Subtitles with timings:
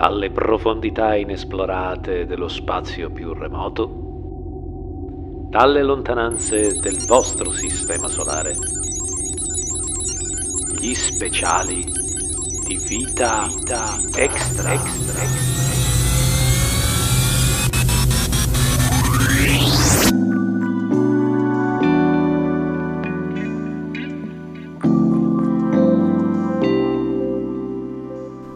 [0.00, 3.86] dalle profondità inesplorate dello spazio più remoto,
[5.50, 8.54] dalle lontananze del vostro sistema solare,
[10.80, 11.84] gli speciali
[12.64, 14.72] di vita, vita extra.
[14.72, 15.79] extra.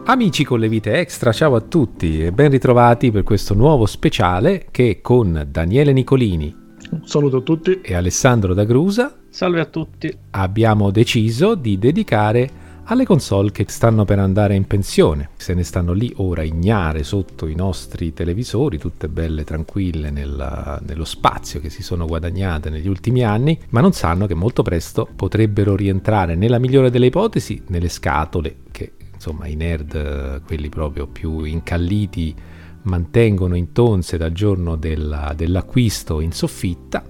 [0.07, 4.67] Amici con le vite extra, ciao a tutti e ben ritrovati per questo nuovo speciale
[4.69, 6.55] che con Daniele Nicolini.
[6.91, 7.81] Un saluto a tutti.
[7.81, 9.15] E Alessandro D'Agrusa.
[9.29, 10.15] Salve a tutti.
[10.29, 15.29] Abbiamo deciso di dedicare alle console che stanno per andare in pensione.
[15.37, 21.05] Se ne stanno lì ora ignare sotto i nostri televisori, tutte belle tranquille nella, nello
[21.05, 25.75] spazio che si sono guadagnate negli ultimi anni, ma non sanno che molto presto potrebbero
[25.75, 28.91] rientrare nella migliore delle ipotesi nelle scatole che
[29.25, 32.35] insomma i nerd, quelli proprio più incalliti,
[32.83, 37.03] mantengono in tonse dal giorno della, dell'acquisto in soffitta,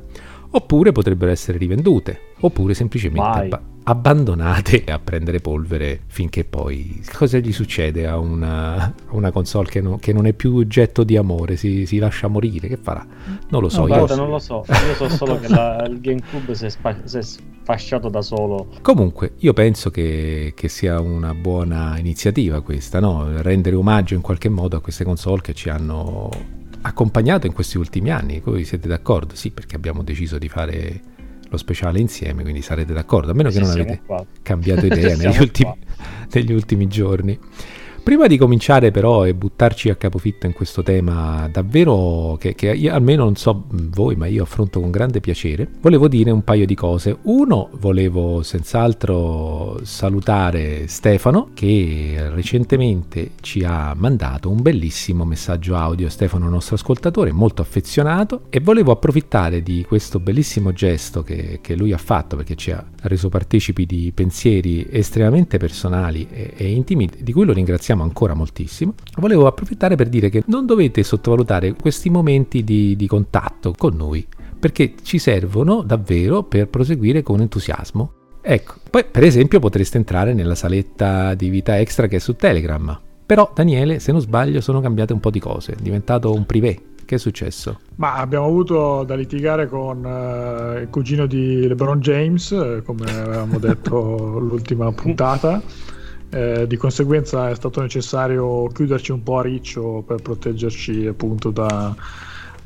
[0.51, 7.51] oppure potrebbero essere rivendute, oppure semplicemente abba- abbandonate a prendere polvere finché poi cosa gli
[7.51, 11.55] succede a una, a una console che, no, che, non è più oggetto di amore?
[11.55, 13.05] Si, si, lascia morire che farà?
[13.49, 14.65] Non lo so no, io guarda, non lo so.
[14.67, 18.69] Io so solo che la, il GameCube si è, spa- si è, sfasciato da solo.
[18.81, 23.41] Comunque io penso che, che sia una buona iniziativa questa no?
[23.41, 26.29] rendere omaggio in qualche modo a queste console che ci hanno
[26.81, 28.39] accompagnato in questi ultimi anni.
[28.39, 29.35] Voi siete d'accordo?
[29.35, 31.01] sì perché abbiamo deciso di fare
[31.55, 34.23] lo speciale insieme, quindi sarete d'accordo, a meno che non avete qua.
[34.41, 35.73] cambiato idea negli ultimi,
[36.31, 37.39] negli ultimi giorni.
[38.05, 42.93] Prima di cominciare però e buttarci a capofitto in questo tema davvero che, che, io
[42.93, 46.75] almeno non so voi ma io affronto con grande piacere, volevo dire un paio di
[46.75, 47.17] cose.
[47.23, 56.07] Uno, volevo senz'altro salutare Stefano che recentemente ci ha mandato un bellissimo messaggio audio.
[56.07, 61.91] Stefano nostro ascoltatore molto affezionato e volevo approfittare di questo bellissimo gesto che, che lui
[61.91, 67.33] ha fatto perché ci ha reso partecipi di pensieri estremamente personali e, e intimi di
[67.33, 72.09] cui lo ringraziamo ringraziamo ancora moltissimo, volevo approfittare per dire che non dovete sottovalutare questi
[72.09, 74.25] momenti di, di contatto con noi,
[74.59, 78.11] perché ci servono davvero per proseguire con entusiasmo.
[78.41, 82.99] Ecco, poi per esempio potreste entrare nella saletta di vita extra che è su Telegram.
[83.25, 86.79] Però Daniele, se non sbaglio, sono cambiate un po' di cose, è diventato un privé.
[87.05, 87.81] Che è successo?
[87.97, 93.59] Ma abbiamo avuto da litigare con uh, il cugino di LeBron James, eh, come avevamo
[93.59, 95.61] detto l'ultima puntata.
[96.35, 101.95] Eh, di conseguenza è stato necessario chiuderci un po' a riccio per proteggerci appunto da,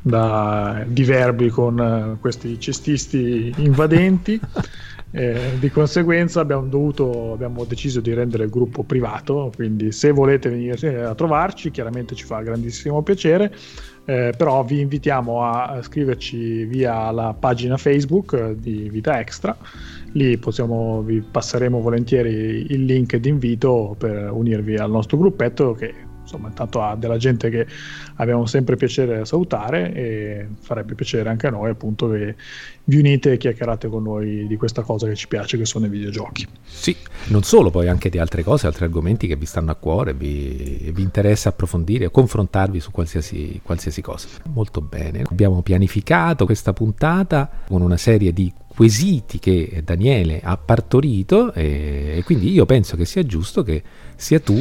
[0.02, 4.40] da diverbi con uh, questi cestisti invadenti.
[5.12, 10.48] Eh, di conseguenza abbiamo, dovuto, abbiamo deciso di rendere il gruppo privato, quindi se volete
[10.48, 13.52] venire a trovarci chiaramente ci fa grandissimo piacere,
[14.04, 19.56] eh, però vi invitiamo a scriverci via la pagina Facebook di Vita Extra
[20.12, 26.48] lì possiamo, vi passeremo volentieri il link d'invito per unirvi al nostro gruppetto che insomma
[26.48, 27.66] intanto ha della gente che
[28.16, 32.36] abbiamo sempre piacere salutare e farebbe piacere anche a noi appunto che
[32.84, 35.88] vi unite e chiacchierate con noi di questa cosa che ci piace che sono i
[35.88, 36.46] videogiochi.
[36.64, 36.96] Sì,
[37.28, 40.90] non solo poi anche di altre cose altri argomenti che vi stanno a cuore vi,
[40.92, 44.28] vi interessa approfondire confrontarvi su qualsiasi, qualsiasi cosa.
[44.52, 45.24] Molto bene.
[45.28, 52.22] Abbiamo pianificato questa puntata con una serie di quesiti che Daniele ha partorito e, e
[52.24, 53.82] quindi io penso che sia giusto che
[54.16, 54.58] sia tu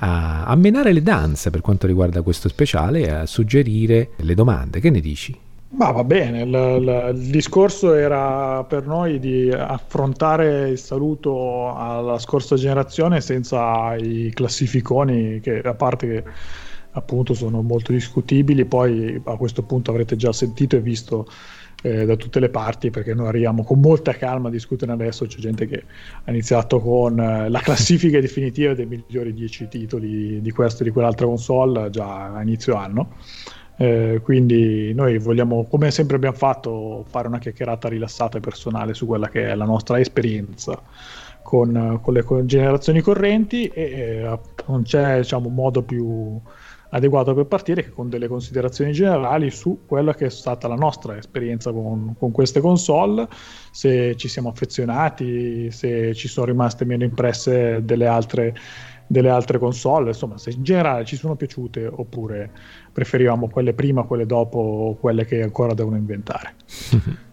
[0.00, 4.80] a, a menare le danze per quanto riguarda questo speciale e a suggerire le domande.
[4.80, 5.38] Che ne dici?
[5.68, 12.18] Ma va bene, il, il, il, discorso era per noi di affrontare il saluto alla
[12.18, 16.24] scorsa generazione senza i classificoni che a parte che
[16.90, 21.28] appunto sono molto discutibili, poi a questo punto avrete già sentito e visto
[21.84, 25.38] eh, da tutte le parti perché noi arriviamo con molta calma a discutere adesso, c'è
[25.38, 25.84] gente che
[26.24, 30.92] ha iniziato con eh, la classifica definitiva dei migliori 10 titoli di questo e di
[30.92, 33.16] quell'altra console già a inizio anno.
[33.76, 39.04] Eh, quindi noi vogliamo, come sempre abbiamo fatto, fare una chiacchierata rilassata e personale su
[39.04, 40.80] quella che è la nostra esperienza
[41.42, 44.38] con, con le generazioni correnti e eh,
[44.68, 46.40] non c'è diciamo, modo più
[46.94, 51.16] adeguato per partire che con delle considerazioni generali su quella che è stata la nostra
[51.16, 53.26] esperienza con, con queste console,
[53.70, 58.54] se ci siamo affezionati, se ci sono rimaste meno impresse delle altre,
[59.08, 62.50] delle altre console, insomma se in generale ci sono piaciute oppure
[62.92, 66.54] preferivamo quelle prima, quelle dopo quelle che ancora devono inventare.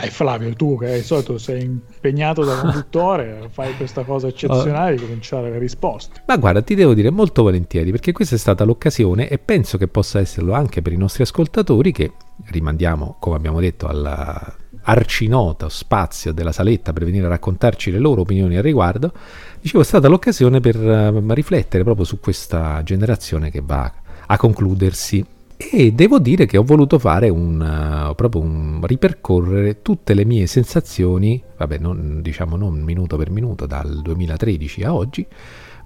[0.00, 5.02] È Flavio, tu che di solito sei impegnato da conduttore, fai questa cosa eccezionale di
[5.02, 6.22] cominciare le risposte.
[6.26, 9.88] Ma guarda, ti devo dire molto volentieri perché questa è stata l'occasione e penso che
[9.88, 12.12] possa esserlo anche per i nostri ascoltatori che
[12.46, 14.54] rimandiamo, come abbiamo detto, alla
[14.88, 19.12] arcinota spazio della saletta per venire a raccontarci le loro opinioni al riguardo.
[19.60, 23.92] Dicevo, è stata l'occasione per uh, riflettere proprio su questa generazione che va
[24.26, 25.24] a concludersi
[25.56, 30.46] e devo dire che ho voluto fare un, uh, proprio un ripercorrere tutte le mie
[30.46, 35.26] sensazioni, vabbè, non, diciamo non minuto per minuto dal 2013 a oggi,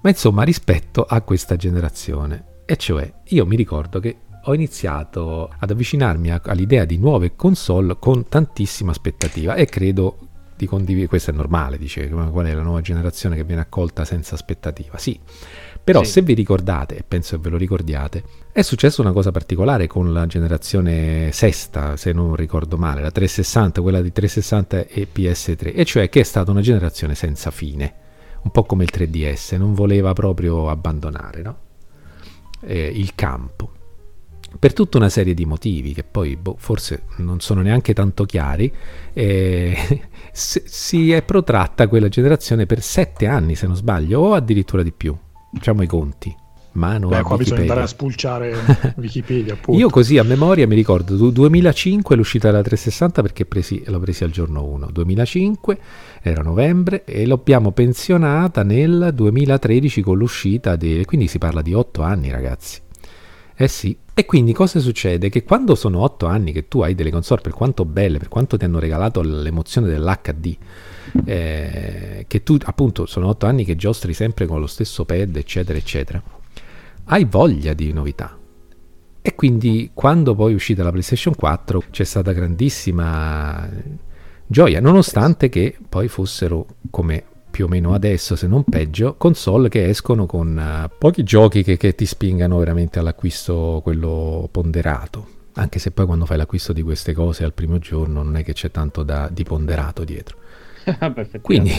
[0.01, 2.45] ma insomma rispetto a questa generazione.
[2.65, 7.95] E cioè, io mi ricordo che ho iniziato ad avvicinarmi a, all'idea di nuove console
[7.97, 10.17] con tantissima aspettativa e credo
[10.61, 14.35] di condividere, questo è normale, dice, qual è la nuova generazione che viene accolta senza
[14.35, 14.97] aspettativa?
[14.99, 15.19] Sì,
[15.83, 16.11] però sì.
[16.11, 20.13] se vi ricordate, e penso che ve lo ricordiate, è successa una cosa particolare con
[20.13, 25.85] la generazione sesta, se non ricordo male, la 360, quella di 360 e PS3, e
[25.85, 27.93] cioè che è stata una generazione senza fine,
[28.43, 31.57] un po' come il 3DS, non voleva proprio abbandonare no?
[32.61, 33.71] eh, il campo.
[34.59, 38.71] Per tutta una serie di motivi che poi boh, forse non sono neanche tanto chiari,
[39.13, 44.91] eh, si è protratta quella generazione per sette anni, se non sbaglio, o addirittura di
[44.91, 45.17] più
[45.53, 46.35] Facciamo i conti.
[46.73, 48.55] Mano Beh, qua bisogna andare a spulciare
[48.95, 49.53] Wikipedia.
[49.53, 49.77] Appunto.
[49.77, 54.29] Io così a memoria mi ricordo 2005 l'uscita della 360 perché presi, l'ho presi al
[54.29, 54.89] giorno 1.
[54.91, 55.77] 2005
[56.21, 61.03] era novembre e l'abbiamo pensionata nel 2013 con l'uscita di...
[61.05, 62.79] quindi si parla di 8 anni ragazzi.
[63.53, 65.29] Eh sì, e quindi cosa succede?
[65.29, 68.55] Che quando sono 8 anni che tu hai delle console, per quanto belle, per quanto
[68.55, 70.57] ti hanno regalato l'emozione dell'HD,
[71.25, 75.77] eh, che tu appunto sono otto anni che giostri sempre con lo stesso pad, eccetera,
[75.77, 76.21] eccetera,
[77.05, 78.37] hai voglia di novità.
[79.21, 83.69] E quindi quando poi è uscita la PlayStation 4 c'è stata grandissima
[84.47, 89.89] gioia, nonostante che poi fossero come più o meno adesso, se non peggio, console che
[89.89, 95.91] escono con uh, pochi giochi che, che ti spingano veramente all'acquisto quello ponderato anche se
[95.91, 99.03] poi quando fai l'acquisto di queste cose al primo giorno non è che c'è tanto
[99.03, 100.37] da, di ponderato dietro.
[101.41, 101.73] quindi,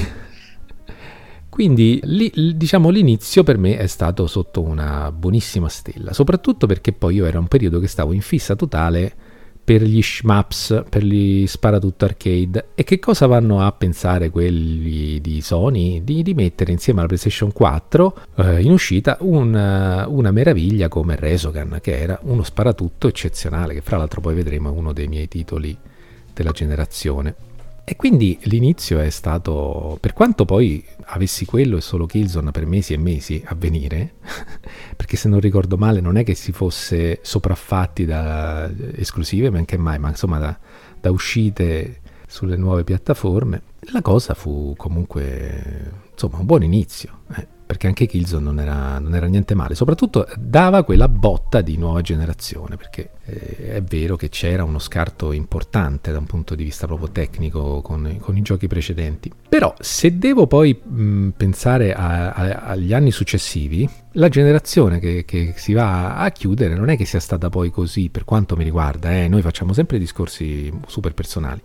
[1.48, 7.16] quindi li, diciamo l'inizio per me è stato sotto una buonissima stella, soprattutto perché poi
[7.16, 9.14] io era un periodo che stavo in fissa totale
[9.64, 12.68] per gli shmups, per gli sparatutto arcade.
[12.74, 16.02] E che cosa vanno a pensare quelli di Sony?
[16.02, 21.78] Di, di mettere insieme alla PlayStation 4 eh, in uscita una, una, meraviglia come Resogan
[21.80, 25.76] che era uno sparatutto eccezionale che fra l'altro poi vedremo è uno dei miei titoli
[26.34, 27.34] della generazione
[27.84, 32.93] e quindi l'inizio è stato, per quanto poi avessi quello e solo Killzone per mesi
[32.93, 34.14] e mesi a venire,
[34.96, 39.76] perché se non ricordo male non è che si fosse sopraffatti da esclusive, men che
[39.76, 40.56] mai, ma insomma da,
[41.00, 43.62] da uscite sulle nuove piattaforme,
[43.93, 47.20] la cosa fu comunque insomma un buon inizio.
[47.37, 51.78] Eh perché anche Killzone non era, non era, niente male, soprattutto dava quella botta di
[51.78, 56.64] nuova generazione, perché eh, è vero che c'era uno scarto importante da un punto di
[56.64, 59.32] vista proprio tecnico con, con i giochi precedenti.
[59.48, 65.54] Però se devo poi mh, pensare a, a, agli anni successivi, la generazione che, che,
[65.56, 69.12] si va a chiudere non è che sia stata poi così per quanto mi riguarda,
[69.12, 71.62] eh, noi facciamo sempre discorsi super personali,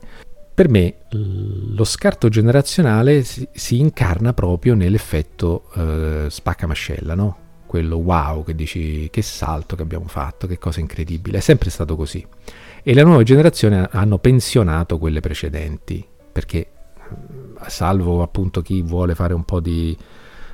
[0.57, 7.37] per me lo scarto generazionale si, si incarna proprio nell'effetto eh, spaccamascella, no?
[7.67, 11.95] Quello wow che dici che salto che abbiamo fatto, che cosa incredibile, è sempre stato
[11.95, 12.25] così.
[12.81, 19.35] E le nuove generazioni hanno pensionato quelle precedenti, perché eh, salvo appunto chi vuole fare
[19.35, 19.95] un po' di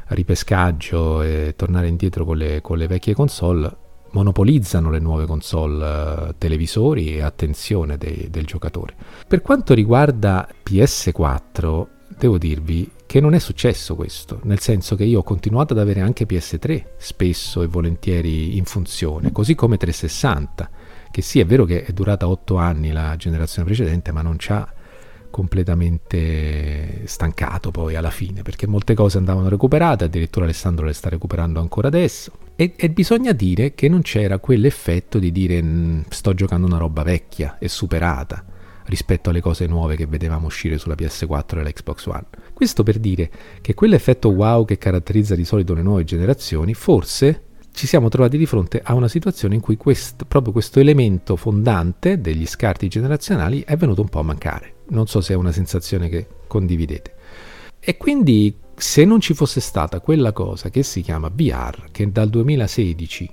[0.07, 3.73] ripescaggio e tornare indietro con le, con le vecchie console,
[4.13, 5.85] monopolizzano le nuove console
[6.29, 8.95] eh, televisori e attenzione dei, del giocatore.
[9.27, 11.85] Per quanto riguarda PS4,
[12.17, 16.01] devo dirvi che non è successo questo, nel senso che io ho continuato ad avere
[16.01, 20.69] anche PS3 spesso e volentieri in funzione, così come 360,
[21.11, 24.51] che sì è vero che è durata 8 anni la generazione precedente, ma non ci
[24.51, 24.67] ha
[25.29, 31.59] completamente stancato poi alla fine, perché molte cose andavano recuperate, addirittura Alessandro le sta recuperando
[31.59, 32.31] ancora adesso.
[32.55, 37.03] E, e bisogna dire che non c'era quell'effetto di dire mm, sto giocando una roba
[37.03, 38.45] vecchia e superata
[38.85, 42.25] rispetto alle cose nuove che vedevamo uscire sulla PS4 e la Xbox One.
[42.53, 43.29] Questo per dire
[43.61, 48.45] che quell'effetto wow che caratterizza di solito le nuove generazioni, forse ci siamo trovati di
[48.45, 53.75] fronte a una situazione in cui quest, proprio questo elemento fondante degli scarti generazionali è
[53.75, 54.73] venuto un po' a mancare.
[54.89, 57.15] Non so se è una sensazione che condividete.
[57.79, 62.29] E quindi se non ci fosse stata quella cosa che si chiama VR, che dal
[62.29, 63.29] 2016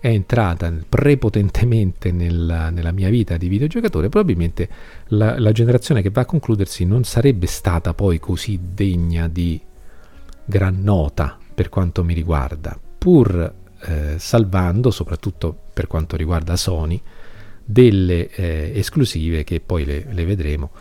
[0.00, 4.68] è entrata prepotentemente nella, nella mia vita di videogiocatore, probabilmente
[5.06, 9.58] la, la, generazione che va a concludersi non sarebbe stata poi così degna di
[10.44, 17.00] gran nota per quanto mi riguarda, pur eh, salvando, soprattutto per quanto riguarda Sony,
[17.64, 20.72] delle eh, esclusive che poi le, le, vedremo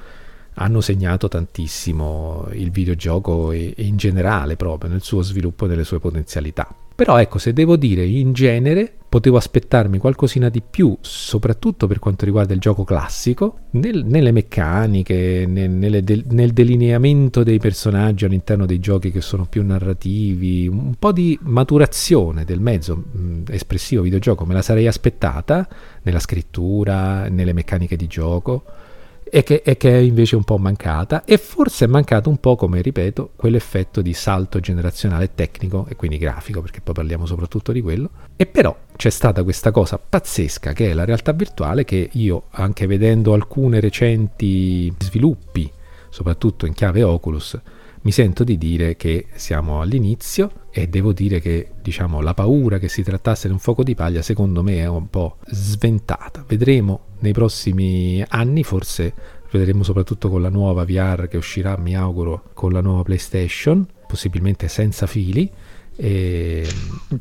[0.55, 5.83] hanno segnato tantissimo il videogioco e, e in generale proprio nel suo sviluppo e nelle
[5.83, 6.67] sue potenzialità.
[6.93, 12.25] Però ecco, se devo dire in genere, potevo aspettarmi qualcosina di più, soprattutto per quanto
[12.25, 18.67] riguarda il gioco classico, nel, nelle meccaniche, nel, nelle de, nel delineamento dei personaggi all'interno
[18.67, 24.45] dei giochi che sono più narrativi, un po' di maturazione del mezzo mh, espressivo videogioco
[24.45, 25.67] me la sarei aspettata
[26.03, 28.63] nella scrittura, nelle meccaniche di gioco
[29.33, 32.57] e che, e che, è invece un po' mancata e forse è mancato un po',
[32.57, 37.79] come ripeto, quell'effetto di salto generazionale tecnico e quindi grafico, perché poi parliamo soprattutto di
[37.79, 38.09] quello.
[38.35, 42.85] E però c'è stata questa cosa pazzesca che è la realtà virtuale che io, anche
[42.87, 45.71] vedendo alcune recenti sviluppi,
[46.09, 47.57] soprattutto in chiave Oculus,
[48.03, 52.89] mi sento di dire che siamo all'inizio e devo dire che diciamo, la paura che
[52.89, 56.43] si trattasse di un fuoco di paglia secondo me è un po' sventata.
[56.47, 59.13] Vedremo nei prossimi anni, forse
[59.51, 64.67] vedremo soprattutto con la nuova VR che uscirà, mi auguro, con la nuova PlayStation, possibilmente
[64.67, 65.49] senza fili.
[66.03, 66.67] E...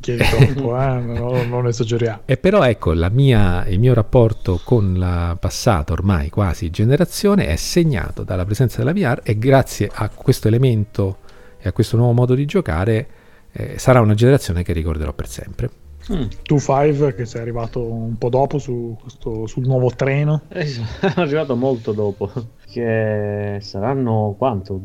[0.01, 1.01] Chiedi troppo, eh?
[1.01, 2.23] no, non esageriamo.
[2.25, 8.23] E però ecco, mia, il mio rapporto con la passata ormai quasi generazione è segnato
[8.23, 11.19] dalla presenza della VR e grazie a questo elemento
[11.59, 13.07] e a questo nuovo modo di giocare
[13.53, 15.71] eh, sarà una generazione che ricorderò per sempre.
[16.11, 16.29] Mm.
[16.43, 20.45] Tu Five che sei arrivato un po' dopo su questo, sul nuovo treno.
[20.49, 22.33] Eh, sono arrivato molto dopo,
[22.65, 24.81] che saranno quanto?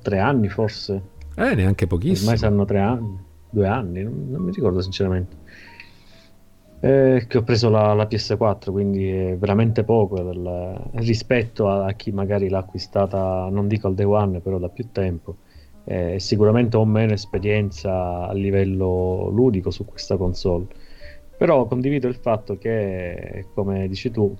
[0.00, 1.16] Tre anni forse?
[1.38, 2.30] Eh, neanche pochissimo.
[2.30, 3.16] Ormai saranno tre anni,
[3.48, 5.36] due anni, non, non mi ricordo sinceramente.
[6.80, 11.92] Eh, che ho preso la, la, PS4, quindi è veramente poco del, rispetto a, a
[11.92, 15.36] chi magari l'ha acquistata, non dico al day one, però da più tempo
[15.84, 20.66] eh, sicuramente ho meno esperienza a livello ludico su questa console.
[21.36, 24.36] Però condivido il fatto che, come dici tu,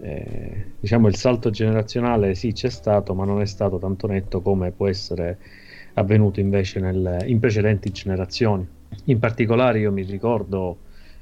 [0.00, 4.70] eh, diciamo il salto generazionale sì c'è stato, ma non è stato tanto netto come
[4.70, 5.38] può essere
[5.98, 8.66] avvenuto invece nel, in precedenti generazioni.
[9.04, 10.78] In particolare io mi ricordo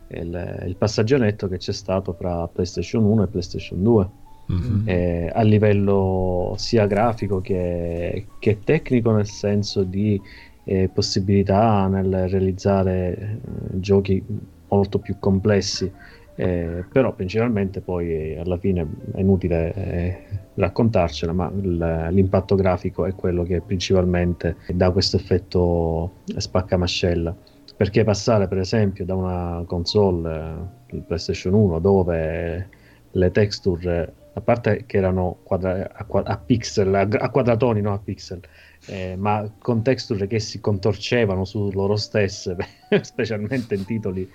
[0.08, 4.08] il, il passaggio netto che c'è stato fra PlayStation 1 e PlayStation 2
[4.52, 4.88] mm-hmm.
[4.88, 10.20] eh, a livello sia grafico che, che, tecnico, nel senso di
[10.64, 13.38] eh, possibilità nel realizzare eh,
[13.80, 14.22] giochi
[14.68, 15.90] molto più complessi.
[16.38, 20.22] Eh, però principalmente poi eh, alla fine è inutile eh,
[20.54, 27.34] raccontarcela, ma l- l'impatto grafico è quello che principalmente dà questo effetto spaccamascella.
[27.74, 32.68] Perché passare per esempio da una console, il PlayStation 1, dove
[33.10, 37.98] le texture a parte che erano quadra- a, a, pixel, a, a, quadratoni, non a
[37.98, 38.40] pixel,
[38.86, 42.56] eh, ma con texture che si contorcevano su loro stesse,
[43.00, 44.30] specialmente in titoli,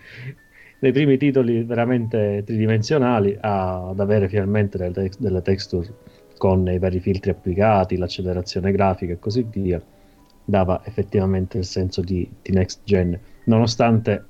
[0.81, 5.93] nei primi titoli veramente tridimensionali, ad avere finalmente delle, tex- delle texture
[6.37, 9.81] con i vari filtri applicati, l'accelerazione grafica e così via,
[10.43, 14.25] dava effettivamente il senso di, di next gen, nonostante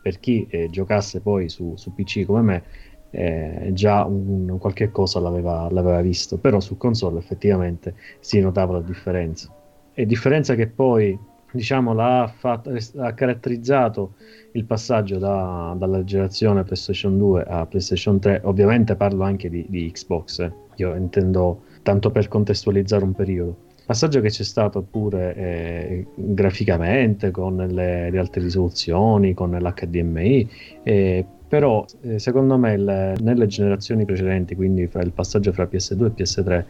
[0.00, 2.62] per chi eh, giocasse poi su, su PC come me
[3.10, 8.72] eh, già un, un, qualche cosa l'aveva, l'aveva, visto, però su console effettivamente si notava
[8.72, 9.54] la differenza.
[9.92, 11.18] E differenza che poi
[11.52, 14.14] diciamo l'ha fatto, ha caratterizzato
[14.52, 18.40] il passaggio da, dalla generazione PlayStation 2 a PlayStation 3.
[18.44, 20.52] Ovviamente parlo anche di, di Xbox, eh.
[20.76, 23.56] io intendo tanto per contestualizzare un periodo.
[23.84, 30.48] Passaggio che c'è stato pure eh, graficamente con le, le, alte risoluzioni, con l'HDMI,
[30.84, 36.04] eh, però eh, secondo me il, nelle generazioni precedenti, quindi fra il passaggio fra PS2
[36.06, 36.64] e PS3,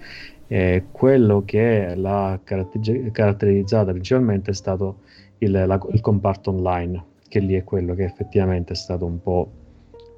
[0.49, 4.99] eh, quello che l'ha caratter- caratterizzata principalmente è stato
[5.39, 9.51] il, la, il comparto online, che lì è quello che effettivamente è stato un po'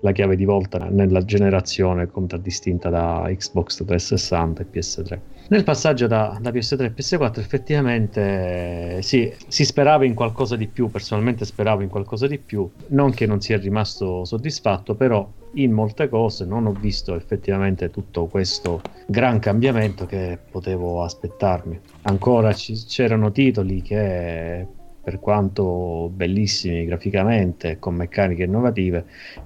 [0.01, 5.19] la chiave di volta nella generazione contraddistinta da Xbox 360 e PS3.
[5.47, 10.91] Nel passaggio da, da PS3 a PS4 effettivamente sì, si sperava in qualcosa di più,
[10.91, 16.09] personalmente speravo in qualcosa di più, non che non sia rimasto soddisfatto, però in molte
[16.09, 21.79] cose non ho visto effettivamente tutto questo gran cambiamento che potevo aspettarmi.
[22.03, 24.67] Ancora ci, c'erano titoli che
[25.05, 29.05] per quanto bellissimi graficamente, con meccaniche innovative,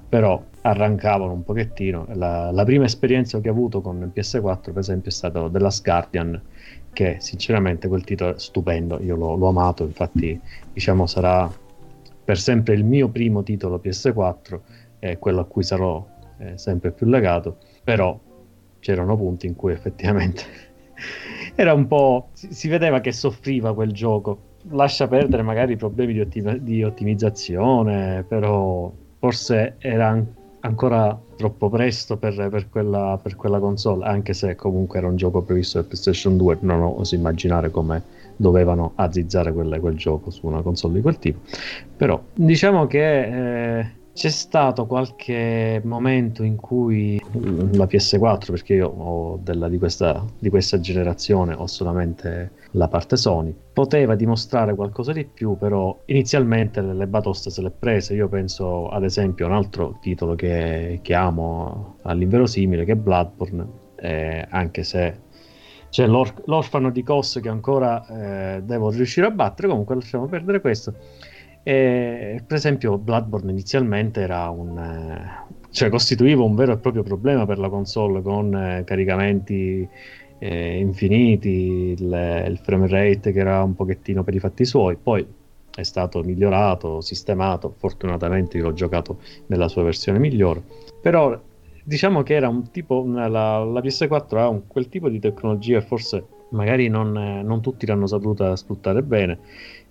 [0.08, 2.06] però arrancavano un pochettino.
[2.12, 6.40] La, la, prima esperienza che ho avuto con PS4, per esempio, è stata Last Guardian,
[6.92, 10.38] che sinceramente quel titolo è stupendo, io l'ho, l'ho amato, infatti
[10.72, 11.50] diciamo sarà
[12.24, 14.60] per sempre il mio primo titolo PS4
[14.98, 16.06] è quello a cui sarò
[16.38, 18.18] eh, sempre più legato, però
[18.80, 20.42] c'erano punti in cui effettivamente
[21.54, 22.28] era un po'...
[22.32, 24.56] Si, si, vedeva che soffriva quel gioco.
[24.70, 30.22] Lascia perdere magari i problemi di, ottim- di ottimizzazione, però forse era
[30.60, 35.42] ancora troppo presto per, per, quella, per, quella, console, anche se comunque era un gioco
[35.42, 38.02] previsto per PlayStation 2, non oso immaginare come
[38.36, 41.40] dovevano azzizzare quel, quel, gioco su una console di quel tipo.
[41.96, 47.22] Però diciamo che eh, c'è stato qualche momento in cui
[47.70, 53.16] la PS4, perché io ho della, di, questa, di, questa, generazione ho solamente la parte
[53.16, 58.14] Sony, poteva dimostrare qualcosa di più, però inizialmente le, batoste se le prese.
[58.14, 63.66] Io penso ad esempio a un altro titolo che, che amo all'inverosimile, che è Bloodborne,
[64.00, 65.20] eh, anche se
[65.90, 70.60] c'è l'or- l'orfano di Cos che ancora eh, devo riuscire a battere, comunque lasciamo perdere
[70.60, 70.92] questo.
[71.68, 77.44] E, per esempio, Bloodborne inizialmente era un, eh, cioè costituiva un vero e proprio problema
[77.44, 79.86] per la console con eh, caricamenti
[80.38, 84.96] eh, infiniti, il, il, frame rate che era un pochettino per i fatti suoi.
[84.96, 85.26] Poi
[85.74, 87.74] è stato migliorato, sistemato.
[87.76, 90.62] Fortunatamente io l'ho giocato nella sua versione migliore.
[91.02, 91.38] Però
[91.84, 96.24] diciamo che era un tipo, la, la PS4 ha un, quel tipo di tecnologia, forse
[96.52, 97.12] magari non,
[97.44, 99.38] non tutti l'hanno saputa sfruttare bene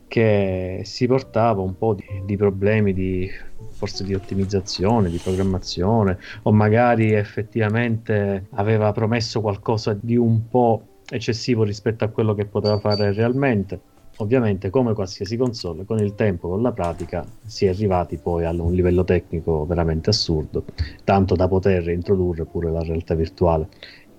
[0.07, 3.29] che si portava un po' di, di, problemi di
[3.71, 11.63] forse di ottimizzazione, di programmazione o magari effettivamente aveva promesso qualcosa di un po' eccessivo
[11.63, 13.79] rispetto a quello che poteva fare realmente.
[14.19, 18.51] Ovviamente, come qualsiasi console, con il tempo, con la pratica, si è arrivati poi a
[18.51, 20.63] un livello tecnico veramente assurdo,
[21.03, 23.67] tanto da poter introdurre pure la realtà virtuale,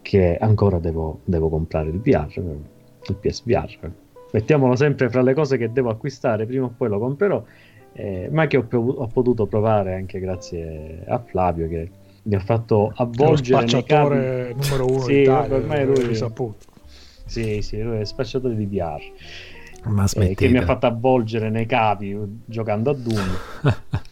[0.01, 3.93] che ancora devo, devo comprare il VR, il PSVR
[4.33, 7.43] mettiamolo sempre fra le cose che devo acquistare, prima o poi lo comprerò,
[7.93, 11.91] eh, ma che ho, ho, potuto provare anche grazie a Flavio che
[12.23, 16.67] mi ha fatto avvolgere lo spacciatore numero uno sì, d'Italia, per me lui saputo.
[17.25, 19.01] Sì, sì, lui è spacciatore di VR.
[19.85, 23.39] Ma eh, che mi ha fatto avvolgere nei capi giocando a Doom.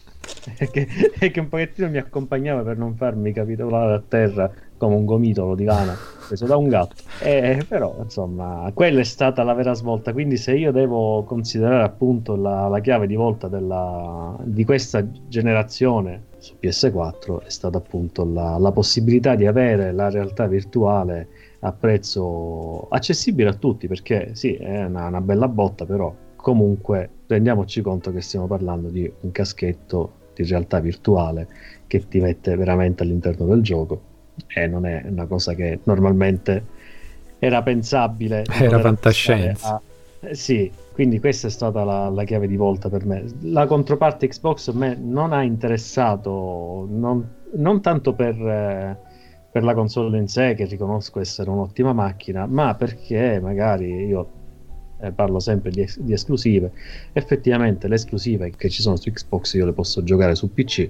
[0.57, 0.87] e, che,
[1.19, 5.55] e che un pochettino mi accompagnava per non farmi capitolare a terra come un gomitolo
[5.55, 5.95] di lana
[6.27, 6.95] preso da un gatto.
[7.21, 10.11] E, però, insomma, quella è stata la vera svolta.
[10.13, 16.25] Quindi, se io devo considerare appunto la, la chiave di volta della, di questa generazione
[16.37, 21.29] su PS4, è stata appunto la, la possibilità di avere la realtà virtuale
[21.61, 23.87] a prezzo accessibile a tutti.
[23.87, 29.11] Perché sì, è una, una bella botta, però comunque rendiamoci conto che stiamo parlando di
[29.21, 31.47] un caschetto di realtà virtuale
[31.87, 34.06] che ti mette veramente all'interno del gioco
[34.47, 36.75] e non è una cosa che normalmente
[37.39, 38.43] era pensabile.
[38.49, 39.75] Era fantascienza.
[39.75, 39.81] A...
[40.19, 43.25] Eh, sì, quindi questa è stata la, la, chiave di volta per me.
[43.41, 48.97] La controparte Xbox a me non ha interessato, non, non tanto per, eh,
[49.51, 54.29] per, la console in sé, che riconosco essere un'ottima macchina, ma perché magari io
[54.99, 56.71] eh, parlo sempre di, di, esclusive.
[57.13, 60.89] Effettivamente le esclusive che ci sono su Xbox io le posso giocare su PC,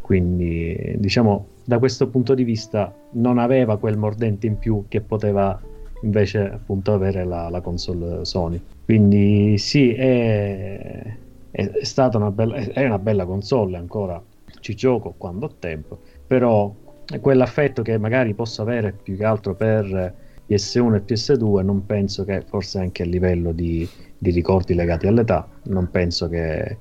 [0.00, 5.60] quindi diciamo da questo punto di vista non aveva quel mordente in più che poteva
[6.02, 8.60] invece appunto avere la, la console Sony.
[8.84, 11.16] Quindi sì, è,
[11.50, 14.22] è, stata una bella, è una bella console ancora,
[14.60, 16.72] ci gioco quando ho tempo, però
[17.20, 20.14] quell'affetto che magari posso avere più che altro per
[20.48, 25.48] PS1 e PS2 non penso che forse anche a livello di, di ricordi legati all'età
[25.64, 26.78] non penso che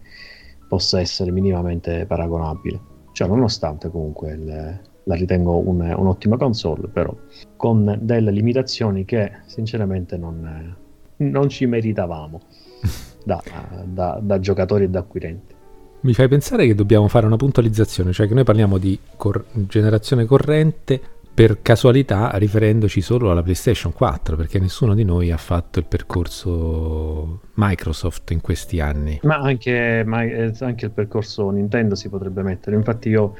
[0.67, 7.15] possa essere minimamente paragonabile cioè, nonostante comunque il, la ritengo un, un'ottima console, però
[7.55, 10.75] con delle limitazioni che sinceramente non,
[11.15, 12.41] non ci meritavamo
[13.23, 13.41] da,
[13.85, 15.55] da, da, giocatori e da acquirenti.
[16.01, 20.25] Mi fai pensare che dobbiamo fare una puntualizzazione, cioè che noi parliamo di cor- generazione
[20.25, 20.99] corrente
[21.35, 27.41] per casualità riferendoci solo alla PlayStation 4, perché nessuno di noi ha fatto il percorso
[27.55, 29.19] Microsoft in questi anni.
[29.23, 32.77] Ma anche, ma eh, anche il percorso Nintendo si potrebbe mettere.
[32.77, 33.33] Infatti io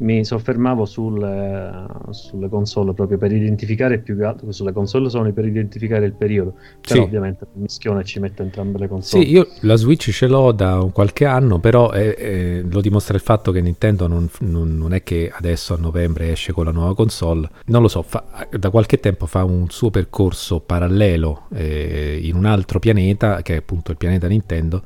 [0.00, 5.32] mi soffermavo sul, eh, sulle console proprio per identificare più che altro sulle console Sony
[5.32, 6.54] per identificare il periodo.
[6.80, 7.06] Però sì.
[7.06, 9.24] ovviamente il mischione ci mette entrambe le console.
[9.24, 13.14] sì io la Switch ce l'ho da un qualche anno però eh, eh, lo dimostra
[13.14, 16.72] il fatto che Nintendo non, non, non, è che adesso a novembre esce con la
[16.72, 17.48] nuova console.
[17.66, 22.46] Non lo so fa, da qualche tempo fa un suo percorso parallelo eh, in un
[22.46, 24.82] altro pianeta che è appunto il pianeta Nintendo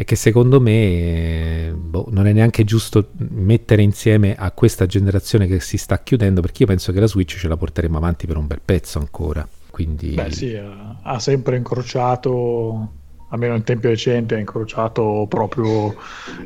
[0.00, 5.60] e che secondo me boh, non è neanche giusto mettere insieme a questa generazione che
[5.60, 8.46] si sta chiudendo perché io penso che la Switch ce la porteremo avanti per un
[8.46, 9.46] bel pezzo ancora.
[9.68, 10.14] Quindi...
[10.14, 12.92] Beh sì, ha sempre incrociato
[13.32, 15.94] almeno in tempi recenti ha incrociato proprio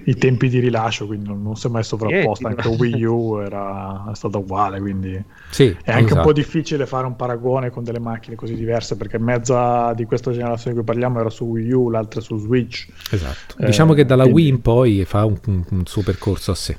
[0.04, 4.10] i tempi di rilascio, quindi non, non si è mai sovrapposta, anche Wii U era,
[4.10, 6.14] è stata uguale, quindi sì, è anche esatto.
[6.16, 10.30] un po' difficile fare un paragone con delle macchine così diverse, perché mezza di questa
[10.30, 12.86] generazione di cui parliamo era su Wii U, l'altra su Switch.
[13.10, 13.56] Esatto.
[13.58, 16.54] Eh, diciamo che dalla quindi- Wii in poi fa un, un- un suo percorso a
[16.54, 16.76] sé.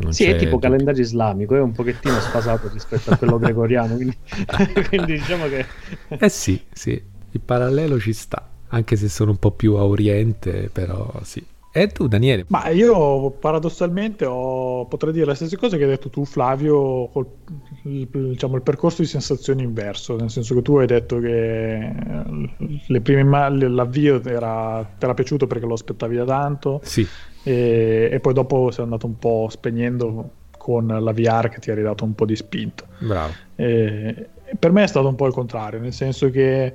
[0.00, 0.70] Non Sì, è tipo dubbio.
[0.70, 4.16] calendario islamico, è un pochettino sfasato rispetto a quello gregoriano, quindi,
[4.88, 5.66] quindi diciamo che...
[6.08, 6.90] Eh sì, sì,
[7.32, 11.44] il parallelo ci sta, anche se sono un po' più a oriente, però sì.
[11.70, 12.44] E tu, Daniele?
[12.48, 17.26] Ma io paradossalmente ho, potrei dire le stesse cose che hai detto tu, Flavio, col
[17.82, 22.24] diciamo, il percorso di sensazioni inverso, nel senso che tu hai detto che eh,
[22.86, 27.06] le prime imma- l'avvio era, ti era piaciuto perché lo aspettavi da tanto Sì,
[27.44, 31.74] e, e poi dopo sei andato un po' spegnendo con la VR che ti ha
[31.74, 32.84] ridato un po' di spinta.
[32.98, 33.32] bravo.
[33.54, 34.28] Eh,
[34.58, 36.74] per me è stato un po' il contrario, nel senso che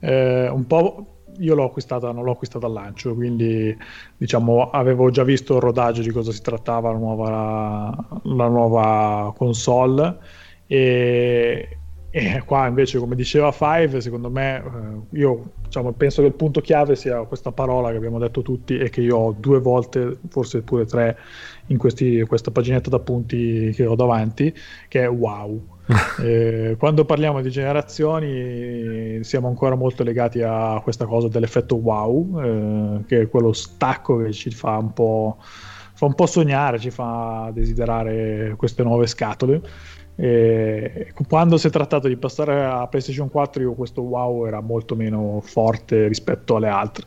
[0.00, 3.76] eh, un po' io l'ho acquistata, non l'ho acquistata al lancio, quindi
[4.16, 10.18] diciamo avevo già visto il rodaggio di cosa si trattava la nuova, la nuova console
[10.66, 11.78] e,
[12.10, 14.56] e qua invece come diceva Five, secondo me
[15.12, 18.76] eh, io diciamo, penso che il punto chiave sia questa parola che abbiamo detto tutti
[18.78, 21.16] e che io ho due volte, forse pure tre,
[21.66, 24.52] in questi- questa paginetta d'appunti che ho davanti,
[24.88, 25.78] che è wow.
[26.20, 33.04] Eh, quando parliamo di generazioni siamo ancora molto legati a questa cosa dell'effetto wow, eh,
[33.06, 37.50] che è quello stacco che ci fa un po', fa un po' sognare, ci fa
[37.52, 39.62] desiderare queste nuove scatole.
[40.16, 44.94] E quando si è trattato di passare a PlayStation 4 io questo wow era molto
[44.94, 47.06] meno forte rispetto alle altre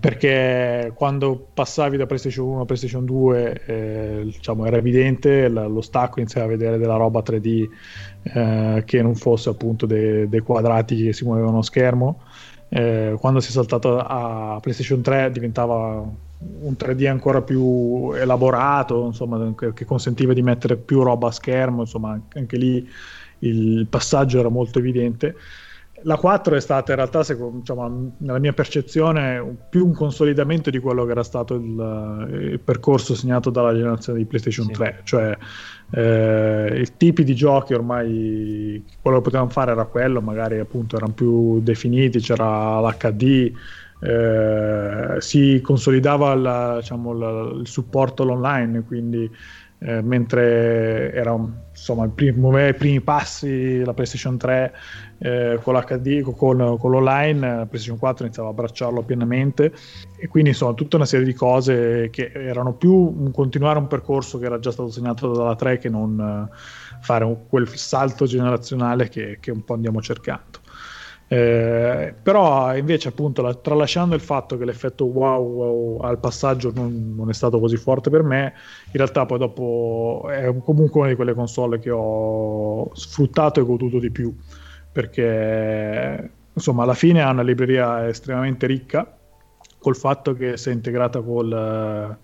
[0.00, 5.80] perché quando passavi da PlayStation 1 a PlayStation 2 eh, diciamo era evidente l- lo
[5.80, 7.68] stacco iniziava a vedere della roba 3D
[8.22, 12.22] eh, che non fosse appunto de- dei quadrati che si muovevano a schermo.
[12.68, 16.00] Eh, quando si è saltato a PlayStation 3 diventava
[16.38, 22.18] un 3D ancora più elaborato insomma che consentiva di mettere più roba a schermo insomma
[22.34, 22.88] anche lì
[23.40, 25.36] il passaggio era molto evidente
[26.04, 30.78] la 4 è stata in realtà, secondo, diciamo, nella mia percezione, più un consolidamento di
[30.78, 34.72] quello che era stato il, il percorso segnato dalla generazione di PlayStation Sì.
[34.72, 35.36] 3, cioè
[35.90, 41.12] eh, i tipi di giochi ormai quello che potevamo fare era quello, magari appunto erano
[41.12, 43.52] più definiti, c'era l'HD,
[44.00, 49.30] eh, si consolidava la- diciamo, la- il supporto all'online, quindi
[49.84, 51.36] eh, mentre era
[51.70, 54.72] insomma primo- muoveva i primi passi la PlayStation 3
[55.18, 59.72] eh, con l'HD con, con l'online la PlayStation 4 iniziava a abbracciarlo pienamente.
[60.18, 64.38] E quindi insomma tutta una serie di cose che erano più un continuare un percorso
[64.38, 66.56] che era già stato segnato dalla 3 che non eh,
[67.00, 70.61] fare un- quel salto generazionale che, che un po' andiamo cercando
[71.32, 77.14] eh, però invece appunto la- tralasciando il fatto che l'effetto wow, wow al passaggio non,
[77.16, 78.52] non è stato così forte per me
[78.88, 83.98] in realtà poi dopo è comunque una di quelle console che ho sfruttato e goduto
[83.98, 84.36] di più
[84.92, 89.16] perché insomma alla fine ha una libreria estremamente ricca
[89.78, 92.18] col fatto che si è integrata col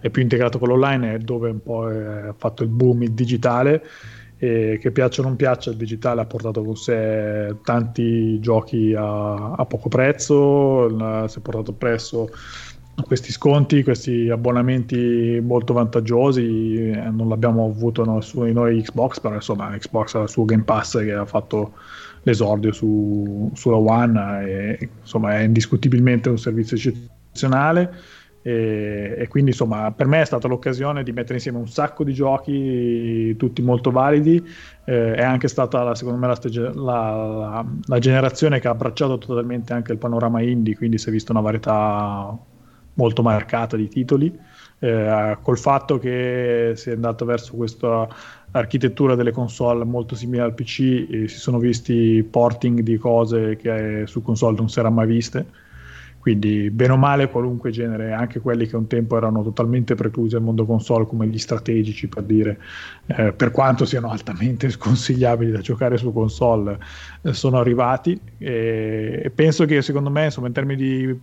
[0.00, 3.82] è più integrato con l'online dove un po' è fatto il boom digitale
[4.38, 9.52] e che piaccia o non piaccia il digitale ha portato con sé tanti giochi a,
[9.52, 12.28] a poco prezzo si è portato presso
[13.02, 19.34] questi sconti, questi abbonamenti molto vantaggiosi, eh, non l'abbiamo avuto no, su noi Xbox, però
[19.34, 21.74] insomma Xbox ha il suo Game Pass che ha fatto
[22.22, 27.94] l'esordio su, sulla One e insomma è indiscutibilmente un servizio eccezionale
[28.46, 32.12] e, e quindi insomma per me è stata l'occasione di mettere insieme un sacco di
[32.14, 34.36] giochi tutti molto validi.
[34.84, 39.72] Eh, è anche stata secondo me la, stege- la- la- generazione che ha abbracciato totalmente
[39.72, 42.38] anche il panorama indie quindi si è vista una varietà
[42.94, 44.38] molto marcata di titoli.
[44.78, 48.06] Eh, col fatto che si è andato verso questa
[48.52, 54.22] architettura delle console molto simile al PC si sono visti porting di cose che su
[54.22, 55.46] console non si erano mai viste
[56.26, 60.42] quindi bene o male qualunque genere anche quelli che un tempo erano totalmente preclusi al
[60.42, 62.58] mondo console come gli strategici per dire
[63.06, 66.80] eh, per quanto siano altamente sconsigliabili da giocare su console
[67.22, 68.20] eh, sono arrivati.
[68.38, 71.20] E, e penso che secondo me insomma in termini di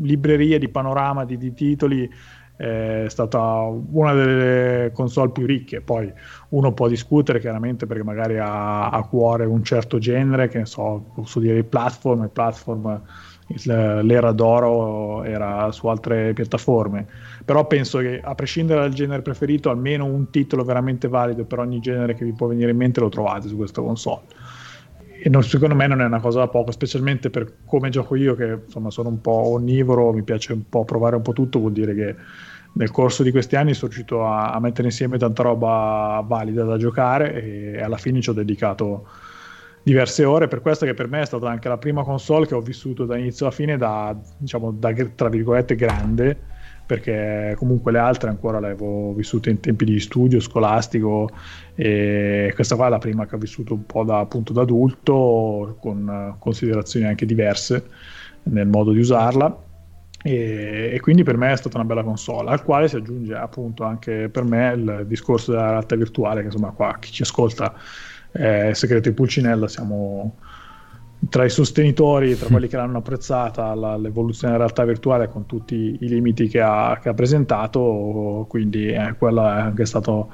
[0.00, 2.10] libreria di panorama di, di titoli
[2.56, 5.82] eh, è stata una delle console più ricche.
[5.82, 6.10] Poi
[6.48, 11.10] uno può discutere chiaramente perché magari ha a cuore un certo genere che ne so
[11.14, 13.02] posso dire i platform i platform
[13.64, 17.06] l'era d'oro era su altre piattaforme.
[17.44, 21.80] Però penso che a prescindere dal genere preferito almeno un titolo veramente valido per ogni
[21.80, 24.22] genere che vi può venire in mente lo trovate su questa console.
[25.22, 28.34] E non, secondo me non è una cosa da poco, specialmente per come gioco io,
[28.34, 31.72] che insomma sono un po' onnivoro, mi piace un po' provare un po' tutto, vuol
[31.72, 32.14] dire che
[32.72, 36.76] nel corso di questi anni sono riuscito a, a mettere insieme tanta roba valida da
[36.76, 39.08] giocare e alla fine ci ho dedicato
[39.86, 42.60] diverse ore per questo che per me è stata anche la prima console che ho
[42.60, 46.36] vissuto da inizio alla fine da, diciamo, da tra virgolette grande
[46.84, 51.30] perché comunque le altre ancora le avevo vissute in tempi di studio scolastico
[51.76, 55.76] e questa qua è la prima che ho vissuto un po' da, appunto da adulto
[55.80, 57.86] con considerazioni anche diverse
[58.44, 59.62] nel modo di usarla.
[60.20, 63.84] E, e, quindi per me è stata una bella console al quale si aggiunge appunto
[63.84, 67.72] anche per me il discorso della realtà virtuale che insomma qua chi ci ascolta
[68.36, 70.36] è segreto di Pulcinella siamo
[71.28, 75.98] tra i sostenitori, tra quelli che l'hanno apprezzata la, l'evoluzione della realtà virtuale con tutti
[76.00, 80.30] i limiti che ha, che ha presentato, quindi eh, quello è anche stato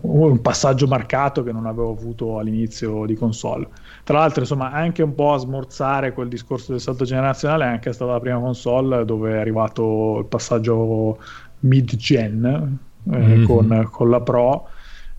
[0.00, 3.68] un passaggio marcato che non avevo avuto all'inizio di console.
[4.04, 7.92] Tra l'altro, insomma, anche un po' a smorzare quel discorso del salto generazionale, è anche
[7.92, 11.18] stata la prima console dove è arrivato il passaggio
[11.60, 12.78] mid-gen
[13.10, 13.44] eh, mm-hmm.
[13.44, 14.68] con, con, la Pro,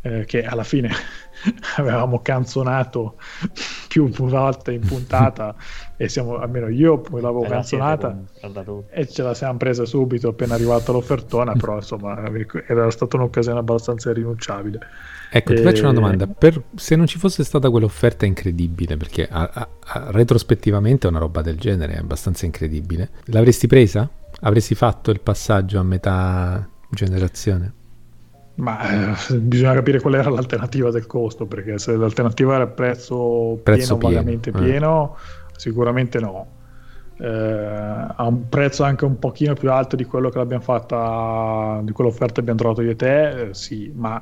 [0.02, 0.90] eh, che alla fine
[1.78, 3.16] avevamo canzonato
[3.88, 5.56] più volte in puntata
[5.98, 8.18] e siamo, almeno io poi l'avevo eh, canzonata
[8.90, 12.22] e ce la siamo presa subito appena arrivata l'offertona però insomma
[12.68, 14.80] era stata un'occasione abbastanza irrinunciabile
[15.32, 15.56] Ecco, e...
[15.58, 16.26] ti faccio una domanda.
[16.26, 21.42] Per, se non ci fosse stata quell'offerta incredibile, perché a, a, a, retrospettivamente una roba
[21.42, 24.10] del genere è abbastanza incredibile, l'avresti presa?
[24.42, 27.74] Avresti fatto il passaggio a metà generazione?
[28.60, 33.60] Ma eh, bisogna capire qual era l'alternativa del costo, perché se l'alternativa era il prezzo,
[33.64, 34.54] prezzo pieno, pieno, vagamente eh.
[34.54, 35.16] pieno,
[35.56, 36.48] sicuramente no.
[37.18, 41.92] Eh, a un prezzo anche un pochino più alto di quello che l'abbiamo fatta, di
[41.92, 44.22] quell'offerta che abbiamo trovato io e te, eh, sì, ma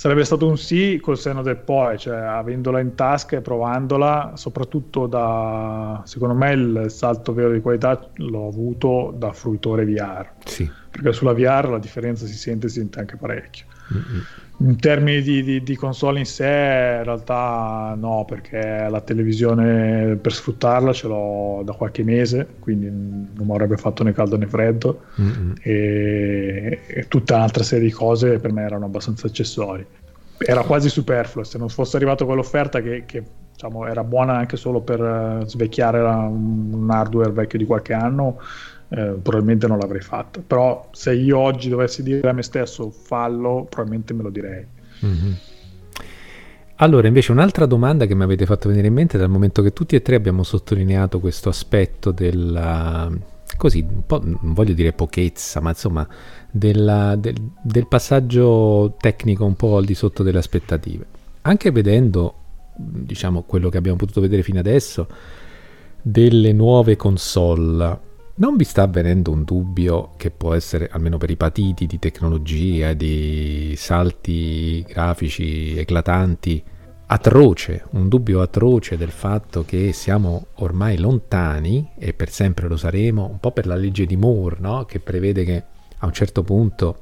[0.00, 5.06] sarebbe stato un sì col seno del poi, cioè avendola in tasca e provandola, soprattutto
[5.06, 10.26] da, secondo me il salto vero di qualità l'ho avuto da fruitore VR.
[10.42, 10.66] Sì.
[10.90, 13.66] Perché sulla VR la differenza si sente, si sente anche parecchio.
[14.62, 16.44] In termini di, di, di, console in sé,
[16.98, 23.46] in realtà no, perché la televisione per sfruttarla ce l'ho da qualche mese, quindi non
[23.46, 25.52] mi avrebbe fatto né caldo né freddo, mm-hmm.
[25.62, 29.84] e, e, tutta un'altra serie di cose per me erano abbastanza accessori.
[30.36, 33.22] Era quasi superfluo, se non fosse arrivato quell'offerta che, che
[33.60, 38.38] diciamo, era buona anche solo per eh, svecchiare un hardware vecchio di qualche anno,
[38.90, 40.42] eh, probabilmente non l'avrei fatto.
[40.46, 44.66] Però se io oggi dovessi dire a me stesso fallo, probabilmente me lo direi.
[45.04, 45.32] Mm-hmm.
[46.76, 49.96] Allora, invece, un'altra domanda che mi avete fatto venire in mente dal momento che tutti
[49.96, 53.10] e tre abbiamo sottolineato questo aspetto della
[53.56, 56.08] così, un po', non voglio dire pochezza, ma insomma,
[56.50, 61.04] della, del, del passaggio tecnico un po' al di sotto delle aspettative.
[61.42, 62.34] Anche vedendo,
[62.74, 65.06] diciamo, quello che abbiamo potuto vedere fino adesso,
[66.00, 71.36] delle nuove console non vi sta avvenendo un dubbio che può essere, almeno per i
[71.36, 76.62] patiti di tecnologia, di salti grafici eclatanti,
[77.12, 83.28] atroce, un dubbio atroce del fatto che siamo ormai lontani e per sempre lo saremo,
[83.28, 84.84] un po' per la legge di Moore, no?
[84.84, 85.64] che prevede che
[85.98, 87.00] a un certo punto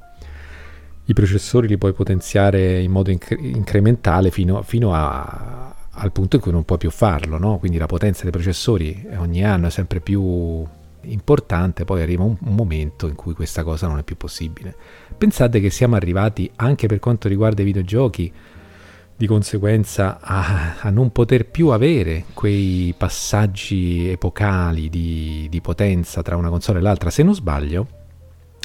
[1.05, 6.43] i processori li puoi potenziare in modo incre- incrementale fino, fino a, al punto in
[6.43, 7.59] cui non puoi più farlo, no?
[7.59, 10.67] quindi la potenza dei processori ogni anno è sempre più
[11.03, 14.75] importante, poi arriva un, un, momento in cui questa cosa non è più possibile.
[15.17, 18.33] Pensate che siamo arrivati anche per quanto riguarda i videogiochi,
[19.19, 26.37] di conseguenza a, a non poter più avere quei passaggi epocali di, di, potenza tra
[26.37, 27.11] una console e l'altra.
[27.11, 27.89] Se non sbaglio,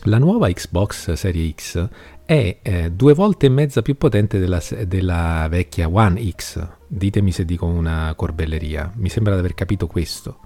[0.03, 1.89] la nuova Xbox Series X
[2.23, 6.67] è eh, due volte e mezza più potente della, della vecchia One X.
[6.87, 10.37] Ditemi se dico una corbelleria, mi sembra di aver capito questo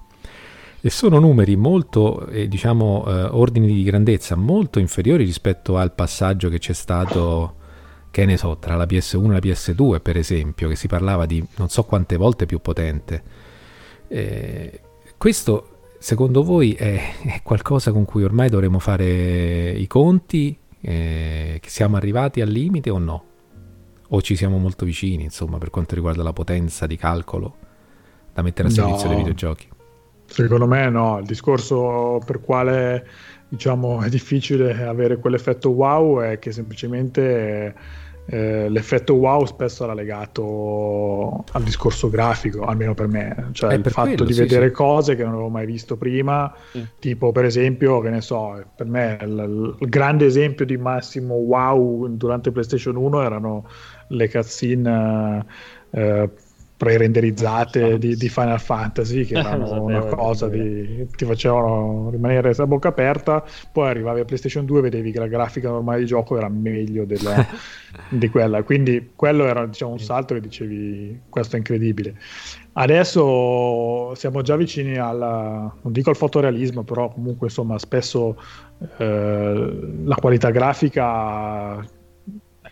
[0.80, 6.50] e sono numeri molto, eh, diciamo, eh, ordini di grandezza molto inferiori rispetto al passaggio
[6.50, 7.56] che c'è stato,
[8.12, 11.44] che ne so, tra la PS1 e la PS2 per esempio, che si parlava di
[11.56, 13.24] non so quante volte più potente.
[14.08, 14.82] Eh,
[15.18, 21.70] questo secondo voi è, è, qualcosa con cui ormai dovremmo fare i conti, eh, che
[21.70, 23.24] siamo arrivati al limite o no?
[24.10, 27.56] O ci siamo molto vicini, insomma, per quanto riguarda la potenza di calcolo
[28.32, 29.10] da mettere a servizio no.
[29.10, 29.68] dei videogiochi?
[30.28, 33.08] Secondo me no, il discorso per quale
[33.48, 37.74] diciamo, è difficile avere quell'effetto wow è che semplicemente
[38.30, 44.10] eh, l'effetto wow spesso era legato al discorso grafico, almeno per me, cioè il fatto
[44.10, 44.74] quello, di sì, vedere sì.
[44.74, 46.86] cose che non avevo mai visto prima, sì.
[47.00, 52.06] tipo per esempio, che ne so, per me il, il, grande esempio di massimo wow
[52.10, 53.66] durante PlayStation 1 erano
[54.10, 55.46] le cutscene
[55.92, 56.30] eh,
[56.78, 62.90] pre-renderizzate di, di, Final Fantasy che erano una cosa di ti facevano rimanere a bocca
[62.90, 66.50] aperta poi arrivavi a PlayStation 2 e vedevi che la grafica normale di gioco era
[66.50, 67.46] meglio della,
[68.10, 68.62] di quella.
[68.62, 72.16] Quindi quello era diciamo un salto che dicevi questo è incredibile
[72.74, 78.40] adesso siamo già vicini alla non dico al fotorealismo però comunque insomma spesso
[78.98, 81.84] eh, la qualità grafica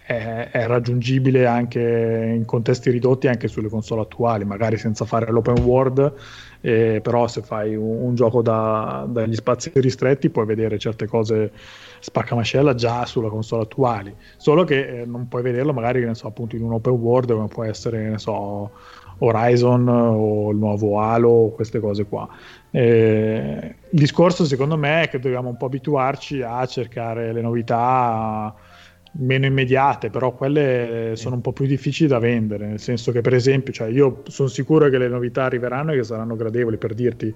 [0.05, 5.63] è, è, raggiungibile anche in contesti ridotti anche sulle console attuali, magari senza fare l'open
[5.63, 6.13] world,
[6.61, 11.51] eh, però se fai un, un gioco da, dagli spazi ristretti puoi vedere certe cose
[11.99, 16.61] spaccamascella già sulla console attuali, solo che eh, non puoi vederlo magari so, appunto in
[16.61, 18.71] un open world come può essere so,
[19.17, 22.27] Horizon o il nuovo Halo, queste cose qua.
[22.69, 28.53] Eh, il discorso secondo me è che dobbiamo un po' abituarci a cercare le novità
[29.17, 33.33] meno immediate, però quelle sono un po' più difficili da vendere, nel senso che per
[33.33, 37.33] esempio, cioè io sono sicuro che le novità arriveranno e che saranno gradevoli per dirti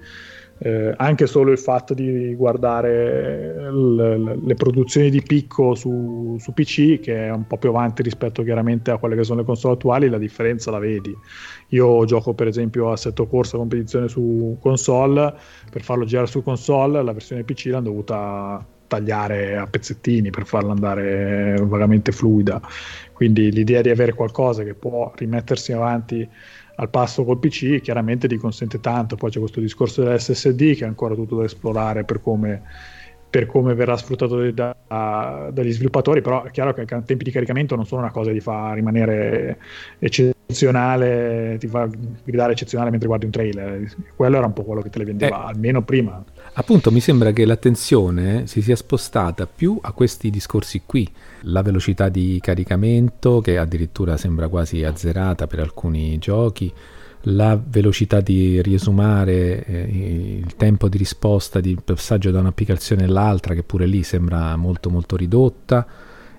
[0.62, 7.00] eh, anche solo il fatto di guardare l- le produzioni di picco su-, su, PC,
[7.00, 10.10] che è un po' più avanti rispetto chiaramente a quelle che sono le console attuali,
[10.10, 11.16] la differenza la vedi.
[11.70, 15.34] Io gioco per esempio a Assetto Corsa competizione su console,
[15.72, 20.72] per farlo girare su console la versione PC l'hanno dovuta tagliare a pezzettini per farla
[20.72, 22.60] andare vagamente fluida.
[23.14, 26.28] Quindi l'idea di avere qualcosa che può rimettersi avanti
[26.76, 29.16] al passo col PC chiaramente ti consente tanto.
[29.16, 32.62] Poi c'è questo discorso dell'SSD che è ancora tutto da esplorare per come,
[33.30, 34.76] per come verrà sfruttato da,
[35.52, 38.38] dagli sviluppatori, però è chiaro che i tempi di caricamento non sono una cosa che
[38.38, 39.60] ti fa rimanere
[40.00, 41.88] eccezionale, ti fa
[42.24, 43.94] gridare eccezionale mentre guardi un trailer.
[44.16, 45.50] Quello era un po' quello che te le vendeva, eh.
[45.50, 46.24] almeno prima.
[46.60, 51.10] Appunto, mi sembra che l'attenzione si sia spostata più a questi discorsi qui.
[51.44, 56.72] La velocità di caricamento, che addirittura sembra quasi azzerata per alcuni giochi,
[57.24, 63.64] la velocità di riesumare eh, il tempo di risposta di passaggio da un'applicazione all'altra, che
[63.64, 65.88] pure lì sembra molto molto ridotta.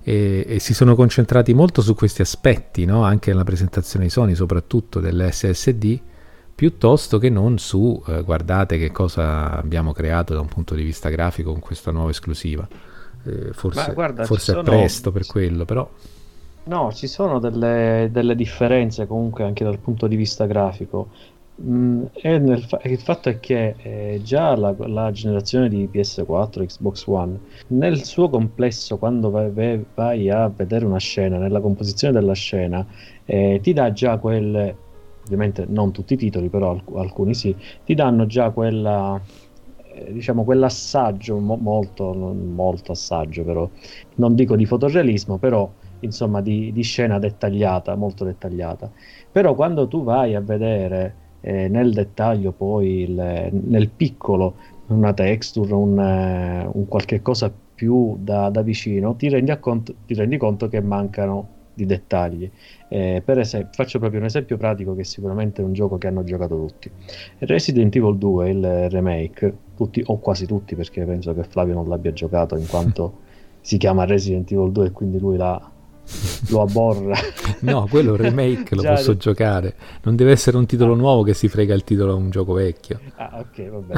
[0.02, 3.04] E, e si sono concentrati molto su questi aspetti, no?
[3.04, 6.00] anche nella presentazione di Sony, soprattutto dell'SSD
[6.60, 11.08] piuttosto che non su eh, guardate che cosa abbiamo creato da un punto di vista
[11.08, 12.68] grafico con questa nuova esclusiva.
[13.24, 14.60] Eh, forse, guarda, forse sono...
[14.60, 15.88] è presto per quello, però...
[16.64, 21.08] No, ci sono delle, delle, differenze comunque anche dal punto di visa grafico.
[21.62, 22.04] Mm,
[22.68, 28.04] fa- il fatto è che eh, già la, la, generazione di PS4, Xbox One, nel
[28.04, 32.84] suo complesso, quando vai, vai a vedere una scena, nella composizione della scena,
[33.24, 34.88] eh, ti dà già quelle
[35.24, 39.20] ovviamente non tutti i titoli, però alc- alcuni sì, ti danno già quella,
[39.94, 43.68] eh, diciamo, quell'assaggio, mo- molto, molto assaggio però,
[44.16, 48.90] non dico di fotorealismo, però insomma di, di, scena dettagliata, molto dettagliata.
[49.30, 55.72] Però quando tu vai a vedere eh, nel dettaglio poi il, nel piccolo una texture,
[55.74, 60.68] un, eh, un qualche cosa più da, da vicino, ti rendi, conto, ti rendi conto
[60.68, 62.50] che mancano di dettagli.
[62.88, 66.24] Eh, per esempio, faccio proprio un esempio pratico che sicuramente è un gioco che hanno
[66.24, 66.90] giocato tutti.
[67.38, 72.12] Resident Evil 2, il remake, tutti, o quasi tutti, perché penso che Flavio non l'abbia
[72.12, 73.18] giocato in quanto
[73.60, 75.70] si chiama Resident Evil 2 e quindi lui l'ha
[76.48, 77.14] lo aborra.
[77.60, 79.74] No, quello remake lo posso giocare.
[80.02, 82.98] Non deve essere un titolo nuovo che si frega il titolo a un gioco vecchio.
[83.16, 83.94] Ah, ok, vabbè.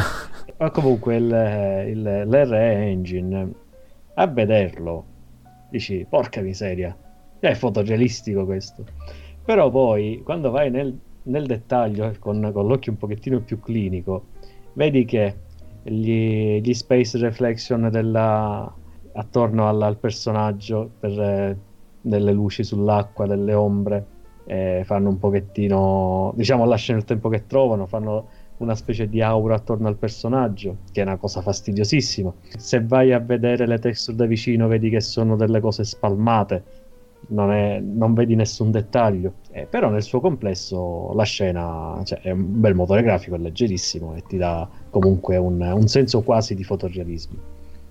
[0.59, 3.53] Ma comunque il, il, l'RE Engine,
[4.15, 5.05] a vederlo,
[5.71, 6.97] dici, porca miseria,
[7.49, 8.85] è fotorealistico questo.
[9.45, 14.27] Però poi, quando vai nel, nel dettaglio, con, con, l'occhio un pochettino più clinico,
[14.75, 15.35] vedi che
[15.83, 18.73] gli, gli space reflection della,
[19.15, 21.59] attorno al, al personaggio, per eh,
[22.01, 24.07] delle luci sull'acqua, delle ombre,
[24.45, 28.29] eh, fanno un pochettino, diciamo, lasciano il tempo che trovano, fanno
[28.59, 32.33] una specie di aura attorno al personaggio, che è una cosa fastidiosissima.
[32.57, 36.82] Se vai a vedere le texture da vicino, vedi che sono delle cose spalmate
[37.29, 42.31] non, è, non vedi nessun dettaglio, eh, però nel suo complesso la scena cioè, è
[42.31, 46.65] un bel motore grafico, è leggerissimo e ti dà comunque un, un senso quasi di
[46.65, 47.39] fotorealismo.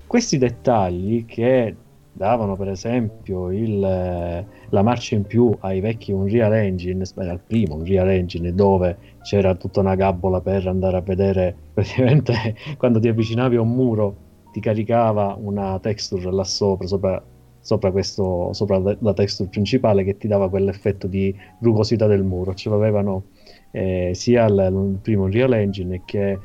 [0.08, 1.76] Questi dettagli che
[2.14, 8.10] davano per esempio il, la marcia in più ai vecchi Unreal Engine, al primo Unreal
[8.10, 13.62] Engine dove c'era tutta una gabbola per andare a vedere praticamente quando ti avvicinavi a
[13.62, 14.16] un muro
[14.52, 17.24] ti caricava una texture là sopra, sopra
[17.62, 22.54] sopra, questo, sopra la texture principale che ti dava quell'effetto di rugosità del muro.
[22.54, 23.24] Ce l'avevano
[23.72, 26.40] eh, sia il, il, primo Unreal Engine che,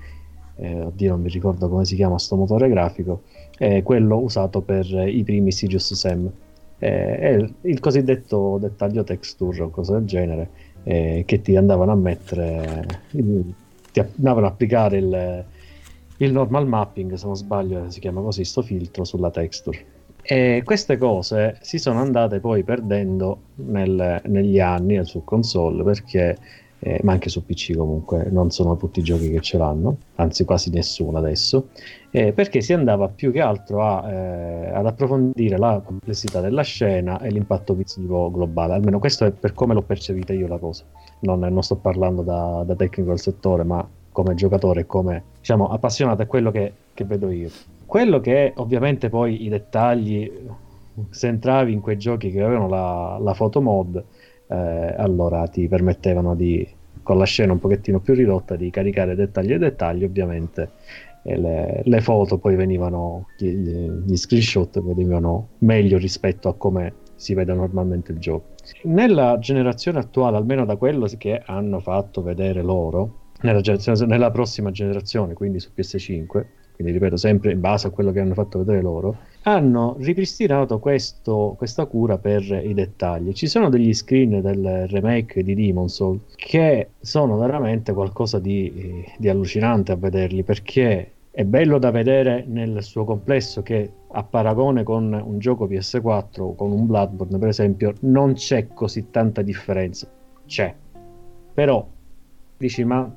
[0.57, 3.23] eh, oddio non mi ricordo come si chiama sto motore grafico,
[3.59, 6.31] eh, quello usato per i primi Sirius Sam.
[6.79, 10.51] è il cosiddetto dettaglio texture o cose del genere
[10.85, 15.45] eh, che ti andavano a mettere, ti andavano a applicare il,
[16.19, 19.96] il normal mapping, se non sbaglio si chiama così, sto filtro sulla texture.
[20.29, 26.37] E queste cose si sono andate poi perdendo nel, negli anni su console perché
[26.81, 30.45] eh, ma anche su PC comunque, non sono tutti i giochi che ce l'hanno, anzi
[30.45, 31.69] quasi nessuno adesso,
[32.11, 37.21] eh, perché si andava più che altro a, eh, ad approfondire la complessità della scena
[37.21, 40.85] e l'impatto visivo globale, almeno questo è per come l'ho percepita io la cosa,
[41.21, 46.23] non, non sto parlando da, da, tecnico del settore, ma come giocatore come diciamo, appassionato
[46.23, 47.51] è quello che, che vedo io.
[47.87, 50.31] Quello che ovviamente poi i dettagli,
[51.11, 54.05] se entravi in quei giochi che avevano la, la photo mod,
[54.49, 56.67] eh, allora ti permettevano di,
[57.03, 60.71] con la scena un pochettino più ridotta, di caricare dettagli e dettagli, ovviamente
[61.23, 67.53] le, le, foto poi venivano, gli, gli screenshot venivano meglio rispetto a come si vede
[67.55, 68.55] normalmente il gioco.
[68.83, 73.61] Nella generazione attuale, almeno da quello che hanno fatto vedere loro, nella,
[74.07, 76.45] nella prossima generazione, quindi su PS5,
[76.77, 81.55] quindi ripeto sempre in base a quello che hanno fatto vedere loro, hanno ripristinato questo,
[81.57, 83.33] questa cura per i dettagli.
[83.33, 89.29] Ci sono degli screen del remake di Demon Soul che sono veramente qualcosa di, di
[89.31, 95.13] allucinante a vederli perché è bello da vedere nel suo complesso che a paragone con
[95.13, 100.07] un gioco PS4 o con un Bloodborne per esempio non c'è così tanta differenza.
[100.45, 100.75] C'è.
[101.55, 101.87] Però
[102.59, 103.11] dici ma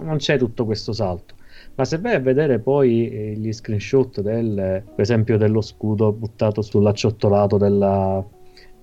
[0.00, 1.40] non c'è tutto questo salto
[1.74, 6.60] ma se vai a vedere poi eh, gli screenshot del, per esempio dello scudo buttato
[6.60, 8.24] sull'acciottolato della,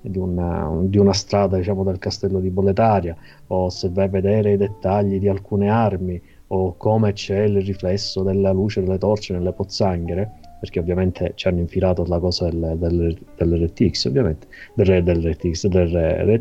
[0.02, 3.16] di, una, di una strada diciamo del castello di Boletaria
[3.48, 8.24] o se vai a vedere i dettagli di alcune armi o come c'è il riflesso
[8.24, 13.18] della luce delle torce nelle pozzanghere perché ovviamente ci hanno infilato la cosa del, del,
[13.36, 16.40] dell'RTX ovviamente del, dell'RTX del ray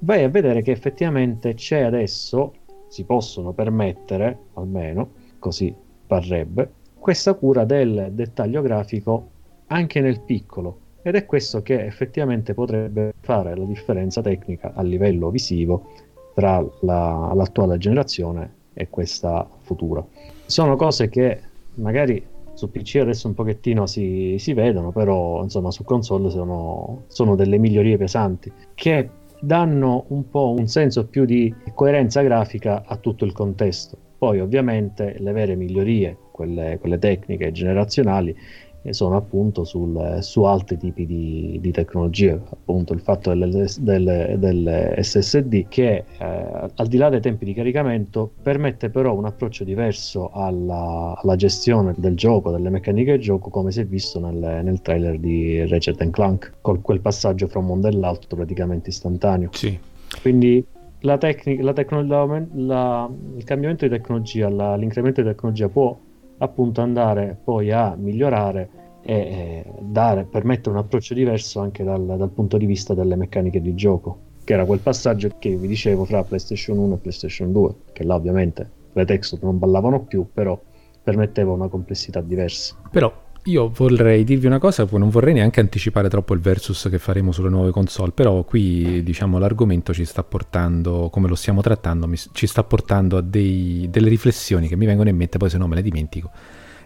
[0.00, 2.52] vai a vedere che effettivamente c'è adesso
[2.88, 5.74] si possono permettere almeno così
[6.06, 9.30] parrebbe, questa cura del dettaglio grafico
[9.68, 15.30] anche nel piccolo ed è questo che effettivamente potrebbe fare la differenza tecnica a livello
[15.30, 15.88] visivo
[16.34, 20.04] tra la, l'attuale generazione e questa futura.
[20.46, 21.40] Sono cose che
[21.74, 22.22] magari
[22.52, 27.56] su PC adesso un pochettino si, si vedono, però insomma su console sono, sono delle
[27.56, 29.08] migliorie pesanti che
[29.40, 35.16] danno un po' un senso più di coerenza grafica a tutto il contesto poi ovviamente
[35.18, 38.36] le vere migliorie, quelle, quelle tecniche generazionali,
[38.82, 44.36] eh, sono appunto sul, su altri tipi di, di tecnologie, appunto il fatto delle, delle,
[44.38, 46.26] delle SSD che eh,
[46.74, 51.94] al di là dei tempi di caricamento permette però un approccio diverso alla, alla gestione
[51.96, 56.10] del gioco, delle meccaniche del gioco come si è visto nel, nel trailer di Ratchet
[56.10, 59.48] Clank, con quel passaggio fra un mondo e l'altro praticamente istantaneo.
[59.52, 59.78] Sì.
[60.20, 60.62] Quindi
[61.00, 65.98] la tecnica, la tecno- la, il cambiamento di tecnologia, l'incremento di tecnologia può
[66.38, 72.56] appunto andare poi a migliorare e dare, permettere un approccio diverso anche dal, dal, punto
[72.58, 76.78] di vista delle meccaniche di gioco, che era quel passaggio che vi dicevo fra PlayStation
[76.78, 80.58] 1 e PlayStation 2, che là ovviamente le texture non ballavano più, però
[81.02, 82.74] permetteva una complessità diversa.
[82.90, 83.12] Però
[83.44, 87.48] io vorrei dirvi una cosa, non vorrei neanche anticipare troppo il versus che faremo sulle
[87.48, 92.46] nuove console, però qui diciamo l'argomento ci sta portando, come lo stiamo trattando, mi, ci
[92.46, 95.76] sta portando a dei, delle riflessioni che mi vengono in mente, poi se no me
[95.76, 96.30] le dimentico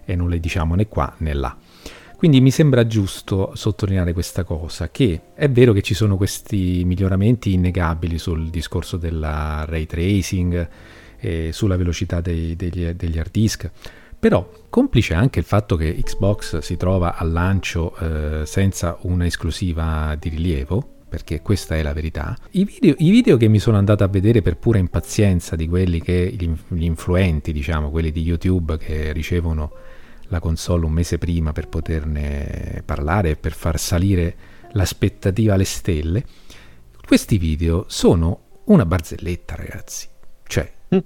[0.05, 1.57] e non le diciamo né qua né là.
[2.17, 7.53] Quindi mi sembra giusto sottolineare questa cosa, che è vero che ci sono questi miglioramenti
[7.53, 10.69] innegabili sul discorso della ray tracing,
[11.25, 13.71] e sulla velocità dei, degli, degli hard disk,
[14.25, 20.17] però, complice anche il fatto che Xbox si trova al lancio eh, senza una esclusiva
[20.19, 22.35] di rilievo, perché questa è la verità.
[22.53, 26.01] I video, I video, che mi sono andato a vedere per pura impazienza di quelli
[26.01, 29.71] che gli, gli, influenti, diciamo, quelli di YouTube che ricevono
[30.29, 34.37] la console un mese prima per poterne parlare e per far salire
[34.73, 36.25] l'aspettativa alle stelle,
[37.07, 40.09] questi video sono una barzelletta, ragazzi.
[40.47, 40.99] Cioè, mm.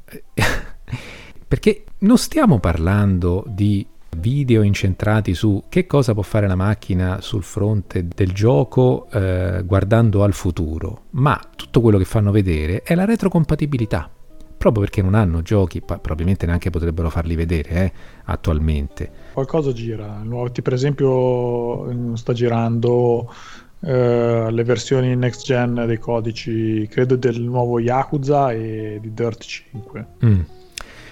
[1.49, 3.85] Perché non stiamo parlando di
[4.19, 10.23] video incentrati su che cosa può fare la macchina sul fronte del gioco eh, guardando
[10.25, 14.11] al futuro, ma tutto quello che fanno vedere è la retrocompatibilità.
[14.59, 17.93] Proprio perché non hanno giochi, probabilmente neanche potrebbero farli vedere eh,
[18.25, 19.11] attualmente.
[19.33, 20.21] Qualcosa gira,
[20.63, 23.33] per esempio sta girando
[23.81, 30.07] Uh, le versioni next gen dei codici, credo del nuovo Yakuza e di Dirt 5.
[30.25, 30.41] Mm.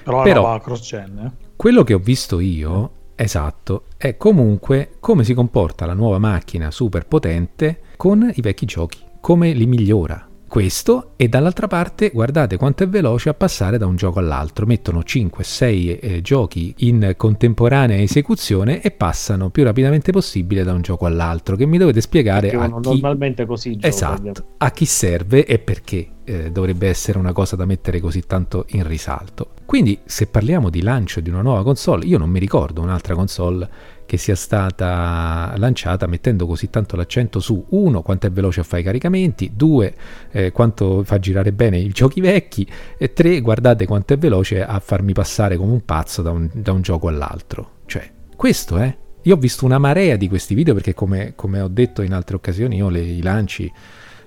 [0.06, 1.18] Però, Però cross-gen.
[1.18, 1.46] Eh?
[1.56, 7.06] Quello che ho visto io, esatto, è comunque come si comporta la nuova macchina super
[7.06, 10.28] potente con i vecchi giochi, come li migliora.
[10.48, 14.66] Questo e dall'altra parte guardate quanto è veloce a passare da un gioco all'altro.
[14.66, 21.06] Mettono 5-6 eh, giochi in contemporanea esecuzione e passano più rapidamente possibile da un gioco
[21.06, 22.88] all'altro che mi dovete spiegare a chi...
[22.88, 28.00] normalmente così esatto, a chi serve e perché eh, dovrebbe essere una cosa da mettere
[28.00, 29.50] così tanto in risalto.
[29.64, 33.68] Quindi se parliamo di lancio di una nuova console io non mi ricordo un'altra console
[34.06, 38.82] che sia stata lanciata mettendo così tanto l'accento su uno quanto è veloce a fare
[38.82, 39.94] i caricamenti, due
[40.30, 44.78] eh, quanto fa girare bene i giochi vecchi e tre guardate quanto è veloce a
[44.80, 47.72] farmi passare come un pazzo da un, da un gioco all'altro.
[47.86, 48.86] Cioè, questo è.
[48.86, 48.96] Eh?
[49.22, 52.36] Io ho visto una marea di questi video perché come, come ho detto in altre
[52.36, 53.70] occasioni io le, i lanci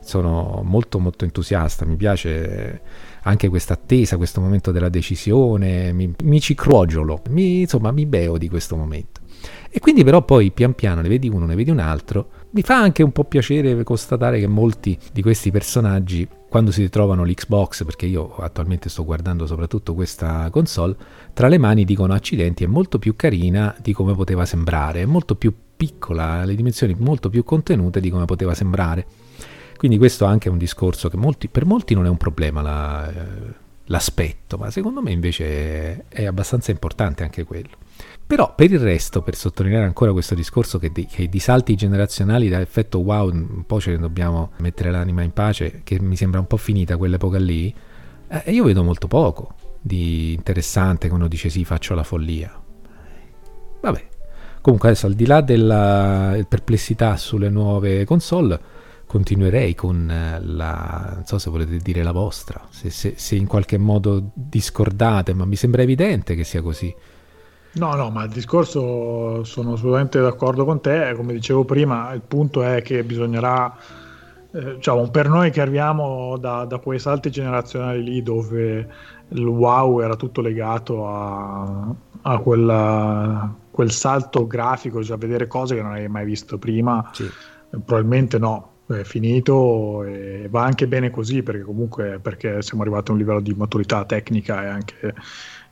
[0.01, 2.81] sono molto molto entusiasta, mi piace
[3.21, 8.37] anche questa attesa, questo momento della decisione, mi, mi ci crogiolo, mi, insomma mi beo
[8.37, 9.21] di questo momento.
[9.69, 12.29] E quindi però poi pian piano ne vedi uno, ne vedi un altro.
[12.51, 17.23] Mi fa anche un po' piacere constatare che molti di questi personaggi, quando si ritrovano
[17.23, 20.95] l'Xbox, perché io attualmente sto guardando soprattutto questa console,
[21.33, 25.35] tra le mani dicono accidenti, è molto più carina di come poteva sembrare, è molto
[25.35, 29.05] più piccola, le dimensioni molto più contenute di come poteva sembrare.
[29.77, 33.09] Quindi questo anche è un discorso che molti, per molti non è un problema la,
[33.09, 33.53] eh,
[33.85, 37.77] l'aspetto, ma secondo me invece è abbastanza importante anche quello.
[38.29, 42.47] Però per il resto, per sottolineare ancora questo discorso che, di, che di salti generazionali
[42.47, 46.39] da effetto wow, un po' ce ne dobbiamo mettere l'anima in pace, che mi sembra
[46.39, 47.73] un po' finita quell'epoca lì,
[48.27, 52.53] eh, io vedo molto poco di interessante quando dice sì, faccio la follia.
[53.81, 54.07] Vabbè,
[54.61, 58.59] comunque adesso al di là della perplessità sulle nuove console,
[59.07, 63.79] continuerei con la, non so se volete dire la vostra, se, se, se in qualche
[63.79, 66.95] modo discordate, ma mi sembra evidente che sia così.
[67.71, 71.13] No, no, ma il discorso sono assolutamente d'accordo con te.
[71.15, 73.75] Come dicevo prima, il punto è che bisognerà,
[74.51, 78.87] eh, diciamo, per noi che arriviamo da, da, quei salti generazionali lì dove
[79.27, 81.93] il wow era tutto legato a,
[82.23, 87.07] a quella, quel salto grafico, cioè a vedere cose che non avevi mai visto prima,
[87.13, 87.29] sì.
[87.69, 88.67] probabilmente no.
[88.89, 93.39] È finito e va anche bene così perché comunque perché siamo arrivati a un livello
[93.39, 95.13] di maturità tecnica e anche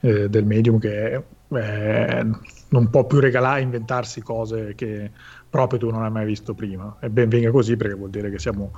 [0.02, 2.26] eh, del medium che eh,
[2.70, 5.12] non può più regalare, inventarsi cose che
[5.50, 6.98] proprio tu non hai mai visto prima.
[7.00, 8.72] E ben venga così perché vuol dire che siamo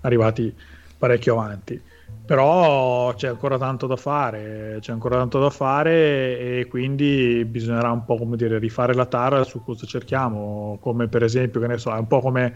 [0.00, 0.54] arrivati
[0.96, 1.80] parecchio avanti.
[2.26, 8.04] Però c'è ancora tanto da fare, c'è ancora tanto da fare e quindi bisognerà un
[8.04, 11.94] po' come dire rifare la tara su cosa cerchiamo, come per esempio, che ne so,
[11.94, 12.54] è un po' come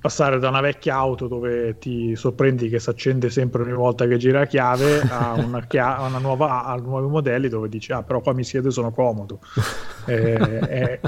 [0.00, 4.16] passare da una vecchia auto dove ti sorprendi che si accende sempre ogni volta che
[4.16, 8.02] gira la chiave a una, chia- a una nuova a nuovi modelli dove dici ah
[8.02, 9.40] però qua mi siedo e sono comodo.
[10.06, 10.32] Eh,
[10.68, 11.00] eh,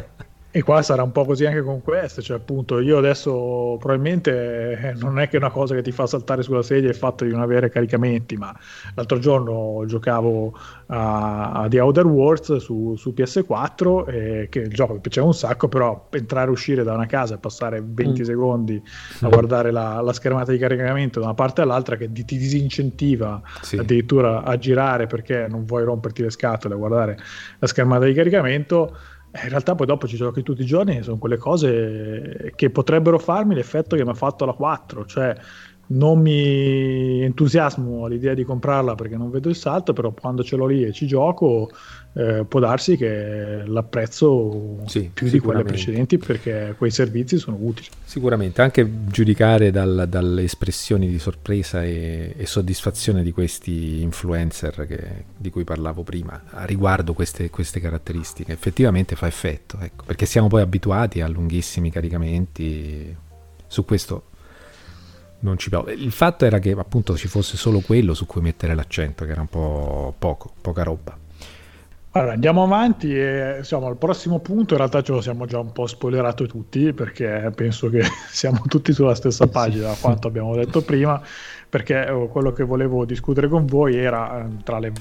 [0.54, 4.92] e qua sarà un po' così anche con questo, cioè appunto io adesso probabilmente eh,
[4.96, 7.40] non è che una cosa che ti fa saltare sulla sedia il fatto di non
[7.40, 8.54] avere caricamenti, ma
[8.94, 10.54] l'altro giorno giocavo
[10.88, 15.32] a, a The Outer Worlds su, su PS4, eh, che il gioco mi piaceva un
[15.32, 18.24] sacco, però entrare e uscire da una casa e passare 20 mm.
[18.24, 18.82] secondi
[19.22, 23.78] a guardare la, la, schermata di caricamento da una parte all'altra che ti disincentiva sì.
[23.78, 27.18] addirittura a girare perché non vuoi romperti le scatole a guardare
[27.58, 28.94] la schermata di caricamento
[29.34, 33.54] in realtà poi dopo ci giochi tutti i giorni, sono quelle cose che potrebbero farmi
[33.54, 35.34] l'effetto che mi ha fatto la 4, cioè
[35.92, 40.66] non mi entusiasmo all'idea di comprarla perché non vedo il salto, però quando ce l'ho
[40.66, 41.70] lì e ci gioco
[42.14, 47.88] eh, può darsi che l'apprezzo sì, più di quelle precedenti perché quei servizi sono utili.
[48.04, 55.24] Sicuramente, anche giudicare dal, dalle espressioni di sorpresa e, e, soddisfazione di questi influencer che,
[55.36, 60.48] di cui parlavo prima, a riguardo queste, queste caratteristiche, effettivamente fa effetto, ecco, perché siamo
[60.48, 63.16] poi abituati a lunghissimi caricamenti,
[63.66, 64.24] su questo
[65.42, 65.92] non ci piove.
[65.92, 69.40] Il fatto era che appunto ci fosse solo quello su cui mettere l'accento, che era
[69.40, 71.16] un po' poco, poca roba.
[72.14, 75.72] Allora, andiamo avanti e insomma, al prossimo punto in realtà ce lo siamo già un
[75.72, 80.82] po' spoilerato tutti perché penso che siamo tutti sulla stessa pagina da quanto abbiamo detto
[80.82, 81.22] prima
[81.70, 84.92] perché eh, quello che volevo discutere con voi era eh, tra le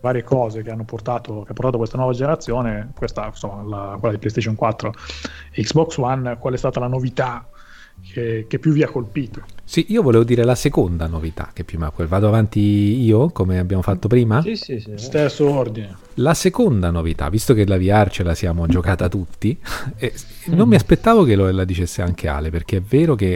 [0.00, 4.12] varie cose che hanno portato, che ha portato questa nuova generazione, questa insomma la, quella
[4.12, 4.92] di PlayStation 4
[5.52, 7.48] e Xbox One, qual è stata la novità
[8.12, 9.42] che, che, più vi ha colpito.
[9.64, 12.08] Sì, io volevo dire la seconda novità che più mi ha colpito.
[12.08, 14.42] Vado avanti io, come abbiamo fatto prima?
[14.42, 14.92] Sì, sì, sì.
[14.96, 15.96] Stesso ordine.
[16.14, 19.58] La seconda novità, visto che la VR ce la siamo giocata tutti,
[20.46, 23.32] non mi aspettavo che lo, la dicesse anche Ale, perché è vero che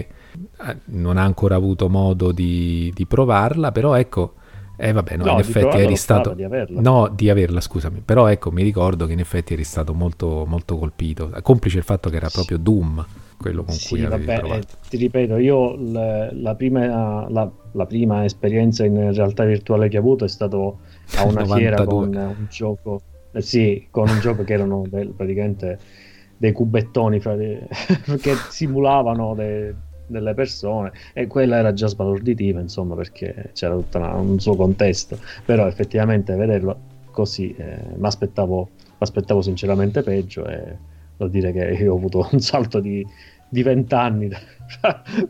[0.66, 4.34] eh, non ha ancora avuto modo di, di provarla, però ecco...
[4.76, 6.34] Eh vabbè, no, no in effetti eri stato...
[6.34, 6.80] Di averla.
[6.80, 8.02] No, di averla, scusami.
[8.04, 11.30] Però ecco, mi ricordo che in effetti eri stato molto, molto colpito.
[11.42, 13.06] Complice il fatto che era proprio Doom
[13.36, 18.24] quello con sì, cui vabbè, eh, ti ripeto, io l- la, prima, la, la, prima,
[18.24, 20.78] esperienza in realtà virtuale che ho avuto è stato
[21.16, 21.46] a una 92.
[21.58, 23.00] fiera con un gioco,
[23.32, 25.78] eh, sì, con un gioco che erano del, praticamente
[26.36, 27.68] dei cubettoni de-
[28.20, 29.74] che simulavano de-
[30.06, 35.66] delle persone e quella era già sbalorditiva, insomma, perché c'era tutto un suo contesto, però
[35.66, 38.70] effettivamente vederlo così eh, mi aspettavo,
[39.42, 40.76] sinceramente peggio e
[41.26, 43.06] devo dire che io ho avuto un salto di,
[43.48, 44.30] di 20 anni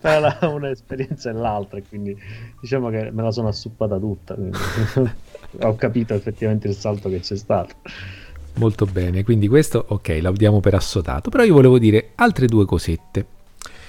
[0.00, 2.16] tra un'esperienza e l'altra, quindi
[2.60, 4.36] diciamo che me la sono assuppata tutta,
[5.60, 7.74] ho capito effettivamente il salto che c'è stato.
[8.56, 12.64] Molto bene, quindi questo ok, la diamo per assodato, però io volevo dire altre due
[12.64, 13.26] cosette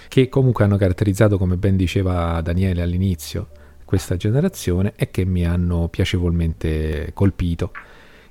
[0.07, 3.47] che comunque hanno caratterizzato, come ben diceva Daniele all'inizio,
[3.85, 7.71] questa generazione e che mi hanno piacevolmente colpito.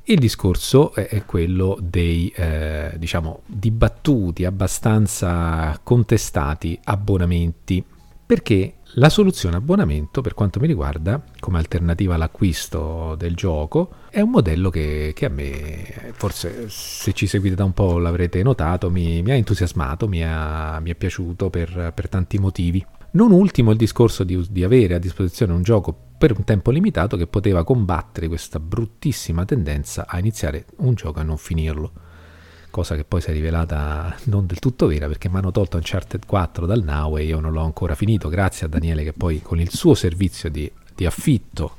[0.06, 7.82] Il discorso è quello dei, eh, diciamo, dibattuti, abbastanza contestati abbonamenti,
[8.26, 14.28] perché la soluzione abbonamento, per quanto mi riguarda, come alternativa all'acquisto del gioco, è un
[14.28, 19.22] modello che, che a me, forse se ci seguite da un po' l'avrete notato, mi,
[19.22, 22.84] mi ha entusiasmato, mi, ha, mi è piaciuto per, per, tanti motivi.
[23.12, 27.18] Non ultimo il discorso di, di avere a disposizione un gioco per un tempo limitato
[27.18, 31.92] che poteva combattere questa bruttissima tendenza a iniziare un gioco e non finirlo
[32.70, 36.24] cosa che poi si è rivelata non del tutto vera perché mi hanno tolto Uncharted
[36.24, 39.60] 4 dal Now e io non l'ho ancora finito, grazie a Daniele che poi con
[39.60, 41.76] il suo servizio di, di affitto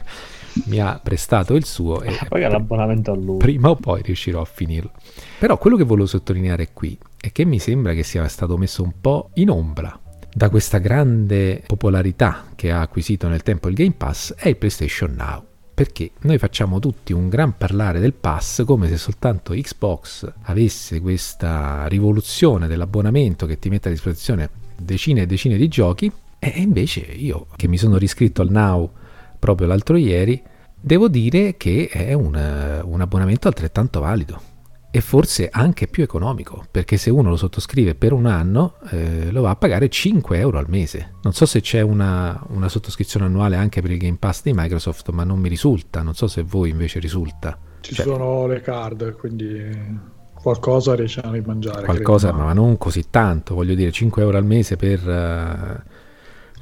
[0.68, 3.36] mi ha prestato il suo e poi l'abbonamento a lui.
[3.36, 4.92] Prima o poi riuscirò a finirlo.
[5.38, 8.94] Però quello che volevo sottolineare qui è che mi sembra che sia stato messo un
[9.02, 10.00] po' in ombra
[10.36, 15.14] da questa grande popolarità che ha acquisito nel tempo il Game Pass è il PlayStation
[15.16, 15.42] Now.
[15.72, 21.86] Perché noi facciamo tutti un gran parlare del pass come se soltanto Xbox avesse questa
[21.86, 26.12] rivoluzione dell'abbonamento che ti mette a disposizione decine e decine di giochi.
[26.38, 28.90] E invece io che mi sono riscritto al Now
[29.38, 30.42] proprio l'altro ieri
[30.78, 34.55] devo dire che è un, un abbonamento altrettanto valido
[34.96, 39.42] e forse anche più economico, perché se uno lo sottoscrive per un anno eh, lo
[39.42, 41.16] va a pagare 5 euro al mese.
[41.20, 45.10] Non so se c'è una, una, sottoscrizione annuale anche per il Game Pass di Microsoft,
[45.10, 47.58] ma non mi risulta, non so se voi invece risulta.
[47.80, 49.70] Ci cioè, sono le card, quindi
[50.32, 51.84] qualcosa riesciamo a rimangiare.
[51.84, 55.06] Qualcosa, ma non così tanto, voglio dire 5 euro al mese per...
[55.06, 55.90] Uh,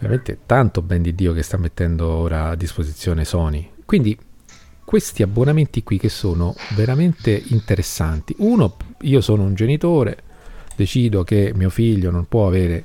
[0.00, 3.70] veramente tanto ben di Dio che sta mettendo ora a disposizione Sony.
[3.84, 4.18] Quindi
[4.84, 8.34] questi abbonamenti qui che sono veramente interessanti.
[8.38, 10.18] Uno, io sono un genitore,
[10.76, 12.84] decido che mio figlio non può avere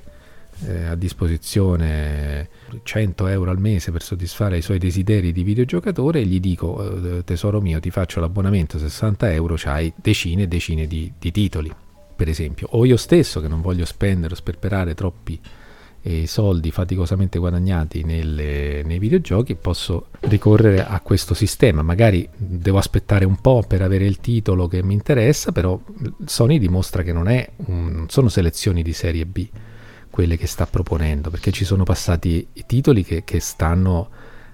[0.66, 2.50] eh, a disposizione
[2.84, 7.24] 100 euro al mese per soddisfare i suoi desideri di videogiocatore e gli dico eh,
[7.24, 11.74] tesoro mio ti faccio l'abbonamento 60 euro c'hai decine e decine di, di titoli
[12.16, 15.40] per esempio o io stesso che non voglio spendere o sperperare troppi
[16.02, 21.82] e soldi faticosamente guadagnati nelle, nei videogiochi posso ricorrere a questo sistema.
[21.82, 25.80] Magari devo aspettare un po' per avere il titolo che mi interessa però
[26.26, 29.48] Sony dimostra che non, è un, non sono selezioni di serie B
[30.10, 34.10] quelle che sta proponendo perché ci sono passati i titoli che, che stanno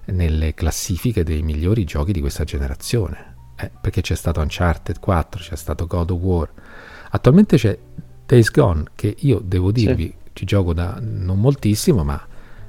[0.06, 3.34] nelle classifiche dei migliori giochi di questa generazione.
[3.58, 6.52] Eh, perché c'è stato Uncharted 4 c'è stato God of War.
[7.12, 7.78] Attualmente c'è
[8.26, 12.22] Days Gone che io devo dirvi sì ci gioco da non moltissimo, ma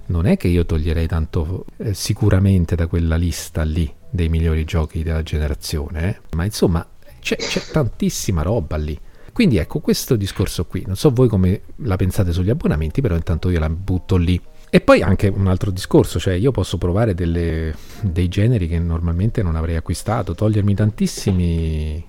[0.07, 5.03] non è che io toglierei tanto eh, sicuramente da quella lista lì dei migliori giochi
[5.03, 6.21] della generazione, eh?
[6.37, 6.87] ma insomma
[7.21, 8.97] c'è, c'è tantissima roba lì.
[9.33, 13.51] Quindi ecco questo discorso qui, non so voi come la pensate sugli abbonamenti, però intanto
[13.51, 14.41] io la butto lì.
[14.71, 19.43] E poi anche un altro discorso, cioè io posso provare delle, dei generi che normalmente
[19.43, 22.05] non avrei acquistato, togliermi tantissime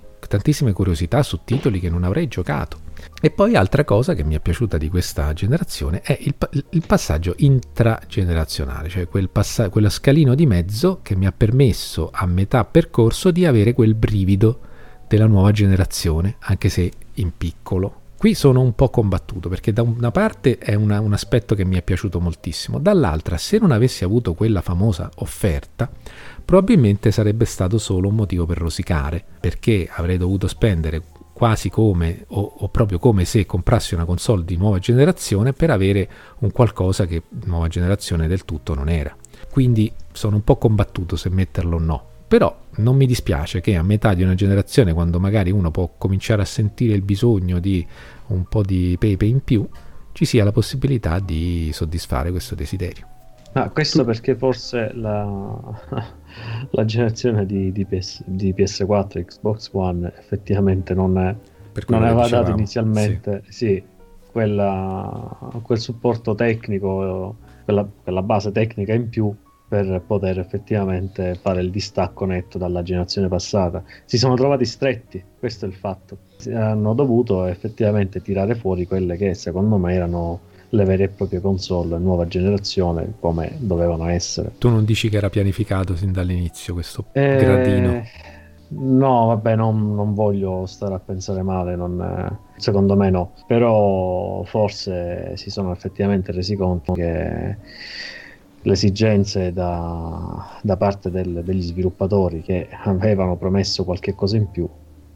[0.74, 2.86] curiosità su titoli che non avrei giocato.
[3.20, 6.36] E poi altra cosa che mi è piaciuta di questa generazione è il,
[6.70, 12.26] il passaggio intragenerazionale, cioè quel passa- quello scalino di mezzo che mi ha permesso a
[12.26, 14.60] metà percorso di avere quel brivido
[15.08, 18.02] della nuova generazione, anche se in piccolo.
[18.18, 21.76] Qui sono un po' combattuto perché da una parte è una, un aspetto che mi
[21.76, 25.90] è piaciuto moltissimo, dall'altra se non avessi avuto quella famosa offerta
[26.44, 31.04] probabilmente sarebbe stato solo un motivo per rosicare, perché avrei dovuto spendere
[31.38, 36.10] quasi come o, o, proprio come se comprassi una console di nuova generazione per avere
[36.40, 39.16] un qualcosa che nuova generazione del tutto non era.
[39.52, 42.06] Quindi sono un po' combattuto se metterlo o no.
[42.28, 46.42] Però non mi dispiace che a metà di una generazione, quando magari uno può cominciare
[46.42, 47.86] a sentire il bisogno di
[48.30, 49.70] un po' di pepe in più,
[50.14, 53.06] ci sia la possibilità di soddisfare questo desiderio.
[53.52, 55.56] Ah, questo perché forse la,
[56.72, 61.36] la generazione di, di, PS, di, PS4 Xbox One effettivamente non, è,
[61.88, 63.52] non aveva dato inizialmente sì.
[63.52, 63.84] sì
[64.32, 69.34] quella, quel supporto tecnico, quella, quella base tecnica in più
[69.68, 73.84] per poter effettivamente fare il distacco netto dalla generazione passata.
[74.06, 76.20] Si sono trovati stretti, questo è il fatto.
[76.54, 80.40] Hanno dovuto effettivamente tirare fuori quelle che secondo me erano
[80.70, 84.52] le vere e proprie console nuova generazione come dovevano essere.
[84.58, 88.04] Tu non dici che era pianificato sin dall'inizio questo eh, gradino?
[88.70, 95.38] No, vabbè, non, non, voglio stare a pensare male, non, secondo me no, però forse
[95.38, 97.56] si sono effettivamente resi conto che
[98.62, 104.68] le esigenze da, da parte del, degli sviluppatori che avevano promesso qualche cosa in più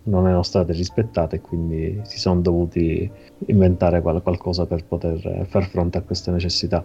[0.03, 3.09] non erano state rispettate e quindi si sono dovuti
[3.47, 6.83] inventare qual- qualcosa per poter far fronte a queste necessità.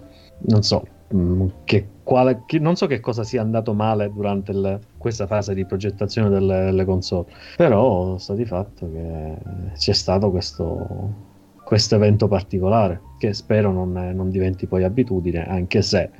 [0.48, 4.52] Non so, mh, mm, che, quale, che, non so che cosa sia andato male durante
[4.52, 9.36] il, questa fase di progettazione delle, delle, console, però sta di fatto che
[9.74, 11.14] c'è stato questo,
[11.64, 16.10] questo evento particolare che spero non, non diventi poi abitudine, anche se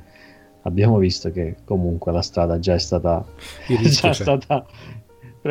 [0.63, 3.23] abbiamo visto che comunque la strada già è stata,
[3.67, 4.65] già stata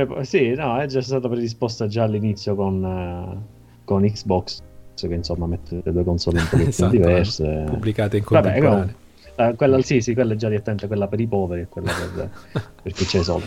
[0.05, 4.63] Pre- sì, no, è già stata predisposta già all'inizio con, uh, con Xbox,
[4.95, 7.65] che insomma mette le due console un po' esatto, diverse.
[7.67, 8.95] Pubblicate in contemporanea.
[9.37, 12.31] Uh, quella, sì, sì, quella è già direttamente quella per i poveri e quella per,
[12.83, 13.45] per chi c'è solo.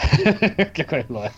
[0.72, 1.30] che quello è.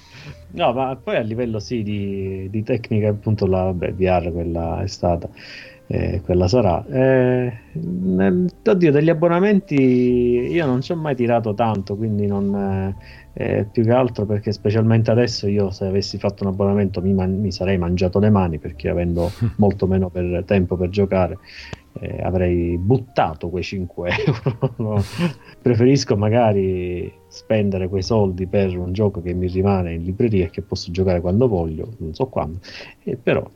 [0.53, 4.87] No, ma poi a livello sì di, di tecnica, appunto la beh, VR quella è
[4.87, 5.29] stata
[5.93, 6.83] eh, quella sarà.
[6.87, 7.53] Eh,
[8.65, 12.97] oddio, degli abbonamenti io non ci ho mai tirato tanto, quindi non, eh,
[13.35, 17.39] eh, più che altro perché specialmente adesso io se avessi fatto un abbonamento mi, man-
[17.39, 21.39] mi sarei mangiato le mani perché avendo molto meno per tempo per giocare
[22.01, 24.11] eh, avrei buttato quei 5
[24.57, 25.03] euro.
[25.61, 30.63] Preferisco magari spendere quei soldi per un gioco che mi rimane in libreria e che
[30.63, 32.61] posso giocare quando voglio, non so quando,
[33.05, 33.47] eh, però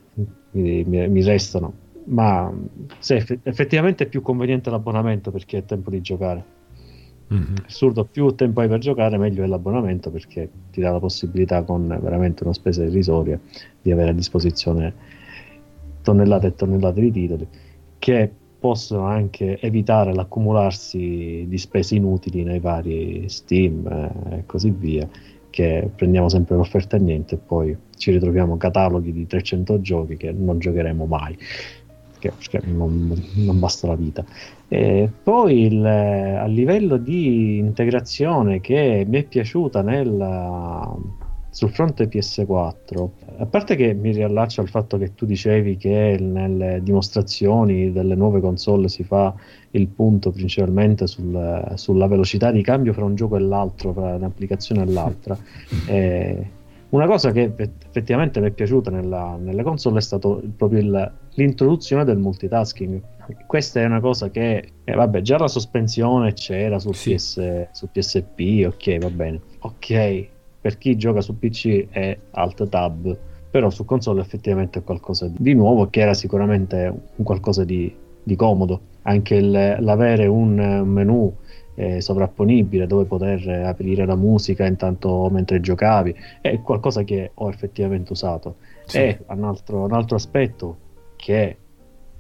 [0.50, 2.52] mi, mi restano ma
[2.98, 6.54] sì, effettivamente è più conveniente l'abbonamento perché è tempo di giocare.
[7.32, 7.54] Mm-hmm.
[7.66, 11.86] Assurdo, più tempo hai per giocare, meglio è l'abbonamento perché ti dà la possibilità, con
[12.00, 13.38] veramente una spesa irrisoria,
[13.82, 14.94] di avere a disposizione
[16.02, 17.48] tonnellate e tonnellate di titoli
[17.98, 25.08] che possono anche evitare l'accumularsi di spese inutili nei vari Steam eh, e così via.
[25.50, 30.30] Che prendiamo sempre l'offerta a niente e poi ci ritroviamo cataloghi di 300 giochi che
[30.30, 31.36] non giocheremo mai
[32.30, 34.24] perché, non, non, basta la vita.
[34.68, 40.10] E poi il, a livello di integrazione che mi è piaciuta nel,
[41.56, 43.08] sul fronte PS4,
[43.38, 48.40] a parte che mi riallaccio al fatto che tu dicevi che nelle dimostrazioni delle nuove
[48.40, 49.34] console si fa
[49.70, 54.82] il punto principalmente sul, sulla velocità di cambio fra un gioco e l'altro, fra un'applicazione
[54.82, 55.38] e l'altra.
[55.88, 56.50] e,
[56.96, 62.04] una cosa che effettivamente mi è piaciuta nella, nelle console è stato proprio il, l'introduzione
[62.04, 63.00] del multitasking.
[63.46, 67.14] Questa è una cosa che, eh, vabbè, già la sospensione c'era su, sì.
[67.14, 69.40] PS, su PSP, ok, va bene.
[69.60, 70.26] Ok,
[70.60, 73.18] per chi gioca su PC è Alt Tab,
[73.50, 78.36] però su console effettivamente è qualcosa di nuovo che era sicuramente un qualcosa di, di
[78.36, 78.80] comodo.
[79.02, 81.34] Anche il, l'avere un menu
[81.76, 88.12] eh, sovrapponibile dove poter aprire la musica intanto mentre giocavi è qualcosa che ho effettivamente
[88.12, 88.56] usato
[88.86, 88.98] sì.
[88.98, 90.78] e un altro, un altro, aspetto
[91.16, 91.56] che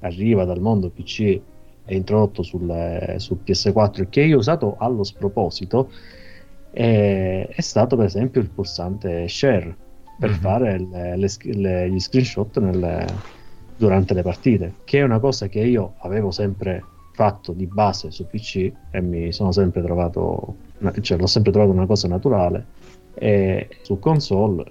[0.00, 1.40] arriva dal mondo PC
[1.84, 5.90] è introdotto sul, sul PS4 e che io ho usato allo sproposito
[6.70, 9.74] è, è, stato per esempio il pulsante share
[10.18, 10.38] per mm-hmm.
[10.38, 13.06] fare le, le, le, gli screenshot nelle,
[13.74, 16.82] durante le partite che è una cosa che io avevo sempre
[17.16, 20.56] fatto di base su PC e mi sono sempre trovato,
[21.00, 22.66] cioè l'ho sempre trovato una cosa naturale
[23.14, 24.64] e su console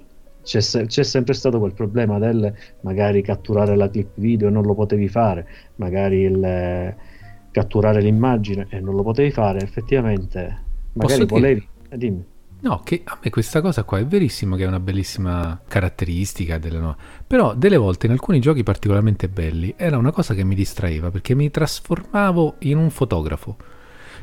[0.44, 4.62] c'è, se- c'è, sempre stato quel problema del magari catturare la clip video e non
[4.62, 5.44] lo potevi fare,
[5.76, 6.96] magari il eh,
[7.50, 11.68] catturare l'immagine e non lo potevi fare, effettivamente magari volevi...
[11.96, 12.24] Dimmi.
[12.58, 16.78] No, che a me questa cosa qua è verissimo che è una bellissima caratteristica delle
[16.78, 16.96] nuove.
[17.26, 21.34] Però delle volte in alcuni giochi particolarmente belli era una cosa che mi distraeva perché
[21.34, 23.56] mi trasformavo in un fotografo.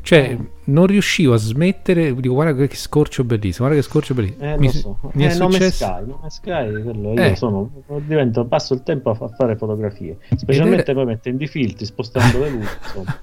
[0.02, 0.48] Cioè, oh.
[0.64, 4.44] non riuscivo a smettere, dico guarda che scorcio bellissimo, guarda che scorcio bellissimo.
[4.44, 4.98] Eh, mi, so.
[5.14, 5.84] mi eh, è successo...
[5.86, 7.36] Sky, nome Sky, quello, io eh.
[7.36, 7.70] sono,
[8.04, 11.00] divento, passo il tempo a, fare fotografie, specialmente era...
[11.00, 13.18] poi mettendo i filtri, spostando le luci, insomma.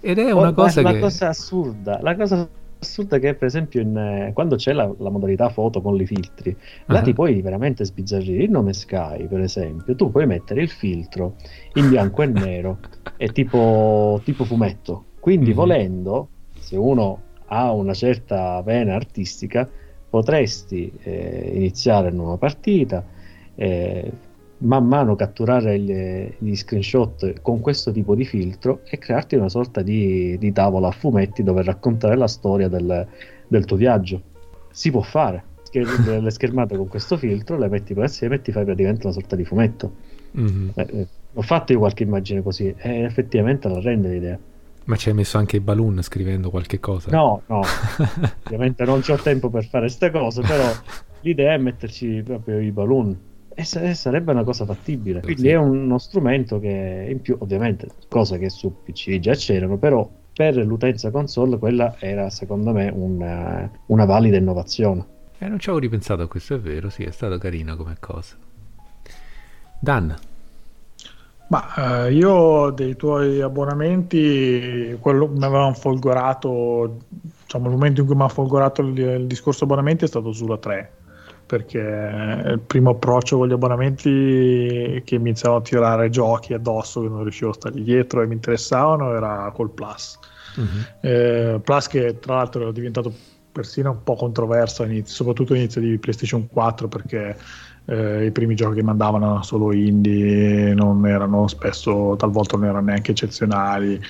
[0.00, 1.00] Ed è una oh, cosa la che...
[1.00, 2.48] cosa assurda, la cosa
[2.84, 6.56] assurda che per esempio in, eh, quando c'è la, la, modalità foto con i filtri
[6.86, 7.04] là uh-huh.
[7.04, 11.34] ti puoi veramente sbizzarrire il nome Sky per esempio tu puoi mettere il filtro
[11.74, 12.78] in bianco e nero
[13.16, 15.56] è tipo, tipo fumetto quindi uh-huh.
[15.56, 16.28] volendo
[16.58, 19.68] se uno ha una certa vena artistica
[20.08, 23.04] potresti eh, iniziare una nuova partita
[23.56, 24.10] eh,
[24.58, 29.82] man mano catturare gli, gli, screenshot con questo tipo di filtro e crearti una sorta
[29.82, 33.06] di, di tavola a fumetti dove raccontare la storia del,
[33.46, 34.22] del tuo viaggio.
[34.70, 35.52] Si può fare.
[35.74, 39.34] le schermate con questo filtro, le metti poi assieme e ti fai praticamente una sorta
[39.34, 39.92] di fumetto.
[40.38, 40.68] Mm-hmm.
[40.74, 44.38] Eh, eh, ho fatto io qualche immagine così e effettivamente la rende l'idea.
[44.84, 47.10] Ma ci hai messo anche i balloon scrivendo qualche cosa?
[47.10, 47.62] No, no,
[48.44, 50.70] ovviamente non ho tempo per fare queste cose, però
[51.22, 53.18] l'idea è metterci proprio i balloon
[53.54, 55.20] e sarebbe una cosa fattibile.
[55.20, 55.48] Quindi sì.
[55.48, 60.56] è uno strumento che in più, ovviamente, cose che su PC già c'erano, però per
[60.56, 65.06] l'utenza console quella era secondo me una, una valida innovazione.
[65.38, 68.34] Eh, non ci avevo ripensato a questo, è vero, sì, è stata carina come cosa.
[69.78, 70.14] Dan.
[71.46, 78.16] Ma eh, io dei tuoi abbonamenti, quello mi aveva folgorato, diciamo, il momento in cui
[78.16, 81.02] mi ha folgorato il, il discorso abbonamenti è stato sulla 3
[81.46, 87.08] perché il primo approccio con gli abbonamenti che mi iniziavano a tirare giochi addosso che
[87.08, 90.18] non riuscivo a stargli dietro e mi interessavano era col Plus.
[90.56, 91.08] Uh-huh.
[91.08, 93.12] Eh, Plus che tra l'altro era diventato
[93.52, 97.36] persino un po' controverso all'inizio, soprattutto all'inizio di PlayStation 4 perché
[97.86, 102.86] eh, i primi giochi che mandavano erano solo indie, non erano spesso, talvolta non erano
[102.86, 104.00] neanche eccezionali.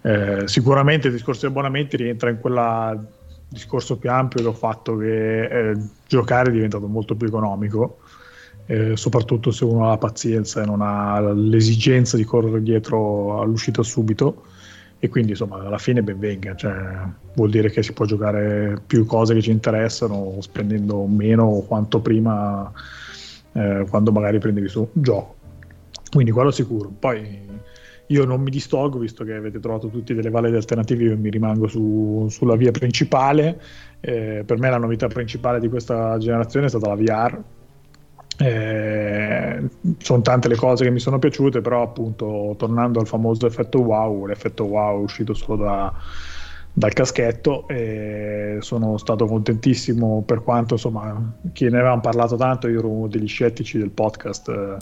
[0.00, 2.54] Eh, sicuramente il discorso di abbonamenti rientra in quel
[3.48, 5.76] discorso più ampio del fatto che eh,
[6.06, 7.98] giocare è diventato molto più economico.
[8.66, 13.82] Eh, soprattutto se uno ha la pazienza e non ha l'esigenza di correre dietro all'uscita
[13.82, 14.44] subito
[14.98, 16.74] e quindi insomma alla fine ben venga, cioè,
[17.34, 22.70] vuol dire che si può giocare più cose che ci interessano spendendo meno quanto prima
[23.52, 25.36] eh, quando magari prendevi su un gioco.
[26.10, 26.90] Quindi quello sicuro.
[26.98, 27.47] Poi
[28.08, 31.66] io non mi distolgo, visto che avete trovato tutti delle valide alternative, io mi rimango
[31.66, 33.60] su, sulla via principale.
[34.00, 37.40] Eh, per me la novità principale di questa generazione è stata la VR.
[38.40, 43.80] Eh, sono tante le cose che mi sono piaciute, però appunto tornando al famoso effetto
[43.80, 45.92] wow, l'effetto wow è uscito solo da,
[46.72, 52.78] dal caschetto e sono stato contentissimo per quanto insomma chi ne avevamo parlato tanto io
[52.78, 54.76] ero uno degli scettici del podcast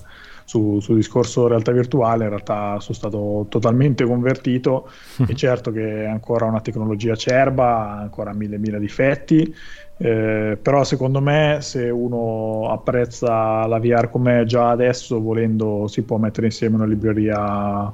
[0.46, 4.88] su, sul discorso realtà virtuale in realtà sono stato totalmente convertito.
[5.26, 9.54] E certo che è ancora una tecnologia acerba ha ancora mille mille difetti.
[9.98, 16.18] Eh, però secondo me se uno apprezza la VR come già adesso volendo si può
[16.18, 17.92] mettere insieme una libreria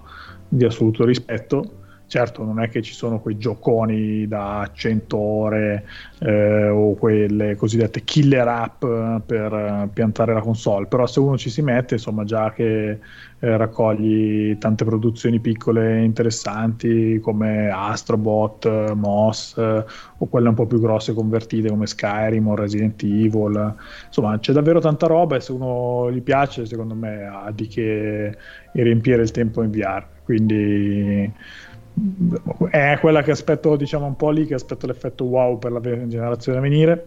[0.48, 1.81] di assoluto rispetto
[2.12, 5.86] certo non è che ci sono quei gioconi da 100 ore
[6.18, 8.84] eh, o quelle cosiddette killer app
[9.24, 14.58] per piantare la console, però se uno ci si mette, insomma già che eh, raccogli
[14.58, 19.82] tante produzioni piccole interessanti come Astrobot, Moss eh,
[20.18, 24.80] o quelle un po' più grosse convertite come Skyrim o Resident Evil, insomma c'è davvero
[24.80, 28.36] tanta roba e se uno gli piace secondo me ha di che
[28.72, 31.32] riempire il tempo in VR, quindi
[32.70, 36.58] è quella che aspetto, diciamo un po' lì, che aspetto l'effetto wow per la generazione
[36.58, 37.06] a venire,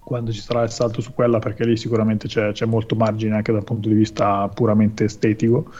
[0.00, 3.52] quando ci sarà il salto su quella, perché lì sicuramente c'è, c'è molto margine anche
[3.52, 5.72] dal punto di vista puramente estetico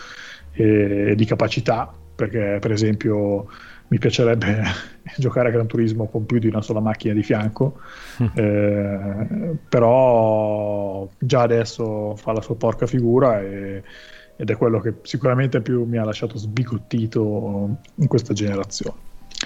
[0.52, 3.46] e, di capacità, perché per esempio
[3.88, 4.62] mi piacerebbe
[5.16, 7.78] giocare a Gran Turismo con più di una sola macchina di fianco,
[8.22, 8.26] mm.
[8.36, 13.82] eh, però già adesso fa la sua porca figura e
[14.40, 18.96] ed è quello che sicuramente più mi ha lasciato sbigottito in questa generazione.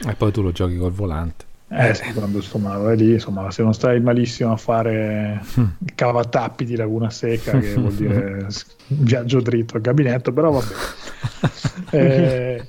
[0.06, 1.46] E poi tu lo giochi col volante.
[1.70, 6.66] Eh sì, quando insomma vai lì, insomma, se non stai malissimo a fare il cavatappi
[6.66, 8.46] di Laguna Seca, che vuol dire
[8.88, 10.74] viaggio dritto al gabinetto, però vabbè.
[11.94, 12.68] Eh,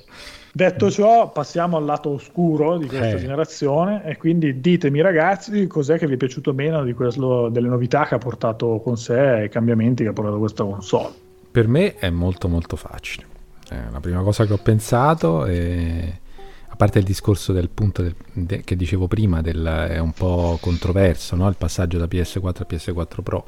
[0.52, 3.18] detto ciò, passiamo al lato oscuro di questa eh.
[3.18, 8.04] generazione e quindi ditemi ragazzi cos'è che vi è piaciuto meno di questo, delle novità
[8.06, 11.23] che ha portato con sé e i cambiamenti che ha portato questa console.
[11.54, 13.26] Per me è molto molto facile.
[13.68, 16.18] È la prima cosa che ho pensato è
[16.66, 20.58] a parte il discorso del punto del, de, che dicevo prima, del, è un po'
[20.60, 21.48] controverso no?
[21.48, 23.46] il passaggio da PS4 a PS4 Pro,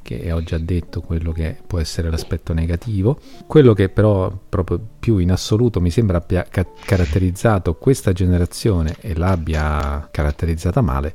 [0.00, 3.20] che ho già detto quello che può essere l'aspetto negativo.
[3.46, 9.14] Quello che però proprio più in assoluto mi sembra abbia ca- caratterizzato questa generazione e
[9.14, 11.14] l'abbia caratterizzata male,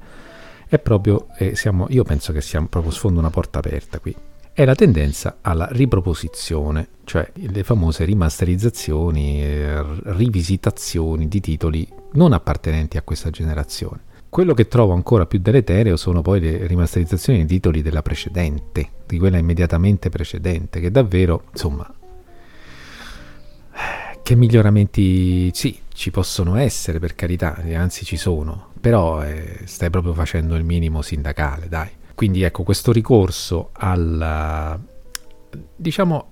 [0.67, 4.15] è proprio, eh, siamo, io penso che sia proprio sfondo una porta aperta qui
[4.60, 12.97] è la tendenza alla riproposizione, cioè le famose rimasterizzazioni, eh, rivisitazioni di titoli non appartenenti
[12.97, 14.01] a questa generazione.
[14.28, 19.18] Quello che trovo ancora più deletereo sono poi le rimasterizzazioni di titoli della precedente, di
[19.18, 21.89] quella immediatamente precedente, che davvero, insomma,
[24.22, 30.14] che miglioramenti sì, ci possono essere per carità, anzi ci sono, però eh, stai proprio
[30.14, 31.91] facendo il minimo sindacale, dai.
[32.20, 34.78] Quindi ecco, questo ricorso alla,
[35.74, 36.28] diciamo,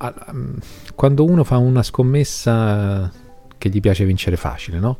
[0.95, 3.09] quando uno fa una scommessa
[3.57, 4.97] che gli piace vincere facile, no?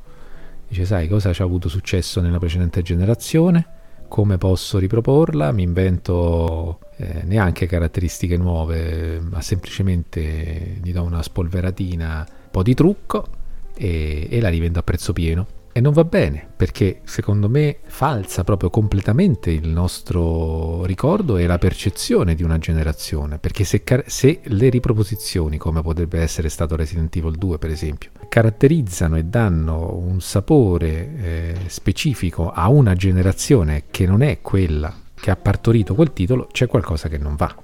[0.66, 3.68] Dice, sai cosa ci ha avuto successo nella precedente generazione?
[4.08, 5.52] Come posso riproporla?
[5.52, 12.74] Mi invento eh, neanche caratteristiche nuove, ma semplicemente gli do una spolveratina, un po' di
[12.74, 13.28] trucco
[13.76, 15.57] e, e la rivendo a prezzo pieno.
[15.78, 21.60] E non va bene perché secondo me falsa proprio completamente il nostro ricordo e la
[21.60, 23.38] percezione di una generazione.
[23.38, 29.18] Perché se, se, le riproposizioni, come potrebbe essere stato Resident Evil 2 per esempio, caratterizzano
[29.18, 35.36] e danno un sapore eh, specifico a una generazione che non è quella che ha
[35.36, 37.56] partorito quel titolo, c'è qualcosa che non va.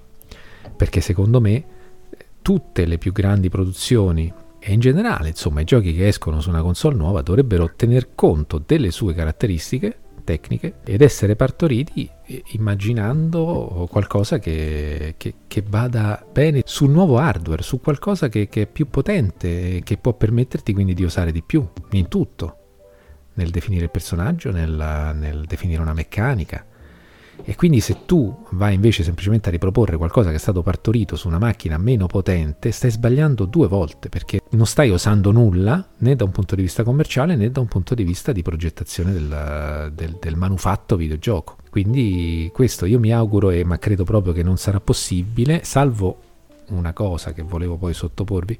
[0.77, 1.63] Perché secondo me
[2.43, 4.31] tutte le più grandi produzioni
[4.65, 8.63] e in generale, insomma, i giochi che escono su una console nuova dovrebbero tener conto
[8.65, 12.09] delle sue caratteristiche tecniche ed essere partoriti
[12.51, 18.65] immaginando qualcosa che, che, che, vada bene sul nuovo hardware, su qualcosa che, che è
[18.65, 22.57] più potente, che può permetterti quindi di usare di più in tutto,
[23.33, 24.71] nel definire il personaggio, nel,
[25.15, 26.65] nel definire una meccanica
[27.45, 31.27] e quindi se tu vai invece semplicemente a riproporre qualcosa che è stato partorito su
[31.27, 36.23] una macchina meno potente, stai sbagliando due volte perché non stai usando nulla né da
[36.23, 40.17] un punto di vista commerciale né da un punto di vista di progettazione del, del,
[40.21, 41.57] del manufatto videogioco.
[41.69, 46.19] Quindi questo io mi auguro, e, ma credo proprio che non sarà possibile, salvo
[46.69, 48.57] una cosa che volevo poi sottoporvi,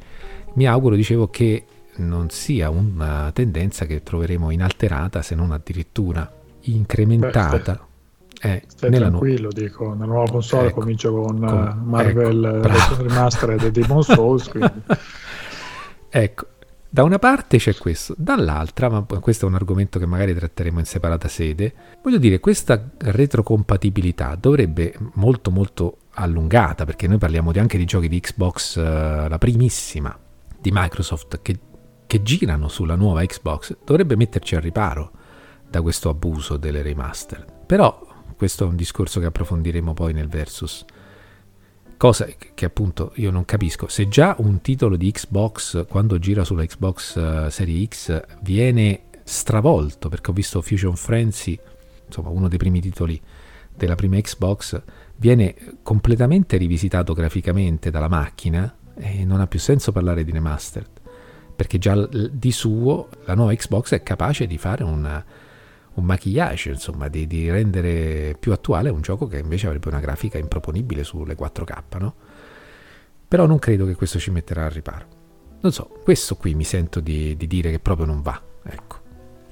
[0.56, 1.66] mi auguro, dicevo, che
[1.96, 6.30] non sia una tendenza che troveremo inalterata, se non addirittura
[6.62, 7.74] incrementata.
[7.74, 7.93] Beh,
[8.46, 13.02] eh, Stai tranquillo, nu- dico, nella nuova console ecco, comincia con com- uh, Marvel ecco,
[13.02, 14.52] Remastered e Demon Souls.
[16.10, 16.48] ecco,
[16.90, 20.84] da una parte c'è questo, dall'altra, ma questo è un argomento che magari tratteremo in
[20.84, 21.74] separata sede,
[22.04, 28.10] voglio dire, questa retrocompatibilità dovrebbe molto molto allungata, perché noi parliamo di anche di giochi
[28.10, 30.20] di Xbox, uh, la primissima
[30.60, 31.58] di Microsoft, che,
[32.06, 35.12] che girano sulla nuova Xbox, dovrebbe metterci al riparo
[35.70, 37.46] da questo abuso delle remaster.
[37.66, 38.12] Però
[38.44, 40.84] questo è un discorso che approfondiremo poi nel versus.
[41.96, 43.88] Cosa che appunto io non capisco.
[43.88, 50.10] Se già un titolo di Xbox, quando gira sulla Xbox uh, Serie X, viene stravolto,
[50.10, 51.58] perché ho visto Fusion Frenzy,
[52.06, 53.18] insomma uno dei primi titoli
[53.74, 54.82] della prima Xbox,
[55.16, 60.90] viene completamente rivisitato graficamente dalla macchina e non ha più senso parlare di remastered,
[61.56, 65.24] perché già di suo la nuova Xbox è capace di fare una,
[65.96, 70.38] un maquillage, insomma, di, di, rendere più attuale un gioco che invece avrebbe una grafica
[70.38, 72.14] improponibile sulle 4K, no?
[73.28, 75.06] Però non credo che questo ci metterà al riparo.
[75.62, 78.98] Non so, questo qui mi sento di, di dire che proprio non va, ecco.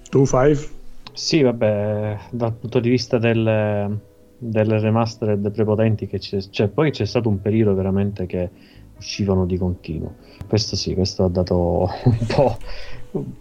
[0.09, 0.67] Tu, Five?
[1.13, 3.99] Sì, vabbè, dal punto di vista del,
[4.37, 8.49] delle remastered prepotenti che c'è, cioè poi c'è stato un periodo veramente che
[8.97, 10.15] uscivano di continuo.
[10.47, 12.57] Questo sì, questo ha dato un po'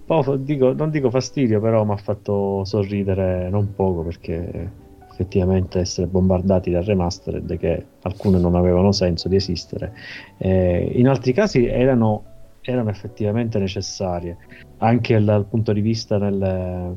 [0.04, 4.70] po' dico, non dico fastidio, però mi ha fatto sorridere non poco perché
[5.10, 9.92] effettivamente essere bombardati da remastered che alcune non avevano senso di esistere,
[10.38, 12.24] eh, in altri casi erano
[12.62, 14.36] erano effettivamente necessarie
[14.78, 16.96] anche dal punto di vista nel...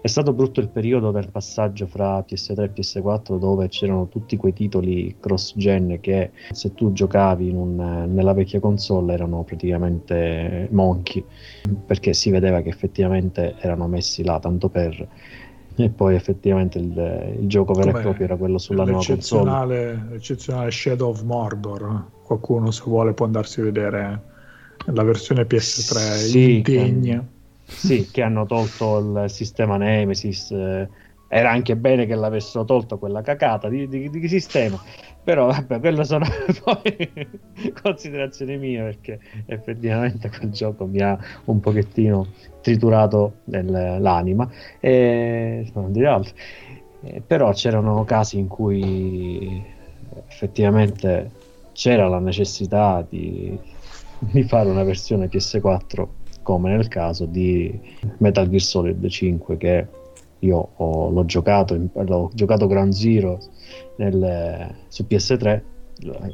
[0.00, 4.52] è stato brutto il periodo del passaggio fra PS3 e PS4 dove c'erano tutti quei
[4.52, 8.06] titoli cross gen che se tu giocavi un...
[8.12, 11.24] nella vecchia console erano praticamente monchi
[11.86, 15.08] perché si vedeva che effettivamente erano messi là tanto per
[15.74, 20.06] e poi effettivamente il, il gioco vero e proprio era quello sulla nuova console.
[20.10, 24.30] l'eccezionale Shadow of Mordor qualcuno se vuole può andarsi a vedere
[24.86, 27.18] la versione PS3 sì, indegna.
[27.18, 30.50] Che, sì, che hanno tolto il sistema Nemesis.
[30.50, 30.88] Eh,
[31.28, 34.78] era anche bene che l'avessero tolto quella cacata di, di, di sistema.
[35.24, 36.26] Però vabbè, quelle sono
[36.62, 37.30] poi
[37.80, 42.26] considerazioni mie perché effettivamente quel gioco mi ha un pochettino
[42.60, 44.46] triturato nel, l'anima
[44.78, 46.34] e non dire altro.
[47.04, 49.64] Eh, però c'erano casi in cui
[50.28, 51.30] effettivamente
[51.72, 53.58] c'era la necessità di
[54.30, 56.06] di fare una versione PS4
[56.42, 57.78] come nel caso di
[58.18, 59.86] Metal Gear Solid 5 che
[60.40, 63.38] io ho, l'ho giocato l'ho giocato Ground Zero
[63.96, 65.60] nel, su PS3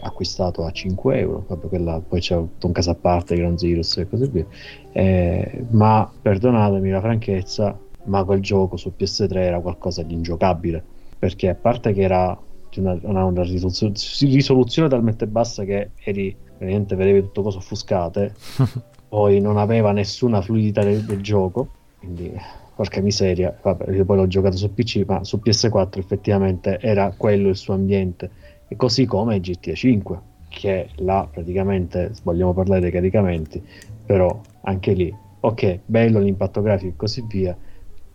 [0.01, 4.29] acquistato a 5 euro quella, poi c'è un caso a parte Ground Zero e così
[4.29, 4.47] via
[4.93, 10.83] eh, ma perdonatemi la franchezza ma quel gioco su PS3 era qualcosa di ingiocabile
[11.19, 12.39] perché a parte che era
[12.77, 18.35] una, una risoluzione talmente bassa che eri praticamente vedevi tutto cose offuscate,
[19.09, 21.69] poi non aveva nessuna fluidità del, del gioco,
[22.01, 22.37] quindi
[22.75, 27.49] porca miseria, vabbè, io poi l'ho giocato su PC, ma su PS4 effettivamente era quello
[27.49, 28.31] il suo ambiente,
[28.69, 30.21] e così come GTA 5.
[30.49, 33.63] che là praticamente vogliamo parlare dei caricamenti,
[34.05, 37.57] però anche lì, ok, bello l'impatto grafico e così via,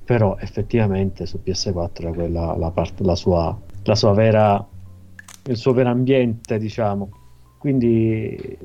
[0.04, 4.66] però effettivamente su PS4 era quella la, parte, la, sua, la sua vera,
[5.46, 7.10] il suo vero ambiente, diciamo.
[7.64, 8.58] Quindi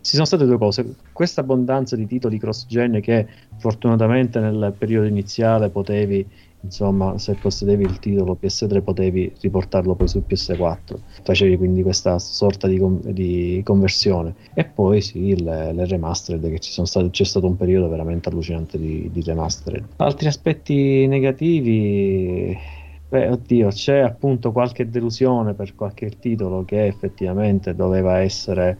[0.00, 0.96] ci sono state due cose.
[1.12, 3.24] Questa abbondanza di titoli cross-gen che
[3.58, 6.26] fortunatamente nel periodo iniziale potevi
[6.62, 12.66] insomma se possedevi il titolo PS3 potevi riportarlo poi su PS4 facevi quindi questa sorta
[12.66, 12.82] di,
[13.12, 14.34] di conversione.
[14.54, 19.08] E poi sì le, le remastered che stati c'è stato un periodo veramente allucinante di,
[19.12, 19.84] di remastered.
[19.98, 22.80] Altri aspetti negativi
[23.12, 28.78] beh oddio c'è appunto qualche delusione per qualche titolo che effettivamente doveva essere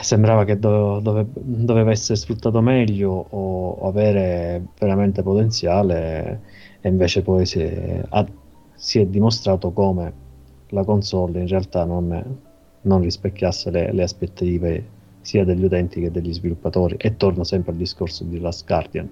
[0.00, 6.40] sembrava che do- dove- doveva essere sfruttato meglio o, o avere veramente potenziale
[6.80, 8.26] e invece poi si è, ha,
[8.74, 10.12] si è dimostrato come
[10.70, 12.40] la console in realtà non,
[12.80, 14.84] non rispecchiasse le, le, aspettative
[15.20, 16.96] sia degli utenti che degli sviluppatori.
[16.98, 19.08] E torno sempre al discorso di Last Guardian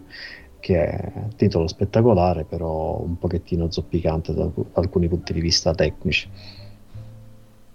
[0.61, 6.29] che è un titolo spettacolare però un pochettino zoppicante da, alcuni punti di vista tecnici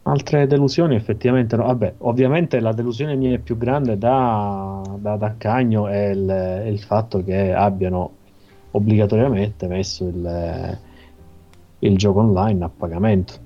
[0.04, 1.66] altre delusioni effettivamente no.
[1.66, 6.80] Vabbè, ovviamente la delusione mia più grande da, da, da Cagno è il, è il
[6.80, 8.12] fatto che abbiano
[8.72, 10.80] obbligatoriamente messo il,
[11.80, 13.44] il gioco online a pagamento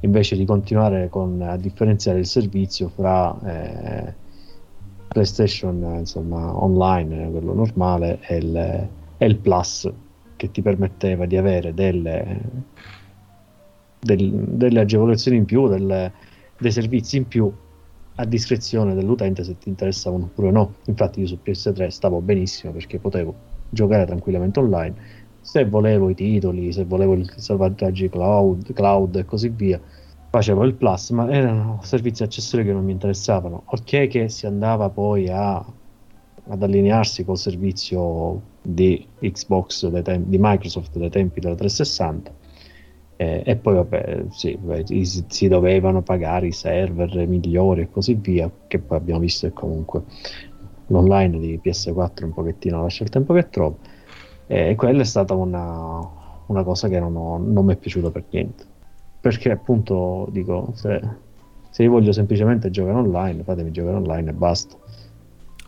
[0.00, 4.14] invece di continuare con, a differenziare il servizio fra eh,
[5.12, 8.88] PlayStation insomma, online, quello normale, e il,
[9.18, 9.90] e il, Plus
[10.36, 12.40] che ti permetteva di avere delle,
[13.98, 16.12] del, delle agevolazioni in più, delle,
[16.58, 17.52] dei servizi in più
[18.14, 20.74] a discrezione dell'utente se ti interessavano oppure no.
[20.84, 23.34] Infatti io su PS3 stavo benissimo perché potevo
[23.68, 24.94] giocare tranquillamente online.
[25.40, 29.80] Se volevo i titoli, se volevo i salvataggi cloud, cloud e così via,
[30.30, 33.64] facevo il plus, ma erano servizi accessori che non mi interessavano.
[33.66, 40.96] Ok che si andava poi a, ad allinearsi col servizio di Xbox, tem- di Microsoft
[40.98, 42.32] dei tempi della 360.
[43.16, 44.84] Eh, e poi vabbè, sì, beh,
[45.28, 50.04] si dovevano pagare i server migliori e così via, che poi abbiamo visto che comunque
[50.86, 53.76] l'online di PS4 un pochettino lascia il tempo che trova
[54.46, 56.00] e quella è stata una,
[56.46, 58.69] una cosa che non, ho, non mi è piaciuta per niente
[59.20, 61.00] perché appunto dico se,
[61.70, 64.76] se io voglio semplicemente giocare online fatemi giocare online e basta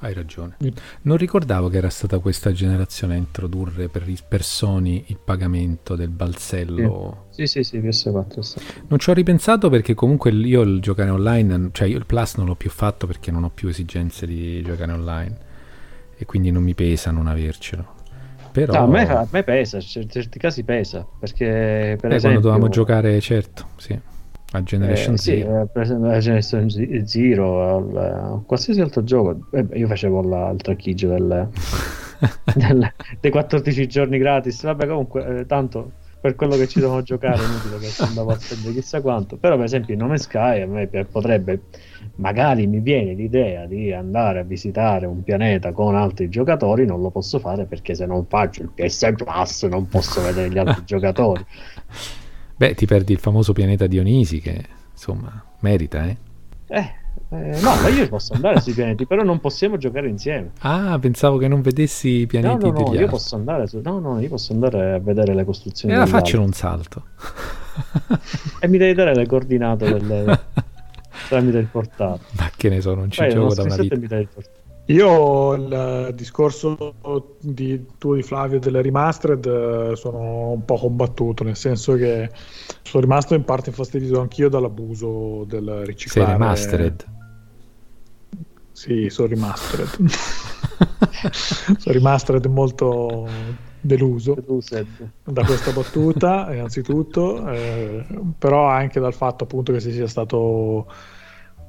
[0.03, 0.57] hai ragione.
[1.03, 6.09] Non ricordavo che era stata questa generazione a introdurre per, per Sony il pagamento del
[6.09, 7.27] balzello.
[7.31, 8.39] Sì, sì, sì, sì PS4.
[8.41, 8.59] Sì.
[8.89, 12.47] Non ci ho ripensato perché comunque io il giocare online, cioè io il Plus non
[12.47, 15.39] l'ho più fatto perché non ho più esigenze di giocare online
[16.17, 18.01] e quindi non mi pesa non avercelo.
[18.53, 18.73] Però...
[18.73, 22.21] No, a, me, a me pesa, in certi casi pesa, perché per eh, esempio...
[22.21, 23.99] quando dovevamo giocare, certo, sì
[24.53, 25.63] a Generation eh, sì, Zero.
[25.63, 30.51] Eh, per esempio a Generation Zero, al, a qualsiasi altro gioco, eh, io facevo la,
[30.51, 31.49] il tracchiggio del,
[32.55, 35.93] del, dei 14 giorni gratis, vabbè comunque eh, tanto
[36.23, 39.65] per quello che ci devono giocare inutile che andavo a spendere chissà quanto, però per
[39.65, 41.63] esempio in Nome Sky a me potrebbe,
[42.15, 47.11] magari mi viene l'idea di andare a visitare un pianeta con altri giocatori, non lo
[47.11, 51.45] posso fare perché se non faccio il PS Plus non posso vedere gli altri giocatori.
[52.55, 56.17] Beh, ti perdi il famoso pianeta Dionisi che, insomma, merita, eh?
[56.69, 56.93] Eh,
[57.33, 60.51] eh, no, ma io posso andare sui pianeti, però non possiamo giocare insieme.
[60.59, 63.81] Ah, pensavo che non vedessi i pianeti no, no, no, io posso andare su...
[63.83, 65.95] No, no, io posso andare a vedere le costruzioni.
[65.95, 67.05] E allora faccelo un salto.
[68.61, 70.41] e mi devi dare le coordinate del...
[71.31, 72.19] tramite il portale.
[72.33, 74.23] Ma che ne so, non ci Vai, gioco da una vita.
[74.87, 76.97] Io il discorso
[77.41, 82.29] di, tuo di Flavio delle remastered eh, sono un po' combattuto, nel senso che
[82.83, 86.29] sono rimasto in parte infastidito anch'io dall'abuso del riciclare.
[86.29, 87.21] Sei remastered?
[88.83, 89.89] Sì, sono remastered.
[91.31, 93.29] sono remastered molto
[93.81, 94.35] deluso
[95.23, 98.05] da questa battuta, innanzitutto, eh,
[98.37, 100.93] però anche dal fatto appunto che si sia stato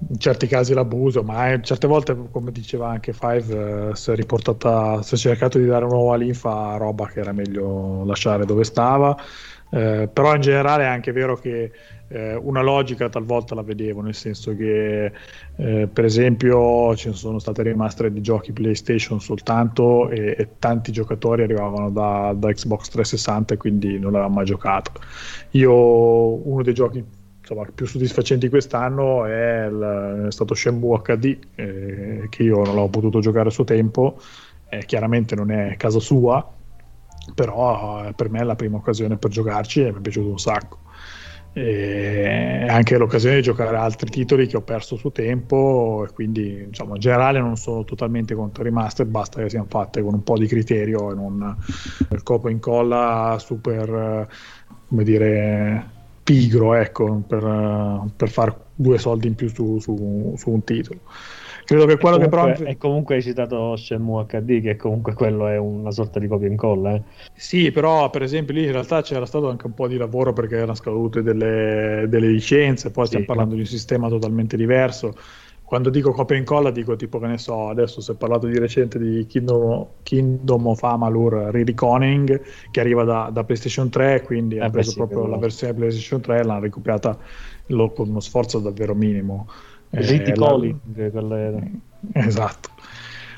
[0.10, 4.16] in certi casi l'abuso, ma è, certe volte, come diceva anche Five, eh, si è
[4.16, 8.44] riportata, si è cercato di dare una nuova linfa a roba che era meglio lasciare
[8.48, 9.16] dove stava.
[9.70, 11.72] Eh, però in generale è anche vero che
[12.14, 15.12] eh, una logica talvolta la vedevo, nel senso che
[15.56, 21.42] eh, per esempio ci sono state rimaste di giochi PlayStation soltanto e, e tanti giocatori
[21.42, 24.92] arrivavano da, da, Xbox 360 e quindi non l'avevamo mai giocato.
[25.52, 27.04] Io uno dei giochi
[27.40, 32.88] insomma, più soddisfacenti quest'anno è, il, è stato Shenmue HD eh, che io non l'ho
[32.90, 34.20] potuto giocare a suo tempo
[34.70, 36.48] eh, chiaramente non è casa sua
[37.36, 40.40] però eh, per me è la prima occasione per giocarci e mi è piaciuto un
[40.40, 40.80] sacco
[41.56, 46.96] e anche l'occasione di giocare altri titoli che ho perso su tempo e quindi diciamo,
[46.96, 50.48] in generale non sono totalmente contro remaster basta che siano fatte con un po' di
[50.48, 51.56] criterio e non
[52.10, 54.28] il copo incolla super
[54.88, 55.90] come dire
[56.24, 61.02] pigro ecco per, per fare due soldi in più su, su, su un titolo
[61.66, 65.14] credo che quello e comunque, che però e comunque hai citato Shenmue HD che comunque
[65.14, 67.02] quello è una sorta di copia e incolla eh.
[67.34, 70.56] sì però per esempio lì in realtà c'era stato anche un po' di lavoro perché
[70.56, 75.16] erano scadute delle, delle licenze poi sì, stiamo parlando di un sistema totalmente diverso.
[75.66, 78.60] Quando dico copia e incolla dico tipo che ne so adesso si è parlato di
[78.60, 84.60] recente di Kingdom, Kingdom of Amalur Re-Reconing che arriva da, da, PlayStation 3 quindi eh
[84.60, 87.18] ha preso sì, proprio la versione PlayStation 3 e l'hanno recuperata
[87.66, 89.48] con uno sforzo davvero minimo
[89.94, 90.80] Eh, Calling,
[91.14, 91.60] la...
[92.26, 92.70] esatto.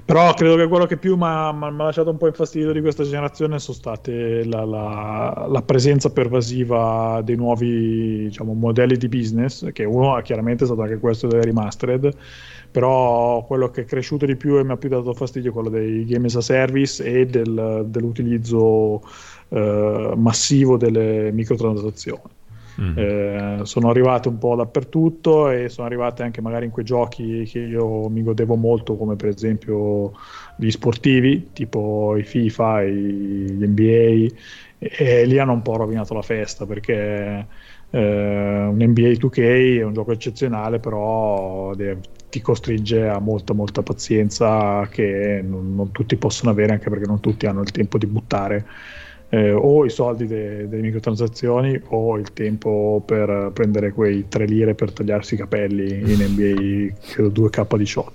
[0.04, 3.60] Però credo che quello che più mi ha lasciato un po' infastidito di questa generazione
[3.60, 10.20] sono state la, la, la presenza pervasiva dei nuovi diciamo, modelli di business, che uno
[10.22, 12.14] chiaramente è stato anche questo delle remastered,
[12.70, 15.70] però quello che è cresciuto di più e mi ha più dato fastidio è quello
[15.70, 19.02] dei game as a service e del, dell'utilizzo
[19.50, 22.22] eh, massivo delle microtransazioni.
[22.82, 22.98] Mm.
[22.98, 27.60] Eh, sono arrivate un po' dappertutto e sono arrivate anche magari in quei giochi che
[27.60, 30.12] io mi godevo molto, come per esempio
[30.56, 34.36] gli sportivi, tipo i FIFA, i, gli NBA,
[34.78, 37.48] e, e lì hanno un po' rovinato la festa perché
[37.90, 37.98] eh,
[38.68, 42.00] un NBA 2K è un gioco eccezionale, però de-
[42.30, 47.22] ti costringe a molta molta pazienza che non, non tutti possono avere anche perché non
[47.22, 48.66] tutti hanno il tempo di buttare
[49.36, 54.76] eh, o i soldi de- delle microtransazioni o il tempo per prendere quei 3 lire
[54.76, 58.08] per tagliarsi i capelli in NBA credo 2K18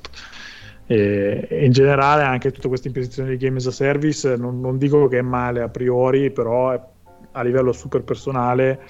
[0.86, 5.08] e, in generale anche tutta questa imposizione di game as a service non, non dico
[5.08, 6.80] che è male a priori però è,
[7.32, 8.80] a livello super personale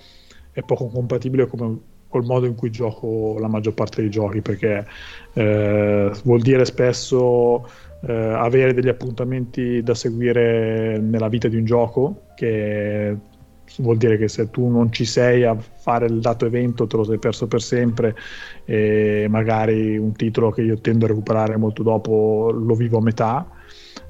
[0.52, 4.86] è poco compatibile come, col modo in cui gioco la maggior parte dei giochi perché
[5.32, 7.66] eh, vuol dire spesso
[8.02, 13.16] eh, avere degli appuntamenti da seguire nella vita di un gioco, che
[13.78, 17.04] vuol dire che se tu non ci sei a fare il dato evento te lo
[17.04, 18.16] sei perso per sempre
[18.64, 23.48] e magari un titolo che io tendo a recuperare molto dopo lo vivo a metà.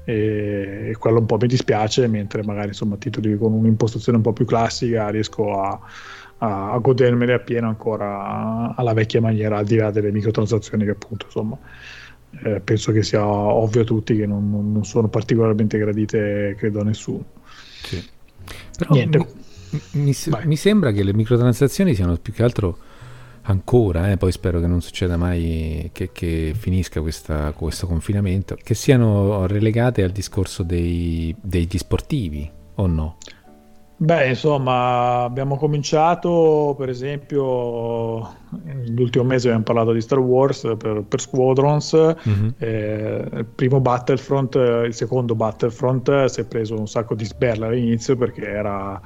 [0.03, 4.45] E quello un po' mi dispiace mentre magari insomma titoli con un'impostazione un po' più
[4.45, 5.79] classica riesco a,
[6.39, 11.25] a, a godermene appieno ancora alla vecchia maniera al di là delle microtransazioni che appunto
[11.25, 11.57] insomma
[12.43, 16.83] eh, penso che sia ovvio a tutti che non, non, sono particolarmente gradite, credo a
[16.83, 17.25] nessuno.
[17.83, 18.03] Sì.
[18.77, 19.17] Però Niente.
[19.91, 22.77] Mi, mi, mi, sembra che le microtransazioni siano più che altro
[23.43, 28.73] ancora, eh, poi spero che non succeda mai che, che finisca questa, questo confinamento, che
[28.73, 33.17] siano relegate al discorso dei, degli sportivi o no?
[34.01, 38.35] Beh, insomma, abbiamo cominciato, per esempio,
[38.87, 41.93] l'ultimo mese abbiamo parlato di Star Wars per, per Squadrons,
[42.27, 42.47] mm-hmm.
[42.57, 48.15] eh, il primo Battlefront, il secondo Battlefront si è preso un sacco di sberla all'inizio
[48.15, 48.99] perché era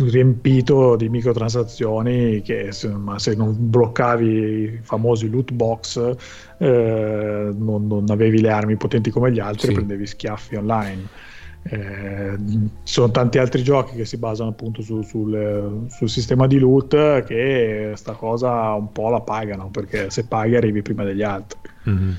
[0.00, 6.14] riempito di microtransazioni che insomma, se non bloccavi i famosi loot box
[6.58, 9.72] eh, non, non, avevi le armi potenti come gli altri sì.
[9.72, 11.34] prendevi schiaffi online
[11.68, 12.36] eh,
[12.84, 17.24] ci sono tanti altri giochi che si basano appunto su, sul, sul, sistema di loot
[17.24, 21.58] che sta cosa un po' la pagano perché se paghi arrivi prima degli altri.
[21.88, 22.12] Mm-hmm.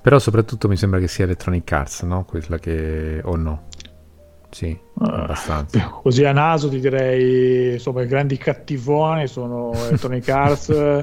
[0.00, 2.24] Però soprattutto mi sembra che sia Electronic Arts, no?
[2.24, 3.20] Quella che...
[3.24, 3.68] o no?
[4.54, 5.80] Sì, uh, abbastanza.
[6.00, 11.02] Così a naso ti direi, insomma, i grandi cattivoni sono Electronic Arts,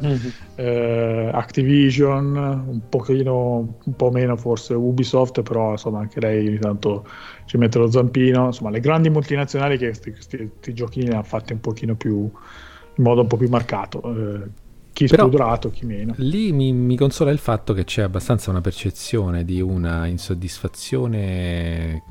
[0.56, 7.06] eh, Activision, un pochino, un po' meno forse Ubisoft, però insomma anche lei ogni tanto
[7.44, 8.46] ci mette lo zampino.
[8.46, 13.20] Insomma, le grandi multinazionali che questi giochini ne hanno fatti un pochino più, in modo
[13.20, 14.02] un po' più marcato.
[14.16, 14.50] Eh,
[14.94, 16.14] chi Però, spudurato, chi meno.
[16.18, 22.02] Lì mi, mi, consola il fatto che c'è abbastanza una percezione di una insoddisfazione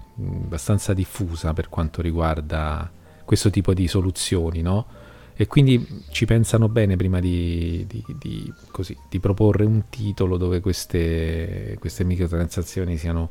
[0.44, 2.90] abbastanza diffusa per quanto riguarda
[3.24, 4.86] questo tipo di soluzioni, no?
[5.34, 10.60] E quindi ci pensano bene prima di, di, di, così, di proporre un titolo dove
[10.60, 13.30] queste, queste, microtransazioni siano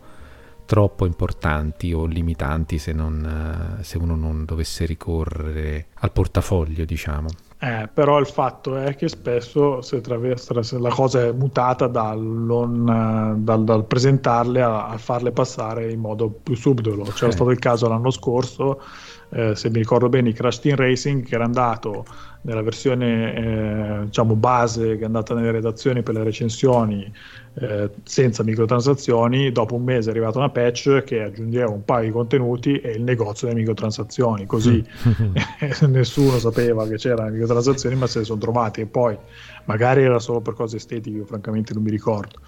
[0.66, 7.28] troppo importanti o limitanti se, non, se uno non dovesse ricorrere al portafoglio, diciamo.
[7.61, 9.99] Eh, però il fatto è che spesso se
[10.61, 16.30] se la cosa è mutata dal, dal, dal presentarle a, a, farle passare in modo
[16.30, 17.03] più subdolo.
[17.03, 17.34] C'era eh.
[17.34, 18.81] stato il caso l'anno scorso
[19.31, 22.06] eh, se mi ricordo bene, i Crash Team Racing, che era andato
[22.41, 27.11] nella versione eh, diciamo base che è andata nelle redazioni per le recensioni
[27.56, 32.11] eh, senza microtransazioni, dopo un mese è arrivata una patch che aggiungeva un paio di
[32.11, 34.84] contenuti e il negozio delle microtransazioni, così
[35.88, 39.18] nessuno sapeva che c'erano microtransazioni ma se le sono trovate e poi
[39.65, 42.39] magari era solo per cose estetiche, io francamente non mi ricordo,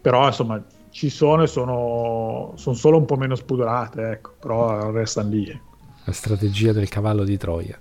[0.00, 5.28] però insomma ci sono e sono, sono solo un po' meno spudorate, ecco, però restano
[5.28, 5.66] lì.
[6.08, 7.78] La strategia del cavallo di Troia.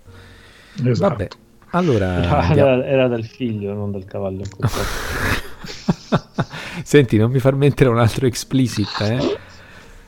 [0.84, 1.16] Esatto.
[1.16, 1.28] Vabbè,
[1.70, 4.44] allora, era, era, del figlio, non del cavallo.
[6.84, 9.38] Senti, non mi far mettere un altro explicit, eh?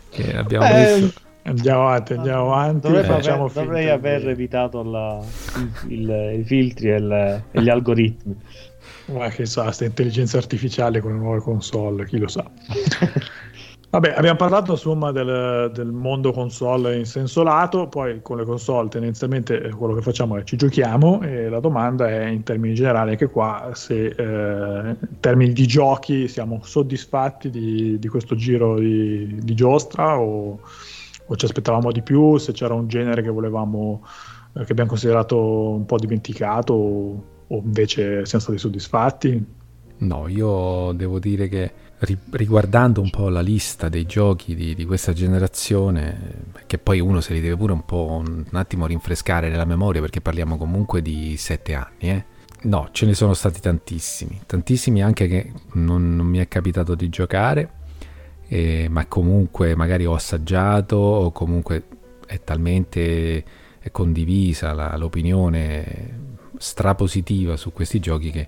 [0.09, 1.13] Che abbiamo eh, messo.
[1.43, 2.91] Andiamo avanti, andiamo avanti.
[2.91, 5.17] Dovrei, aver, dovrei aver evitato la,
[5.87, 8.35] il, il, i filtri e, le, e gli algoritmi.
[9.13, 12.43] Ma che sa, sta intelligenza artificiale con le nuove console, chi lo sa.
[13.91, 18.87] Vabbè, abbiamo parlato insomma del, del, mondo console in senso lato, poi con le console
[18.87, 23.11] tendenzialmente eh, quello che facciamo è ci giochiamo e la domanda è in termini generali
[23.11, 29.39] anche qua se eh, in termini di giochi siamo soddisfatti di, di questo giro di,
[29.41, 30.59] di giostra o,
[31.25, 34.05] o, ci aspettavamo di più, se c'era un genere che volevamo,
[34.53, 39.57] eh, che abbiamo considerato un po' dimenticato o, o invece siamo stati soddisfatti?
[39.97, 41.71] No, io devo dire che
[42.31, 47.33] riguardando un po' la lista dei giochi di, di, questa generazione, che poi uno se
[47.33, 51.73] li deve pure un po' un, attimo rinfrescare nella memoria perché parliamo comunque di sette
[51.73, 52.25] anni, eh?
[52.61, 57.07] No, ce ne sono stati tantissimi, tantissimi anche che non, non mi è capitato di
[57.07, 57.71] giocare,
[58.47, 61.83] eh, ma comunque magari ho assaggiato o comunque
[62.25, 63.43] è talmente
[63.91, 66.27] condivisa la, l'opinione
[66.57, 68.47] strapositiva su questi giochi che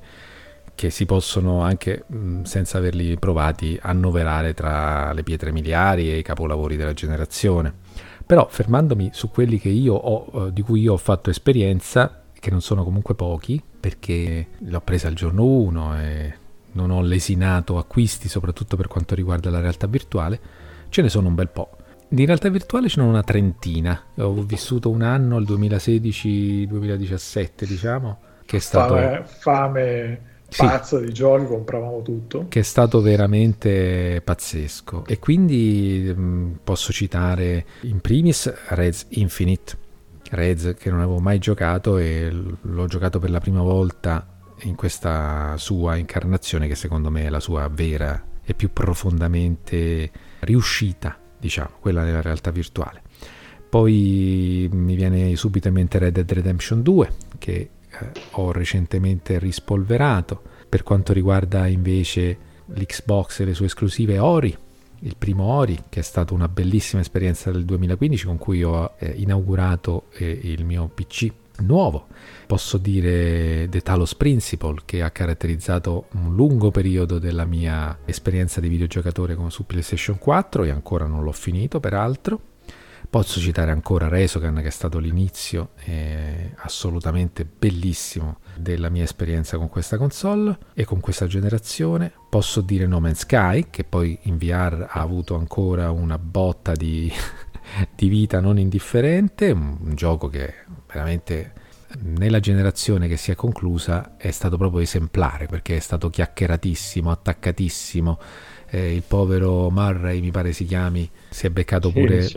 [0.82, 2.06] che si possono anche
[2.42, 7.72] senza averli provati annoverare tra le pietre miliari e i capolavori della generazione.
[8.26, 12.84] Però fermandomi su quelli ho, eh, di cui io ho fatto esperienza, che non sono
[12.84, 16.34] comunque pochi, perché l'ho presa il giorno 1 e
[16.72, 20.40] non ho lesinato acquisti, soprattutto per quanto riguarda la realtà virtuale,
[20.90, 21.78] ce ne sono un bel po'.
[22.08, 24.06] Di realtà virtuale ce ne sono una trentina.
[24.16, 28.96] Ho vissuto un anno, il 2016-2017, diciamo, che è stato...
[28.96, 32.48] Fame, fame sì, pazza di giochi, compravamo tutto.
[32.50, 35.06] Che è stato veramente pazzesco.
[35.06, 39.78] E quindi mh, mm, posso citare in primis Reds Infinite.
[40.30, 44.28] Reds che non avevo mai giocato e l'ho giocato per la prima volta
[44.64, 50.12] in questa sua incarnazione che secondo me è la sua vera e più profondamente
[50.42, 53.02] riuscita, diciamo, quella nella realtà virtuale.
[53.70, 57.70] Poi mi viene subito in mente Red Dead Redemption 2 che
[58.32, 60.42] ho recentemente rispolverato.
[60.68, 64.58] Per quanto riguarda invece l'Xbox e le sue esclusive Ori,
[65.00, 69.14] il primo Ori, che è stata una bellissima esperienza del 2015 con cui ho eh,
[69.18, 72.08] inaugurato eh, il mio PC nuovo.
[72.48, 78.68] Posso dire The Talos Principle, che ha caratterizzato un lungo periodo della mia esperienza di
[78.68, 82.51] videogiocatore su PlayStation 4 e ancora non l'ho finito, peraltro.
[83.12, 89.68] Posso citare ancora Resogan che è stato l'inizio eh, assolutamente bellissimo della mia esperienza con
[89.68, 92.14] questa console e con questa generazione.
[92.30, 97.12] Posso dire No Man's Sky che poi in VR ha avuto ancora una botta di,
[97.94, 100.54] di vita non indifferente, un, un gioco che
[100.90, 101.52] veramente
[102.04, 108.20] nella generazione che si è conclusa è stato proprio esemplare perché è stato chiacchieratissimo, attaccatissimo
[108.72, 112.30] eh, il povero Murray mi pare si chiami, si è beccato sì, pure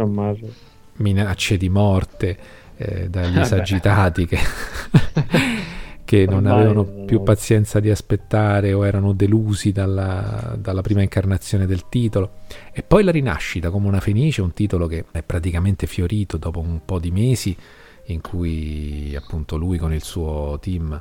[0.96, 2.36] minacce di morte
[2.76, 4.38] eh, dagli esagitati che,
[6.04, 11.88] che non avevano più pazienza di aspettare o erano delusi dalla, dalla, prima incarnazione del
[11.88, 12.38] titolo.
[12.72, 16.80] E poi la rinascita come una fenice, un titolo che è praticamente fiorito dopo un
[16.84, 17.56] po' di mesi
[18.08, 21.00] in cui appunto lui con il suo team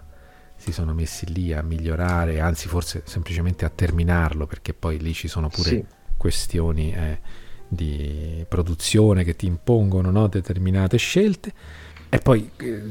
[0.64, 5.28] si sono messi lì a migliorare, anzi forse semplicemente a terminarlo, perché poi lì ci
[5.28, 5.86] sono pure sì.
[6.16, 7.20] questioni eh,
[7.68, 10.28] di produzione che ti impongono no?
[10.28, 11.54] determinate scelte.
[12.08, 12.82] E poi eh,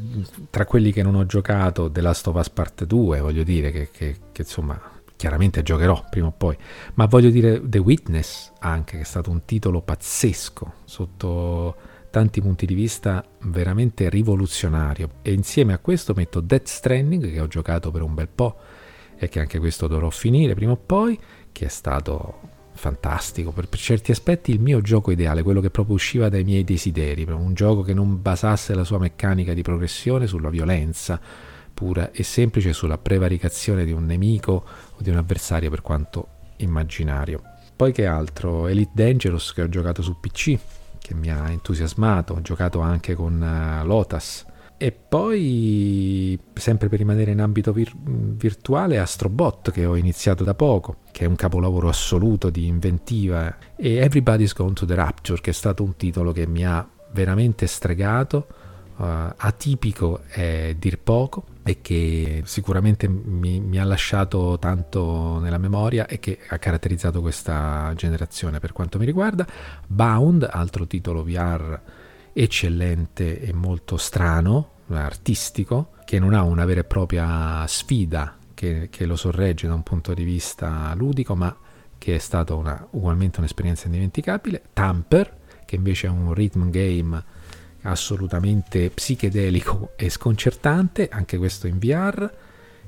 [0.50, 3.88] tra quelli che non ho giocato, The Last of Us Part 2, voglio dire che,
[3.90, 4.78] che, che insomma
[5.16, 6.54] chiaramente giocherò prima o poi,
[6.94, 11.76] ma voglio dire The Witness anche, che è stato un titolo pazzesco sotto
[12.12, 15.08] tanti punti di vista veramente rivoluzionario.
[15.22, 18.56] E insieme a questo metto Death Stranding che ho giocato per un bel po'
[19.16, 21.18] e che anche questo dovrò finire prima o poi
[21.50, 23.50] che è stato fantastico.
[23.50, 27.54] Per, certi aspetti il mio gioco ideale quello che proprio usciva dai miei desideri un
[27.54, 31.18] gioco che non basasse la sua meccanica di progressione sulla violenza
[31.72, 37.40] pura e semplice sulla prevaricazione di un nemico o di un avversario per quanto immaginario.
[37.74, 38.66] Poi che altro?
[38.66, 40.58] Elite Dangerous che ho giocato su PC
[41.02, 44.46] che mi ha entusiasmato, ho giocato anche con uh, Lotus.
[44.78, 50.96] E poi, sempre per rimanere in ambito vir- virtuale, Astrobot, che ho iniziato da poco,
[51.12, 55.52] che è un capolavoro assoluto di inventiva, e Everybody's Gone to the Rapture, che è
[55.52, 58.46] stato un titolo che mi ha veramente stregato,
[58.96, 59.04] uh,
[59.36, 66.18] atipico è dir poco, e che sicuramente mi, mi, ha lasciato tanto nella memoria e
[66.18, 69.46] che ha caratterizzato questa generazione per quanto mi riguarda.
[69.86, 71.80] Bound, altro titolo VR
[72.32, 79.06] eccellente e molto strano, artistico, che non ha una vera e propria sfida che, che
[79.06, 81.54] lo sorregge da un punto di vista ludico, ma
[81.96, 82.54] che è stata
[82.90, 84.62] ugualmente un'esperienza indimenticabile.
[84.72, 87.22] Tamper, che invece è un rhythm game
[87.82, 92.30] assolutamente psichedelico e sconcertante, anche questo in VR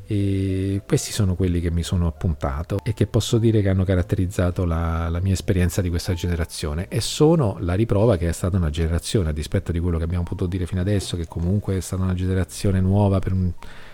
[0.06, 4.66] e questi sono quelli che mi sono appuntato e che posso dire che hanno caratterizzato
[4.66, 8.68] la, la, mia esperienza di questa generazione e sono la riprova che è stata una
[8.68, 12.02] generazione, a dispetto di quello che abbiamo potuto dire fino adesso, che comunque è stata
[12.02, 13.50] una generazione nuova per un,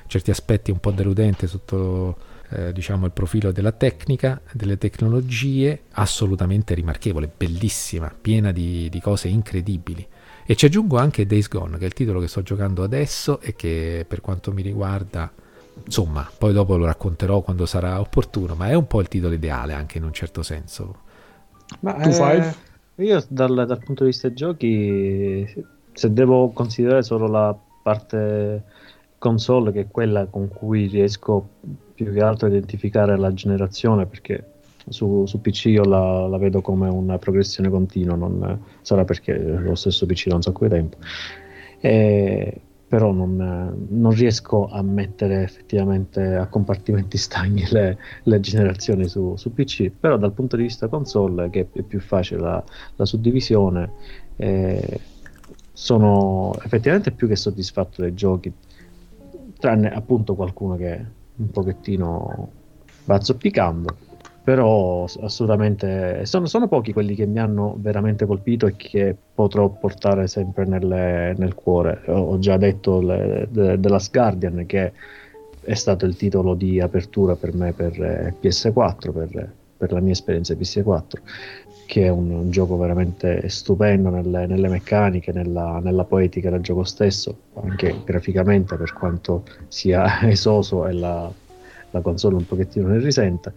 [0.09, 2.17] certi aspetti un po' deludente sotto
[2.51, 9.29] eh, diciamo il profilo della tecnica, delle tecnologie, assolutamente rimarchevole, bellissima, piena di, di cose
[9.29, 10.05] incredibili.
[10.45, 13.55] E ci aggiungo anche Days Gone, che è il titolo che sto giocando adesso e
[13.55, 15.31] che per quanto mi riguarda
[15.85, 19.73] insomma, poi dopo lo racconterò quando sarà opportuno, ma è un po' il titolo ideale
[19.73, 21.09] anche in un certo senso.
[21.81, 22.55] Ma tu eh,
[23.05, 25.47] io dal, dal, punto di vista giochi,
[25.93, 28.65] se devo considerare solo la parte
[29.19, 31.49] console, che è quella con cui riesco
[31.95, 34.45] più che altro a identificare la generazione, perché
[34.91, 39.75] su, su PC io la, la, vedo come una progressione continua, non, sarà perché lo
[39.75, 40.97] stesso PC da un sacco di tempo.
[41.81, 42.61] E
[42.91, 49.55] però non, non, riesco a mettere effettivamente a compartimenti stagni le, le generazioni su, su,
[49.55, 52.65] PC, però dal punto di vista console, che è più facile la,
[52.97, 53.93] la suddivisione,
[54.35, 55.01] eh,
[55.73, 58.53] sono effettivamente più che soddisfatto dei giochi,
[59.61, 61.07] tranne appunto qualcuno che
[61.37, 62.51] un pochettino
[63.05, 64.09] va zoppicando
[64.51, 70.27] però assolutamente sono, sono, pochi quelli che mi hanno veramente colpito e che potrò portare
[70.27, 72.03] sempre nelle, nel cuore.
[72.07, 74.93] Ho, già detto le, de, The Last Guardian che
[75.63, 80.11] è stato il titolo di apertura per me per eh, PS4, per, per la mia
[80.11, 81.21] esperienza PS4,
[81.87, 86.83] che è un, un gioco veramente stupendo nelle, nelle meccaniche, nella, nella, poetica del gioco
[86.83, 91.31] stesso, anche graficamente per quanto sia esoso e la,
[91.93, 93.53] la console un pochettino ne risenta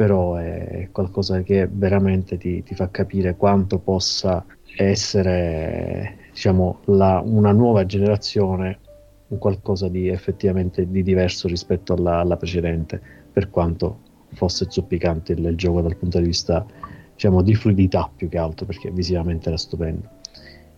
[0.00, 7.52] però è qualcosa che veramente ti, ti fa capire quanto possa essere diciamo, la, una
[7.52, 8.78] nuova generazione
[9.36, 12.98] qualcosa di effettivamente di diverso rispetto alla, alla precedente,
[13.30, 13.98] per quanto
[14.32, 16.64] fosse zoppicante il, il, gioco dal punto di vista
[17.12, 20.19] diciamo, di fluidità più che altro, perché visivamente era stupendo.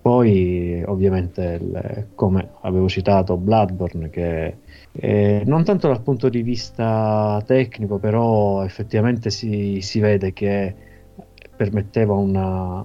[0.03, 4.57] Poi ovviamente, il, come avevo citato, Bloodborne che
[4.91, 10.75] eh, non tanto dal punto di vista tecnico, però effettivamente si, si vede che
[11.55, 12.85] permetteva una,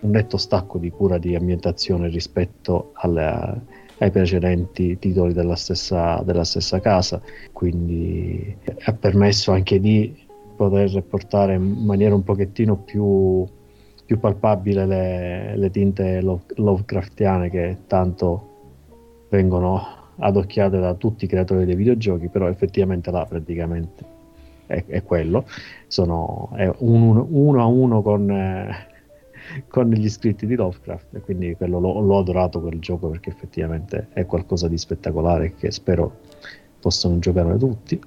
[0.00, 3.60] un netto stacco di cura di ambientazione rispetto alle,
[3.98, 7.22] ai precedenti titoli della stessa, della stessa casa,
[7.52, 10.14] quindi ha permesso anche di
[10.56, 13.46] poter portare in maniera un pochettino più,
[14.10, 19.80] più palpabile le, le tinte Lovecraftiane che tanto vengono
[20.16, 24.04] adocchiate da tutti i creatori dei videogiochi, però effettivamente là praticamente
[24.66, 25.46] è, è quello,
[25.86, 28.74] sono è un, uno a uno con, eh,
[29.70, 34.08] con gli scritti di Lovecraft e quindi quello l'ho, l'ho, adorato quel gioco perché effettivamente
[34.12, 36.16] è qualcosa di spettacolare che spero
[36.80, 38.02] possano giocare tutti,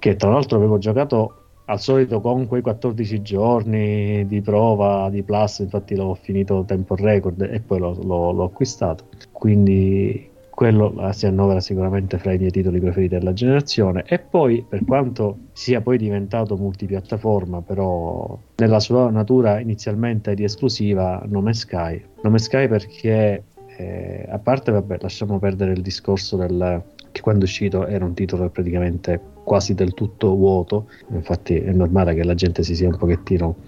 [0.00, 5.58] che tra l'altro avevo giocato al solito con quei 14 giorni di prova di plus
[5.60, 9.08] infatti l'ho finito tempo record e poi l'ho, l'ho, l'ho acquistato.
[9.32, 14.04] Quindi quello si annovera sicuramente fra i miei titoli preferiti della generazione.
[14.06, 21.22] E poi per quanto sia poi diventato multipiattaforma però nella sua natura inizialmente di esclusiva
[21.26, 22.02] Non è Sky.
[22.22, 23.44] Non è Sky perché
[23.76, 26.82] eh, a parte vabbè lasciamo perdere il discorso del,
[27.12, 32.14] che quando è uscito era un titolo praticamente quasi del tutto vuoto infatti è normale
[32.14, 33.58] che la gente si sia un pochettino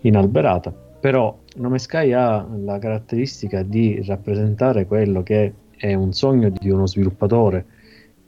[0.00, 6.70] inalberata però Nome Sky ha la caratteristica di rappresentare quello che è un sogno di
[6.70, 7.66] uno sviluppatore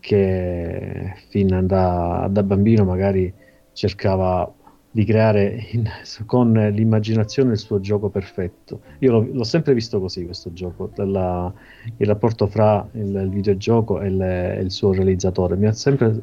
[0.01, 3.32] che fin da, da bambino magari
[3.73, 4.52] cercava
[4.94, 5.89] di creare in,
[6.27, 8.82] con l'immaginazione il suo gioco perfetto.
[8.98, 11.51] Io l'ho, l'ho sempre visto così questo gioco, della,
[11.97, 15.56] il rapporto fra il, il videogioco e, le, e, il suo realizzatore.
[15.56, 16.20] Mi ha sempre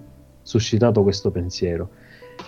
[0.50, 1.90] suscitato questo pensiero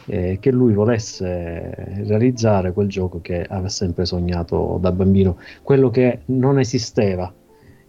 [0.07, 1.71] eh, che lui volesse
[2.03, 7.31] realizzare quel gioco che aveva sempre sognato da bambino, quello che non esisteva.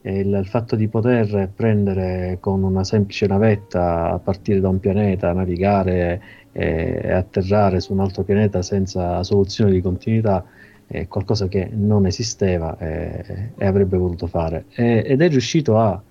[0.05, 5.33] Il, il, fatto di poter prendere con una semplice navetta a partire da un pianeta,
[5.33, 6.21] navigare
[6.51, 10.45] e, e atterrare su un altro pianeta senza soluzione di continuità
[10.89, 14.65] è qualcosa che non esisteva e, e avrebbe voluto fare.
[14.75, 16.03] E, ed è riuscito a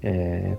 [0.00, 0.58] eh,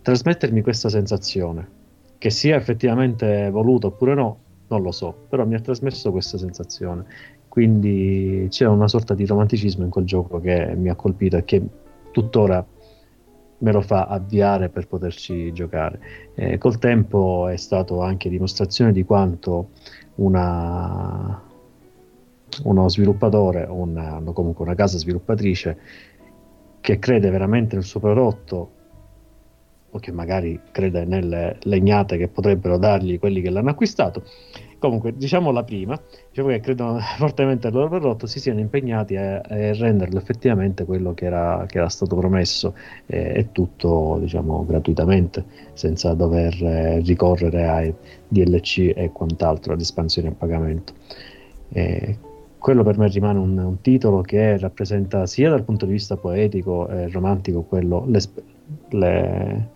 [0.00, 1.75] trasmettermi questa sensazione
[2.18, 4.38] che sia effettivamente voluto oppure no,
[4.68, 7.04] non lo so, però mi ha trasmesso questa sensazione.
[7.48, 11.62] Quindi c'era una sorta di romanticismo in quel gioco che mi ha colpito e che
[12.10, 12.64] tuttora
[13.58, 16.00] me lo fa avviare per poterci giocare.
[16.34, 19.70] Eh, col tempo è stato anche dimostrazione di quanto
[20.16, 21.42] una,
[22.64, 23.86] uno sviluppatore o
[24.32, 25.78] comunque una casa sviluppatrice
[26.80, 28.70] che crede veramente nel suo prodotto
[29.96, 34.22] o che magari crede nelle legnate che potrebbero dargli quelli che l'hanno acquistato.
[34.78, 35.98] Comunque, diciamo la prima,
[36.28, 41.14] diciamo che credono fortemente al loro prodotto, si siano impegnati a, a renderlo effettivamente quello
[41.14, 42.74] che era, che era stato promesso
[43.06, 46.54] eh, e tutto diciamo gratuitamente, senza dover
[47.02, 47.94] ricorrere ai
[48.28, 50.92] DLC e quant'altro, ad espansioni a pagamento.
[51.70, 52.18] Eh,
[52.58, 56.88] quello per me rimane un, un, titolo che rappresenta sia dal punto di vista poetico
[56.88, 58.04] e romantico quello,
[58.90, 59.68] le,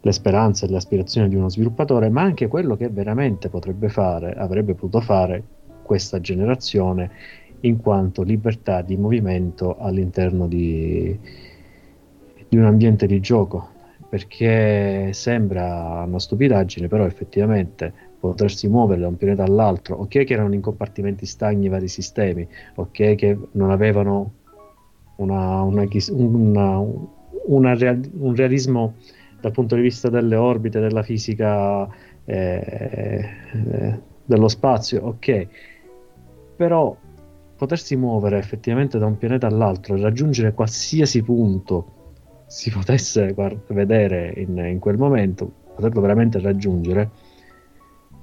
[0.00, 4.34] le speranze e le aspirazioni di uno sviluppatore, ma anche quello che veramente potrebbe fare,
[4.34, 5.42] avrebbe potuto fare
[5.82, 7.10] questa generazione
[7.60, 11.18] in quanto libertà di movimento all'interno di,
[12.48, 13.72] di un ambiente di gioco.
[14.08, 20.54] Perché sembra una stupidaggine, però effettivamente potersi muovere da un pianeta all'altro, ok che erano
[20.54, 22.46] in compartimenti stagni vari sistemi,
[22.76, 24.32] ok che non avevano
[25.16, 27.08] una, una, una, una
[27.76, 28.96] real, un realismo
[29.40, 31.86] dal punto di vista delle orbite, della fisica
[32.24, 35.46] eh, eh, dello spazio, ok,
[36.56, 36.96] però
[37.56, 41.92] potersi muovere effettivamente da un pianeta all'altro e raggiungere qualsiasi punto
[42.46, 47.10] si potesse guard- vedere in, in, quel momento, poterlo veramente raggiungere,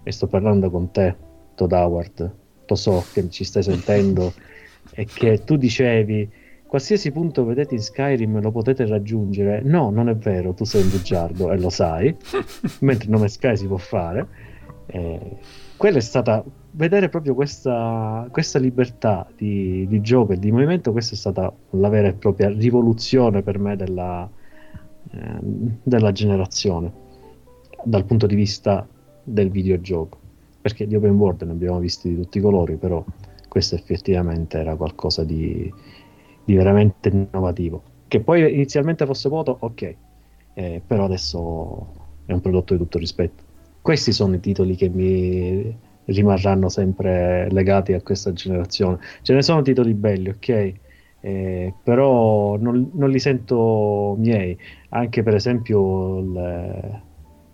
[0.03, 1.15] e sto parlando con te,
[1.55, 2.35] Todd Howard,
[2.65, 4.33] lo so che ci stai sentendo
[4.93, 6.29] e che tu dicevi
[6.71, 9.61] qualsiasi punto vedete in Skyrim lo potete raggiungere.
[9.61, 12.15] No, non è vero, tu sei un bugiardo e lo sai,
[12.79, 14.25] mentre il nome Sky si può fare.
[14.85, 15.37] Eh,
[15.75, 16.41] quella è stata
[16.71, 20.93] vedere proprio questa, questa libertà di, di, gioco e di movimento.
[20.93, 24.29] Questa è stata la vera e propria rivoluzione per me della,
[25.11, 25.39] eh,
[25.83, 26.89] della generazione
[27.83, 28.87] dal punto di vista
[29.21, 30.17] del videogioco.
[30.61, 33.03] Perché di open world ne abbiamo visti di tutti i colori, però
[33.49, 35.69] questo effettivamente era qualcosa di,
[36.43, 37.83] di veramente innovativo.
[38.07, 39.95] Che poi inizialmente fosse vuoto, ok,
[40.53, 41.87] eh, però adesso
[42.25, 43.43] è un prodotto di tutto rispetto.
[43.81, 48.99] Questi sono i titoli che mi rimarranno sempre legati a questa generazione.
[49.21, 50.73] Ce ne sono titoli belli, ok,
[51.21, 54.57] eh, però non, non, li sento miei.
[54.89, 57.03] Anche per esempio le,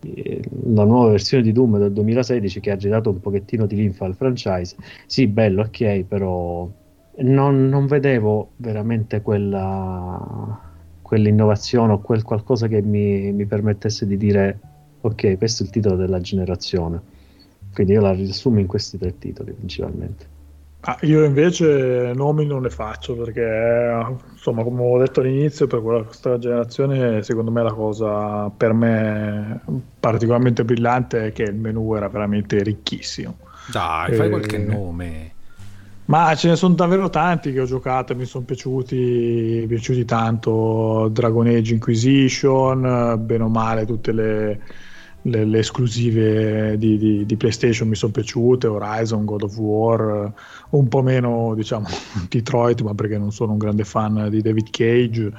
[0.02, 0.42] eh,
[0.74, 4.16] la nuova versione di Doom del 2016 che ha girato un pochettino di linfa al
[4.16, 4.76] franchise.
[5.06, 6.70] Sì, bello, ok, però
[7.20, 10.60] non, non vedevo veramente quella,
[11.02, 14.60] quell'innovazione o quel qualcosa che mi, mi, permettesse di dire
[15.02, 17.16] ok, questo è il titolo della generazione.
[17.74, 20.36] Quindi io la riassumo in questi tre titoli principalmente.
[20.82, 26.38] Ah, io invece nomi non ne faccio perché, insomma, come ho detto all'inizio, per questa
[26.38, 29.60] generazione, secondo me la cosa per me
[30.00, 33.38] particolarmente brillante è che il menu era veramente ricchissimo.
[33.70, 34.30] Dai, fai e...
[34.30, 35.32] qualche nome.
[36.08, 41.10] Ma ce ne sono davvero tanti che ho giocato e mi sono piaciuti, piaciuti tanto.
[41.12, 44.62] Dragon Age Inquisition, bene o male tutte le,
[45.24, 50.32] le, le esclusive di, di, di, PlayStation mi sono piaciute, Horizon, God of War,
[50.70, 51.88] un po' meno diciamo
[52.30, 55.32] Detroit, ma perché non sono un grande fan di David Cage.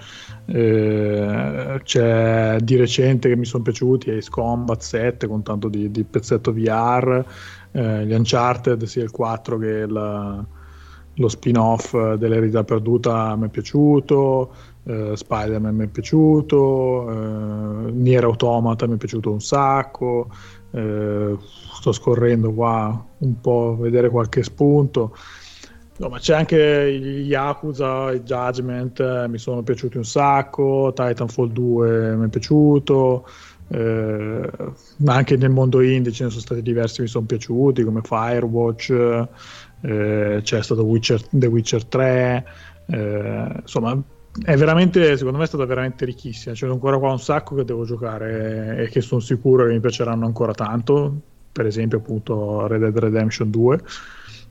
[0.45, 6.05] Eh, c'è di recente che mi sono piaciuti Ace Combat 7 con tanto di, di
[6.05, 7.25] pezzetto VR,
[7.73, 10.45] eh, gli Uncharted sia il 4 che la
[11.19, 14.53] lo spin-off dell'eredità perduta mi è piaciuto,
[14.85, 20.29] eh, Spider-Man mi è piaciuto, eh, Nier Automata mi è piaciuto un sacco,
[20.71, 21.37] eh,
[21.75, 25.15] sto scorrendo qua un po' a vedere qualche spunto.
[25.99, 32.15] No, ma c'è anche Yakuza, i Judgment, eh, mi sono piaciuti un sacco, Titanfall 2
[32.15, 33.27] mi è piaciuto,
[33.71, 34.51] eh,
[35.05, 39.27] anche nel mondo indie ce ne sono stati diversi mi sono piaciuti, come Firewatch,
[39.83, 42.47] eh, c'è stato Witcher, The Witcher 3,
[42.87, 44.01] eh, insomma
[44.45, 47.85] è veramente, secondo me è stata veramente ricchissima, c'è ancora qua un sacco che devo
[47.85, 51.13] giocare e che sono sicuro che mi piaceranno ancora tanto,
[51.51, 53.81] per esempio appunto Red Dead Redemption 2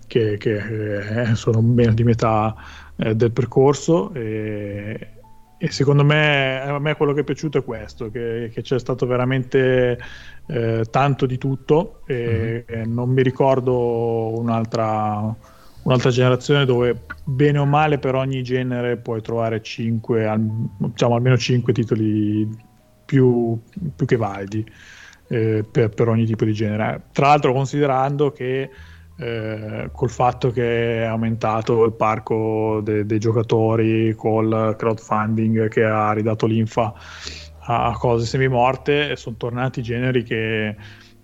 [0.07, 2.55] che, che eh, sono meno di metà
[2.95, 5.16] eh, del percorso e,
[5.57, 9.05] e, secondo me a me quello che è piaciuto è questo che, che c'è stato
[9.05, 9.99] veramente
[10.47, 12.81] eh, tanto di tutto e, mm-hmm.
[12.81, 15.35] e non mi ricordo un'altra
[15.87, 20.45] un'altra generazione dove bene o male per ogni genere puoi trovare 5, al,
[20.77, 22.47] diciamo almeno 5 titoli
[23.05, 23.57] più,
[23.95, 24.69] più che validi
[25.29, 27.03] eh, per, per, ogni tipo di genere.
[27.13, 28.69] Tra l'altro considerando che
[29.17, 36.11] eh, col fatto che è aumentato il parco de, dei giocatori col crowdfunding che ha
[36.13, 36.93] ridato l'infa
[37.69, 40.75] a cose semimorte, sono tornati generi che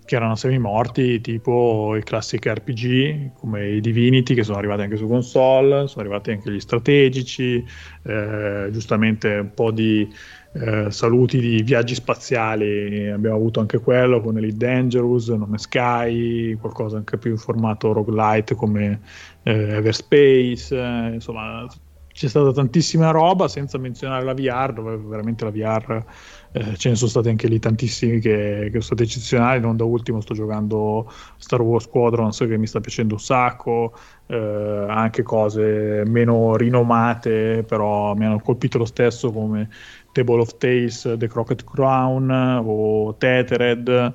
[0.04, 5.06] che erano semi-morti, tipo i classici RPG come i Divinity che sono arrivati anche su
[5.06, 7.64] console, sono arrivati anche gli strategici,
[8.02, 10.06] eh, giustamente un po' di
[10.54, 16.96] eh, saluti di viaggi spaziali, abbiamo avuto anche quello con Elite Dangerous, Nome Sky, qualcosa
[16.96, 19.00] anche più in formato roguelite come
[19.42, 21.66] eh, Everspace, eh, insomma
[22.14, 26.04] c'è stata tantissima roba senza menzionare la VR, dove veramente la VR
[26.52, 29.58] eh, ce ne sono stati anche lì tantissimi che, che, sono stati eccezionali.
[29.58, 34.86] Non da ultimo sto giocando Star Wars Squadrons che mi sta piacendo un sacco, eh,
[34.88, 39.68] anche cose meno rinomate, però mi hanno colpito lo stesso come
[40.14, 42.30] Table of Tales, The Crockett Crown
[42.64, 44.14] o Tethered.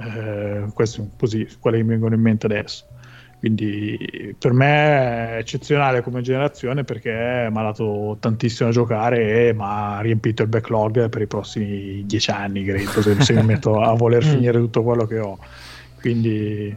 [0.00, 2.84] Eh, questi così, quelli che mi vengono in mente adesso.
[3.38, 9.54] Quindi per me è eccezionale come generazione perché mi ha dato tantissimo a giocare e
[9.54, 13.94] mi ha riempito il backlog per i prossimi dieci anni, credo, se, mi metto a
[13.94, 14.28] voler mm.
[14.28, 15.38] finire tutto quello che ho.
[16.00, 16.76] Quindi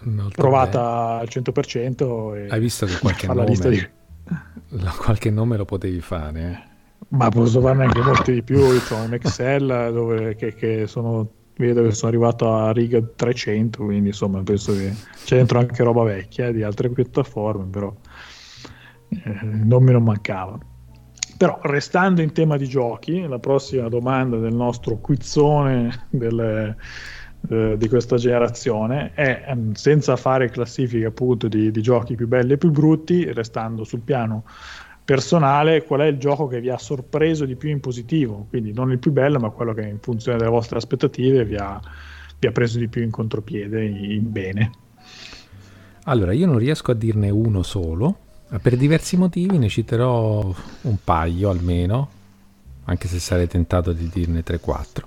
[0.00, 1.20] Molto provata bene.
[1.20, 2.36] al 100%.
[2.36, 3.88] E Hai visto che qualche nome, di...
[4.98, 6.66] qualche nome lo potevi fare?
[7.10, 8.60] Ma posso farne anche molti di più.
[8.60, 14.08] Ho un Excel dove, che, che sono vedo che sono arrivato a riga 300 quindi
[14.08, 14.94] insomma penso che
[15.24, 17.92] c'è dentro anche roba vecchia eh, di altre piattaforme però
[19.08, 20.56] eh, non me non mancava
[21.36, 26.76] però restando in tema di giochi la prossima domanda del nostro quizzone del,
[27.48, 32.52] eh, di questa generazione è ehm, senza fare classifiche appunto di, di giochi più belli
[32.52, 34.44] e più brutti restando sul piano
[35.08, 38.92] personale qual è il gioco che vi ha sorpreso di più in positivo, quindi non
[38.92, 41.80] il più bello, ma quello che in funzione delle vostre aspettative vi ha,
[42.38, 44.70] vi ha preso di più in contropiede, in bene.
[46.04, 48.18] Allora, io non riesco a dirne uno solo,
[48.60, 52.10] per diversi motivi ne citerò un paio almeno,
[52.84, 55.04] anche se sarei tentato di dirne 3-4.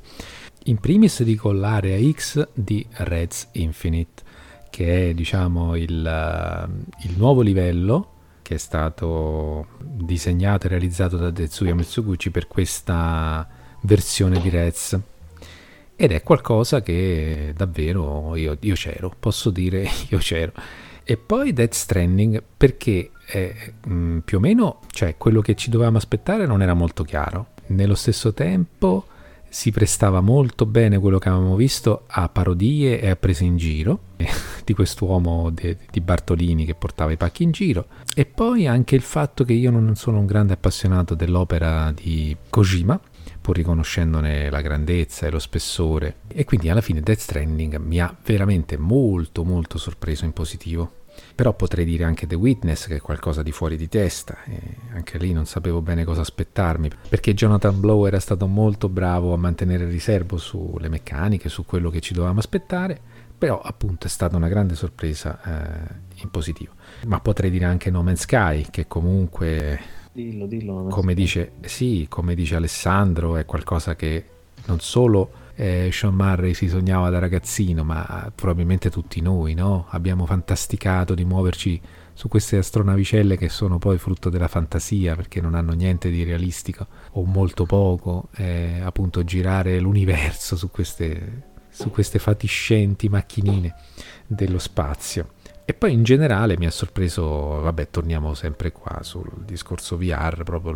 [0.64, 4.24] In primis dico l'area X di Reds Infinite,
[4.72, 6.70] che è diciamo il,
[7.04, 8.11] il nuovo livello
[8.52, 13.48] che è stato disegnato e realizzato da Tetsuya Mitsuguchi per questa
[13.84, 15.00] versione di Rez.
[15.96, 20.52] Ed è qualcosa che davvero io, io c'ero, posso dire io c'ero.
[21.06, 25.70] E poi Death Stranding perché è, mh, mm, più o meno cioè, quello che ci
[25.70, 27.52] dovevamo aspettare non era molto chiaro.
[27.68, 29.06] Nello stesso tempo
[29.52, 34.04] si prestava molto bene quello che avevamo visto a parodie e a prese in giro
[34.64, 37.88] di quest'uomo de, di Bartolini che portava i pacchi in giro.
[38.16, 42.98] E poi anche il fatto che io non sono un grande appassionato dell'opera di Kojima
[43.42, 46.20] pur riconoscendone la grandezza e lo spessore.
[46.28, 51.00] E quindi alla fine Death Stranding mi ha veramente molto molto sorpreso in positivo
[51.36, 54.60] però potrei dire anche The Witness che è qualcosa di fuori di testa e
[54.94, 59.38] anche lì non sapevo bene cosa aspettarmi perché Jonathan Blow era stato molto bravo a
[59.38, 63.00] mantenere il riservo sulle meccaniche, su quello che ci dovevamo aspettare
[63.42, 66.74] però appunto è stata una grande sorpresa eh, in positivo.
[67.08, 69.80] Ma potrei dire anche No Man's Sky che comunque
[70.12, 74.26] dillo, dillo, come dice, sì, come dice Alessandro è qualcosa che
[74.66, 79.88] non solo eh, Sean Murray si sognava da ragazzino, ma probabilmente tutti noi, no?
[79.90, 81.82] Abbiamo fantasticato di muoverci
[82.14, 86.88] su queste astronavicelle che sono poi frutto della fantasia perché non hanno niente di realistico
[87.12, 93.74] o molto poco, eh, appunto girare l'universo su queste, su queste fatiscenti macchinine
[94.28, 95.34] dello spazio.
[95.64, 100.74] E poi in generale mi ha sorpreso, vabbè, torniamo sempre qua sul discorso VR, proprio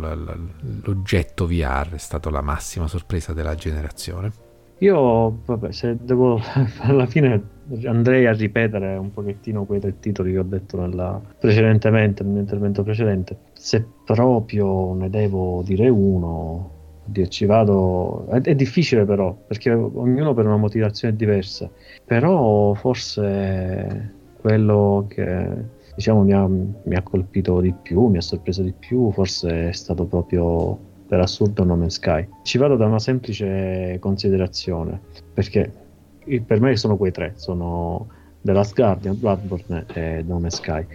[0.82, 4.45] l'oggetto VR è stata la massima sorpresa della generazione.
[4.78, 6.38] Io, vabbè, se devo
[6.82, 7.54] alla fine
[7.84, 12.40] andrei a ripetere un pochettino quei tre titoli che ho detto nella, precedentemente, nel mio
[12.40, 13.38] intervento precedente.
[13.54, 16.70] Se proprio ne devo dire uno,
[17.28, 18.26] ci vado.
[18.28, 21.70] È, è, difficile, però, perché ognuno per una motivazione diversa.
[22.04, 28.62] Però forse quello che diciamo mi ha, mi ha colpito di più, mi ha sorpreso
[28.62, 32.28] di più, forse è stato proprio per assurdo No Man's Sky.
[32.42, 35.00] Ci vado da una semplice considerazione,
[35.32, 35.70] perché
[36.44, 38.08] per me sono quei tre, sono
[38.40, 40.86] The Last Guardian, Bloodborne e No Sky.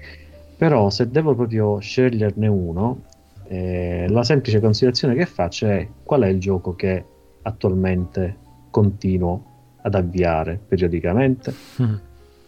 [0.58, 3.04] Però se devo proprio sceglierne uno,
[3.48, 7.04] eh, la semplice considerazione che faccio è qual è il gioco che
[7.42, 8.38] attualmente
[8.70, 9.46] continuo
[9.82, 11.96] ad avviare periodicamente mm.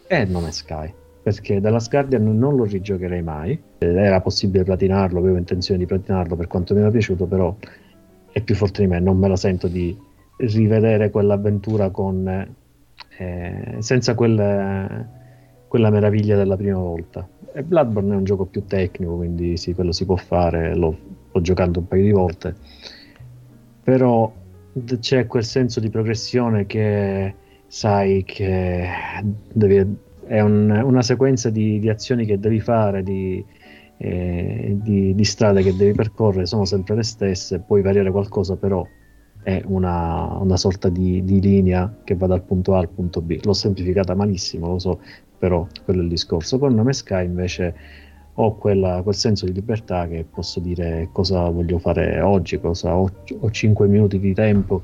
[0.08, 0.94] e Non Sky
[1.24, 6.48] perché dalla Guardian non lo rigiocherei mai era possibile platinarlo avevo intenzione di platinarlo per
[6.48, 7.56] quanto mi era piaciuto però
[8.32, 9.98] è più forte di me non me la sento di
[10.38, 12.28] rivedere quell'avventura con,
[13.18, 15.08] eh, senza quel,
[15.68, 17.28] quella meraviglia della prima volta.
[17.54, 20.98] E Bloodborne è un gioco più tecnico, quindi sì, quello si può fare, l'ho,
[21.32, 22.56] l'ho giocato un paio di volte,
[23.84, 24.32] però
[25.00, 27.36] c'è quel senso di progressione che
[27.68, 28.88] sai che
[29.52, 33.44] devi, è un, una sequenza di, di, azioni che devi fare, di,
[33.98, 38.86] eh, di, di strade che devi percorrere, sono sempre le stesse, puoi variare qualcosa, però
[39.44, 43.40] è una, una sorta di, di, linea che va dal punto A al punto B.
[43.44, 45.00] L'ho semplificata malissimo, lo so,
[45.38, 46.58] però quello è il discorso.
[46.58, 47.76] Con Nome Sky invece
[48.36, 53.12] ho quella, quel senso di libertà che posso dire cosa voglio fare oggi, cosa ho,
[53.40, 54.84] ho 5 minuti di tempo.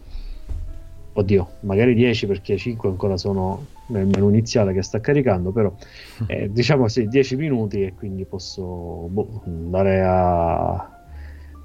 [1.14, 5.74] Oddio, magari 10 perché 5 ancora sono nel menu iniziale che sta caricando, però
[6.28, 10.94] eh, diciamo sì, 10 minuti e quindi posso boh, andare a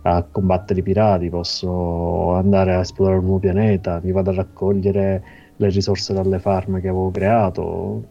[0.06, 5.22] a combattere i pirati, posso andare a esplorare un nuovo pianeta, mi vado a raccogliere
[5.56, 8.04] le risorse dalle farm che avevo creato,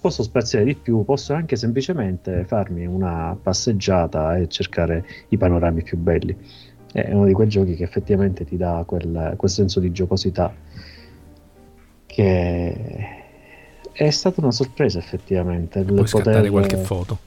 [0.00, 5.96] posso spaziare di più, posso anche semplicemente farmi una passeggiata e cercare i panorami più
[5.96, 6.36] belli.
[6.90, 10.52] È uno di quei giochi che effettivamente ti dà quel, quel senso di giocosità
[12.06, 13.17] che
[14.04, 15.82] è stata una sorpresa effettivamente.
[15.82, 16.08] Puoi poter...
[16.08, 17.18] scattare qualche foto.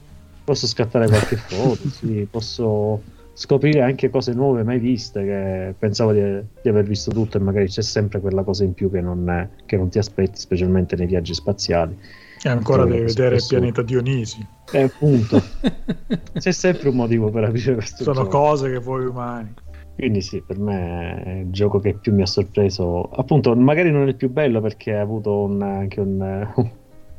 [0.44, 3.00] Posso scattare qualche foto, sì, posso
[3.34, 6.20] scoprire anche cose nuove mai viste che pensavo di,
[6.60, 9.48] di, aver visto tutto e magari c'è sempre quella cosa in più che non, è,
[9.64, 11.96] che non ti aspetti specialmente nei viaggi spaziali
[12.42, 15.40] e ancora devi vedere il pianeta Dionisi e eh, appunto
[16.34, 18.28] c'è sempre un motivo per aprire questo sono gioco.
[18.28, 19.54] cose che voi umani
[19.96, 23.08] quindi sì, per me è il gioco che più mi ha sorpreso.
[23.10, 26.48] Appunto, magari non è il più bello perché ha avuto un, anche un,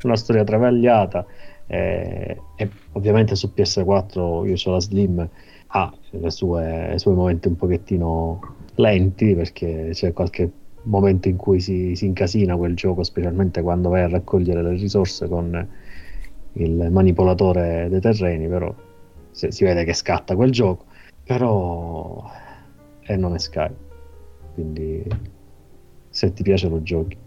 [0.04, 1.26] una storia travagliata.
[1.68, 5.30] E, e, ovviamente su PS4 io ho la Slim
[5.76, 8.40] ha i suoi momenti un pochettino
[8.76, 10.52] lenti perché c'è qualche
[10.84, 15.28] momento in cui si, si, incasina quel gioco, specialmente quando vai a raccogliere le risorse
[15.28, 15.68] con
[16.54, 18.74] il manipolatore dei terreni, però
[19.32, 20.86] si, si vede che scatta quel gioco,
[21.24, 22.24] però
[23.06, 23.72] e non è Sky,
[24.54, 25.06] quindi
[26.10, 27.18] se ti piace lo giochi.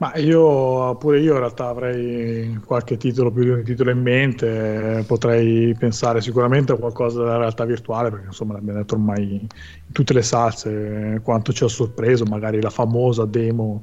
[0.00, 5.04] Ma io pure io in realtà avrei qualche titolo più di un titolo in mente,
[5.06, 10.14] potrei pensare sicuramente a qualcosa della realtà virtuale, perché insomma l'abbiamo detto ormai in tutte
[10.14, 13.82] le salse quanto ci ha sorpreso, magari la famosa demo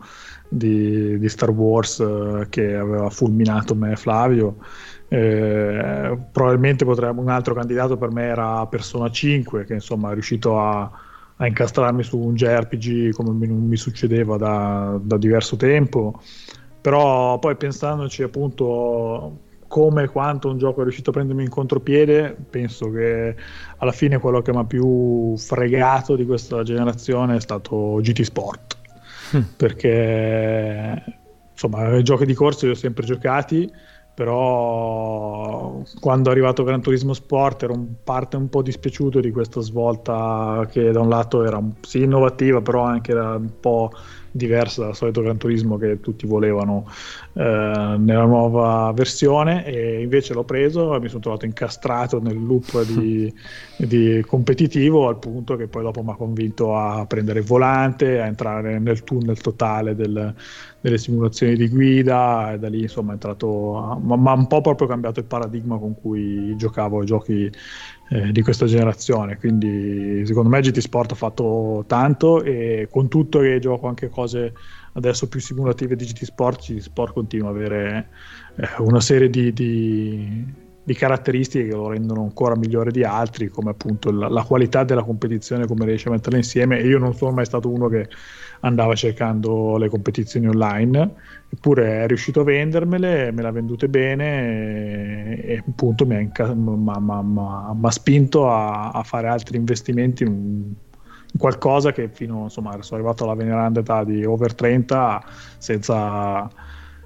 [0.50, 4.58] di, di Star Wars eh, che aveva fulminato me e Flavio.
[5.10, 10.60] Eh, probabilmente potremmo, un altro candidato per me era Persona 5, che insomma è riuscito
[10.60, 10.92] a
[11.38, 16.20] a incastrarmi su un JRPG come non mi succedeva da, da diverso tempo
[16.82, 22.36] però poi pensandoci appunto come e quanto un gioco è riuscito a prendermi in contropiede,
[22.50, 23.36] penso che
[23.78, 28.78] alla fine quello che mi ha più fregato di questa generazione è stato GT Sport.
[29.36, 29.42] Mm.
[29.58, 31.04] Perché
[31.52, 33.70] insomma, i giochi di corsa li ho sempre giocati,
[34.18, 39.62] però quando è arrivato Gran Turismo Sport ero un parte un po' dispiaciuto di questa
[39.62, 43.92] svolta che da un lato era sì innovativa però anche era un po'
[44.32, 46.90] diversa dal solito Gran Turismo che tutti volevano
[47.44, 53.32] nella nuova versione e invece l'ho preso e mi sono trovato incastrato nel loop di,
[53.78, 58.26] di competitivo al punto che poi dopo mi ha convinto a prendere il volante, a
[58.26, 60.34] entrare nel tunnel totale del,
[60.82, 64.88] delle simulazioni di guida e da lì insomma è entrato ma ha un po' proprio
[64.88, 67.52] cambiato il paradigma con cui giocavo ai giochi
[68.10, 69.38] eh, di questa generazione.
[69.38, 74.54] Quindi secondo me GT Sport ha fatto tanto e con tutto che gioco anche cose
[74.98, 78.10] adesso più simulative di GT Sport GT Sport continua a avere
[78.56, 80.54] eh, una serie di, di,
[80.84, 85.04] di, caratteristiche che lo rendono ancora migliore di altri come appunto la, la qualità della
[85.04, 86.82] competizione come riesce a metterla insieme.
[86.82, 88.10] Io non sono mai stato uno che
[88.62, 91.14] andava cercando le competizioni online,
[91.50, 97.92] eppure è riuscito a vendermele, me le ha vendute bene e, e appunto mi ha
[97.92, 100.74] spinto a, a, fare altri investimenti in, in,
[101.38, 105.24] qualcosa che fino insomma sono arrivato alla veneranda età di over 30
[105.58, 106.50] senza,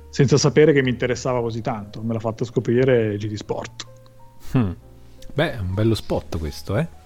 [0.10, 3.88] senza sapere che mi interessava così tanto, me l'ha fatto scoprire GD Sport.
[4.54, 4.72] Hmm.
[5.34, 7.00] Beh, è un bello spot questo, eh?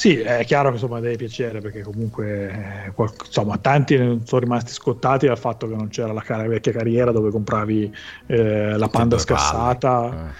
[0.00, 4.72] Sì, è chiaro che insomma deve piacere perché comunque eh, qual- insomma, tanti sono rimasti
[4.72, 7.94] scottati dal fatto che non c'era la car- vecchia carriera dove compravi
[8.28, 10.32] eh, la panda scassata eh.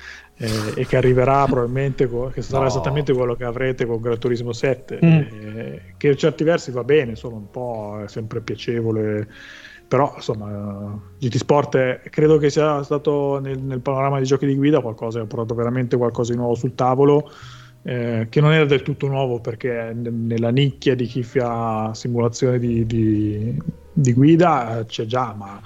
[0.43, 2.69] Eh, e che arriverà probabilmente, co- che sarà no.
[2.69, 5.09] esattamente quello che avrete con Gran Turismo 7, mm.
[5.09, 9.29] Eh, che in certi versi va bene, insomma un po' è sempre piacevole
[9.91, 14.55] però insomma GT Sport è, credo che sia stato nel, nel, panorama dei giochi di
[14.55, 17.29] guida qualcosa ha portato veramente qualcosa di nuovo sul tavolo
[17.83, 22.87] eh, che non era del tutto nuovo perché nella nicchia di chi fa simulazione di,
[22.87, 23.61] di,
[23.93, 25.61] di guida eh, c'è già ma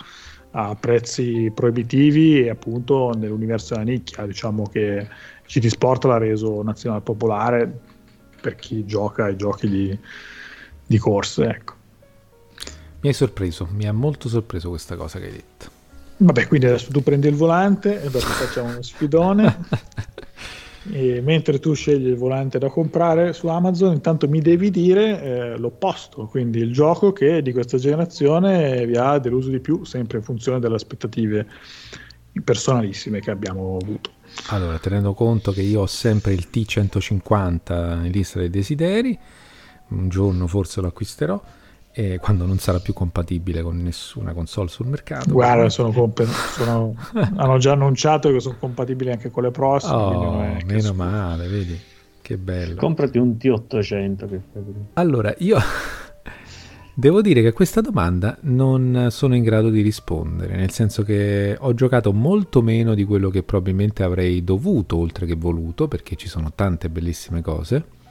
[0.57, 5.09] a prezzi proibitivi e appunto nell'universo della nicchia diciamo che
[5.47, 7.81] GT Sport l'ha reso nazionale popolare
[8.41, 9.99] per chi gioca ai giochi di,
[10.87, 11.75] di corse ecco
[13.05, 15.71] mi hai sorpreso, mi ha molto sorpreso questa cosa che hai detto.
[16.17, 19.59] Vabbè, quindi adesso tu prendi il volante e dopo facciamo uno sfidone.
[20.91, 25.57] e mentre tu scegli il volante da comprare su Amazon, intanto mi devi dire eh,
[25.59, 30.25] l'opposto, quindi il gioco che di questa generazione vi ha deluso di più, sempre in
[30.25, 31.47] funzione delle aspettative
[32.43, 34.11] personalissime che abbiamo avuto.
[34.49, 39.17] Allora, tenendo conto che io ho sempre il T150 in lista dei desideri,
[39.89, 41.41] un giorno forse lo acquisterò
[41.97, 45.31] e quando non sarà più compatibile con nessuna console sul mercato.
[45.31, 46.97] Guarda, sono comp- sono,
[47.37, 49.95] hanno già annunciato che sono compatibili anche con le prossime.
[49.95, 50.93] Oh, meno scusa.
[50.93, 51.79] male, vedi
[52.21, 52.75] che bello.
[52.75, 54.29] Comprati un T800.
[54.29, 54.41] Che
[54.95, 55.57] allora, io
[56.95, 61.57] devo dire che a questa domanda non sono in grado di rispondere, nel senso che
[61.57, 66.27] ho giocato molto meno di quello che probabilmente avrei dovuto, oltre che voluto, perché ci
[66.27, 68.03] sono tante bellissime cose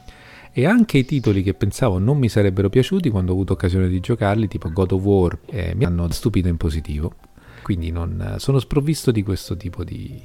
[0.56, 4.00] e anche i titoli che pensavo non mi sarebbero piaciuti quando ho avuto occasione di
[4.00, 7.16] giocarli, tipo God of War, eh, mi hanno stupito in positivo.
[7.64, 10.22] Quindi non, sono sprovvisto di questo tipo di,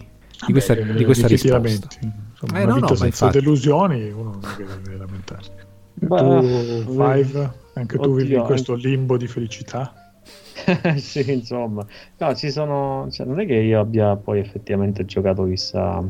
[0.46, 1.88] di questa, Beh, di questa risposta.
[2.02, 3.38] Insomma, eh, no, no, senza infatti...
[3.38, 5.50] delusioni uno non deve lamentarsi.
[5.98, 10.12] tu, Five, anche tu vivi in questo limbo di felicità?
[10.96, 11.86] sì, insomma,
[12.18, 13.08] no, ci sono.
[13.10, 16.04] Cioè, non è che io abbia poi effettivamente giocato chissà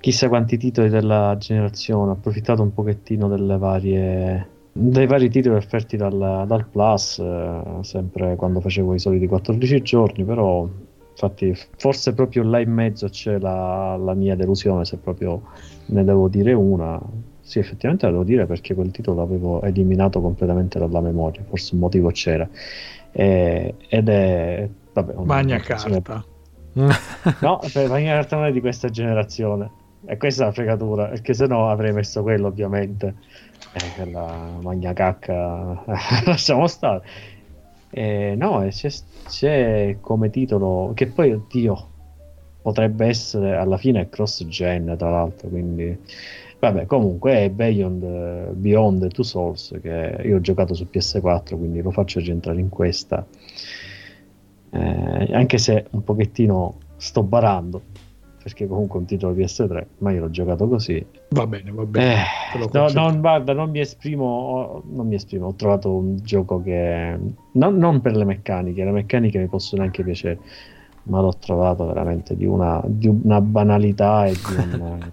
[0.00, 5.96] chissà quanti titoli della generazione, ho approfittato un pochettino delle varie, dei vari titoli offerti
[5.96, 10.66] dal, dal Plus, eh, sempre quando facevo i soliti 14 giorni, però
[11.10, 15.42] infatti forse proprio là in mezzo c'è la, la mia delusione, se proprio
[15.86, 17.00] ne devo dire una.
[17.42, 21.80] Sì, effettivamente la devo dire perché quel titolo l'avevo eliminato completamente dalla memoria, forse un
[21.80, 22.48] motivo c'era.
[23.12, 24.68] E, ed è...
[24.92, 26.24] Vabbè, Magna carta.
[27.40, 31.34] no, per Magna carta non è di questa generazione e questa è la fregatura, perché
[31.34, 33.14] se no avrei messo quello ovviamente.
[33.72, 35.84] Eh, quella magna cacca,
[36.24, 37.02] lasciamo stare.
[37.90, 38.90] Eh, no, c'è,
[39.28, 41.88] c'è, come titolo, che poi, oddio,
[42.62, 45.98] potrebbe essere alla fine cross-gen, tra l'altro, quindi...
[46.60, 51.90] Vabbè, comunque è Beyond, Beyond Two Souls, che io ho giocato su PS4, quindi lo
[51.90, 53.26] faccio rientrare in questa.
[54.70, 57.80] Eh, anche se un pochettino sto barando,
[58.42, 61.04] perché comunque è un titolo PS3, ma io l'ho giocato così.
[61.30, 62.24] Va bene, va bene.
[62.54, 67.18] Eh, no, non, guarda, non mi esprimo, non mi esprimo, ho trovato un gioco che...
[67.52, 70.38] Non, non, per le meccaniche, le meccaniche mi possono anche piacere,
[71.04, 75.12] ma l'ho trovato veramente di una, di una banalità e di un...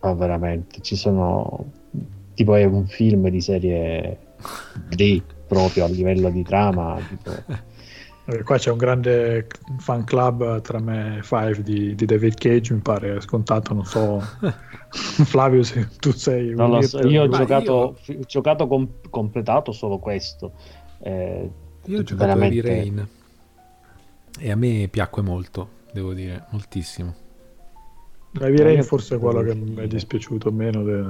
[0.00, 1.66] oh, veramente, ci sono...
[2.34, 4.18] Tipo è un film di serie
[4.88, 7.30] D proprio a livello di trama, tipo
[8.44, 9.46] qua c'è un grande
[9.78, 14.20] fan club tra me e Five di, di David Cage, mi pare scontato, non so.
[14.90, 18.20] Flavio se tu sei non lo so, io ho giocato, io...
[18.26, 20.52] giocato com- completato solo questo.
[21.00, 21.50] Eh,
[21.84, 22.68] io ho giocato veramente...
[22.68, 23.08] Heavy Rain.
[24.38, 27.14] E a me piacque molto devo dire, moltissimo.
[28.40, 31.04] Heavy Rain forse è quello che mi è dispiaciuto meno de...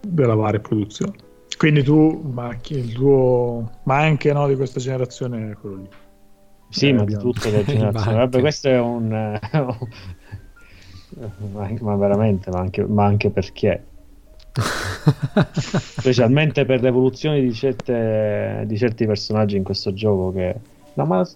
[0.00, 5.54] della varia produzione quindi tu ma il tuo ma anche no, di questa generazione è
[5.54, 5.88] quello lì
[6.70, 8.16] sì, eh, ma di tutte le generazioni.
[8.16, 9.38] Vabbè, questo è un...
[11.80, 13.84] ma veramente, ma anche, ma anche perché...
[15.52, 20.54] Specialmente per l'evoluzione di, certe, di certi personaggi in questo gioco che...
[20.94, 21.28] No, ma...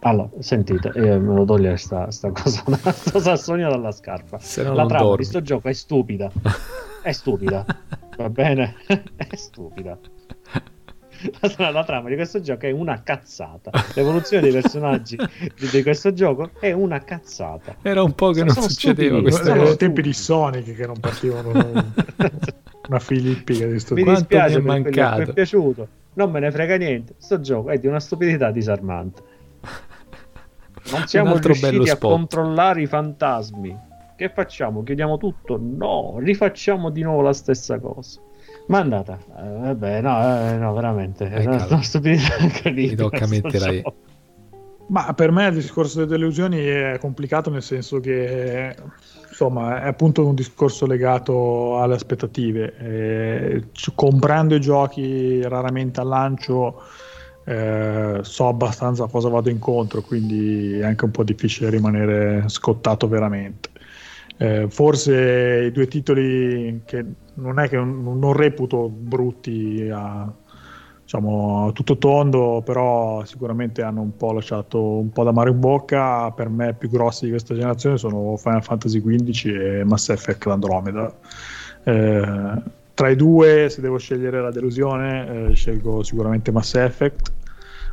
[0.00, 2.62] Allora, sentite, eh, me lo togliere sta, sta cosa,
[2.92, 4.38] sto sassonia dalla scarpa.
[4.72, 6.30] La trama di questo gioco è stupida.
[7.02, 7.64] È stupida.
[8.16, 8.76] Va bene?
[9.16, 9.98] è stupida.
[11.58, 13.70] la, la, trama di questo gioco è una cazzata.
[13.94, 17.76] L'evoluzione dei personaggi di, di, questo gioco è una cazzata.
[17.82, 19.50] Era un po' che sono, non sono succedeva questo.
[19.50, 21.50] Erano i tempi di Sonic che non partivano
[22.88, 25.18] una filippica di sto Mi dispiace, mi è mancato.
[25.18, 25.88] Mi è piaciuto.
[26.14, 27.14] Non me ne frega niente.
[27.18, 29.22] Sto gioco è di una stupidità disarmante.
[30.90, 33.76] Non siamo riusciti a controllare i fantasmi.
[34.16, 34.82] che facciamo?
[34.82, 35.58] Chiudiamo tutto?
[35.60, 38.20] No, rifacciamo di nuovo la stessa cosa.
[38.68, 42.90] Ma è andata, eh, vabbè, no, eh, no, veramente, è una, una stupidità incredibile.
[42.90, 43.82] Mi tocca mettere
[44.88, 48.74] Ma per me il discorso delle delusioni è complicato nel senso che
[49.28, 52.74] insomma è appunto un discorso legato alle aspettative.
[52.76, 53.64] Eh,
[53.94, 56.82] comprando i giochi raramente al lancio
[57.44, 63.08] eh, so abbastanza a cosa vado incontro, quindi è anche un po' difficile rimanere scottato
[63.08, 63.70] veramente.
[64.40, 67.04] Eh, forse i due titoli che
[67.34, 70.32] non è che non, non reputo brutti a,
[71.02, 76.30] diciamo, tutto tondo, però sicuramente hanno un po' lasciato un po' d'amaro in bocca.
[76.30, 81.12] Per me, più grossi di questa generazione sono Final Fantasy XV e Mass Effect Andromeda.
[81.82, 82.62] Eh,
[82.94, 87.32] tra i due, se devo scegliere la delusione, eh, scelgo sicuramente Mass Effect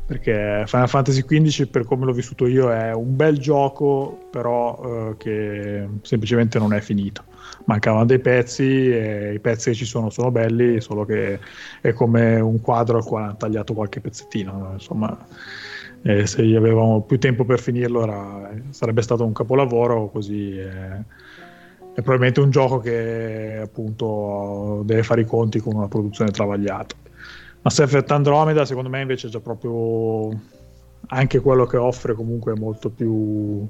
[0.06, 5.18] perché Final Fantasy XV per come l'ho vissuto io è un bel gioco però eh,
[5.18, 7.23] che semplicemente non è finito.
[7.65, 11.40] Mancavano dei pezzi e i pezzi che ci sono sono belli solo che
[11.82, 15.18] è come un quadro al quale hanno tagliato qualche pezzettino insomma
[16.03, 22.02] eh, se avevamo più tempo per finirlo era, sarebbe stato un capolavoro così eh, è
[22.02, 26.95] probabilmente un gioco che appunto deve fare i conti con una produzione travagliata
[27.66, 30.30] Mass Effect Andromeda secondo me invece è già proprio
[31.08, 33.66] anche quello che offre comunque è molto più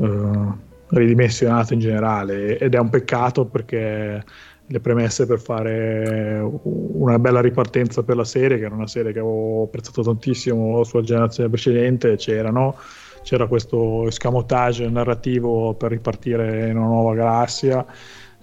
[0.00, 0.52] eh,
[0.88, 4.24] ridimensionato in generale ed è un peccato perché
[4.66, 9.18] le premesse per fare una bella ripartenza per la serie, che era una serie che
[9.18, 12.76] avevo apprezzato tantissimo sulla generazione precedente, c'erano.
[13.22, 17.84] C'era questo escamotage narrativo per ripartire in una nuova galassia,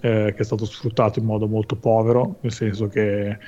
[0.00, 3.38] eh, che è stato sfruttato in modo molto povero, nel senso che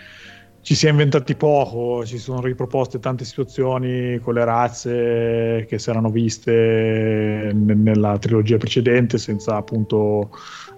[0.70, 5.90] ci si è inventati poco, ci sono riproposte tante situazioni con le razze che si
[5.90, 10.30] erano viste nella trilogia precedente senza appunto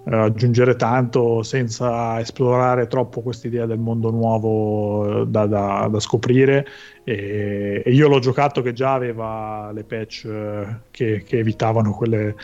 [0.06, 6.66] eh, aggiungere tanto, senza esplorare troppo quest'idea del mondo nuovo da, da, da scoprire
[7.04, 12.34] e, e, io l'ho giocato che già aveva le patch eh, che, che evitavano quelle,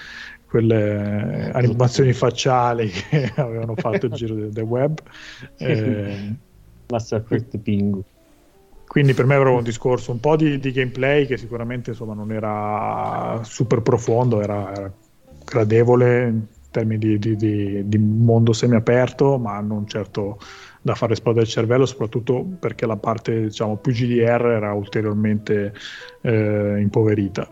[0.47, 4.99] quelle animazioni facciali che avevano fatto il giro del, del web.
[5.57, 6.47] Eh,
[6.89, 8.03] Mass Effect Pingu.
[8.87, 12.33] Quindi per me era un discorso un po' di, di gameplay che sicuramente insomma, non
[12.33, 14.93] era super profondo, era, era
[15.45, 20.39] gradevole in termini di, di, di, di mondo semiaperto, ma non certo
[20.81, 25.75] da far esplodere il cervello, soprattutto perché la parte diciamo, più GDR era ulteriormente
[26.23, 27.47] eh, impoverita.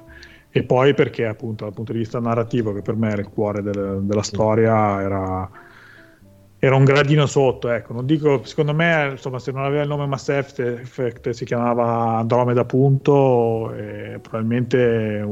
[0.50, 3.60] E poi perché appunto dal punto di vista narrativo, che per me era il cuore
[3.60, 5.50] del, della storia, era
[6.66, 10.06] era un gradino sotto, ecco, non dico, secondo me, insomma, se non aveva il nome
[10.06, 15.24] Mass Effect si chiamava Andromeda punto e probabilmente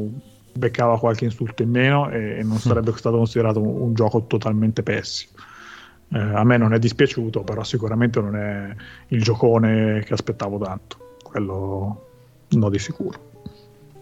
[0.53, 5.33] beccava qualche insulto in meno e, non sarebbe stato considerato un, un gioco totalmente pessimo.
[6.13, 8.75] Eh, a me non è dispiaciuto, però sicuramente non è
[9.09, 12.07] il giocone che aspettavo tanto, quello
[12.49, 13.34] no di sicuro.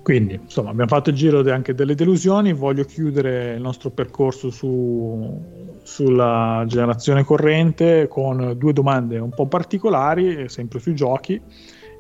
[0.03, 2.53] Quindi, insomma, abbiamo fatto il giro anche delle delusioni.
[2.53, 5.41] Voglio chiudere il nostro percorso su,
[5.83, 11.41] sulla generazione corrente con due domande un po' particolari, sempre sui giochi.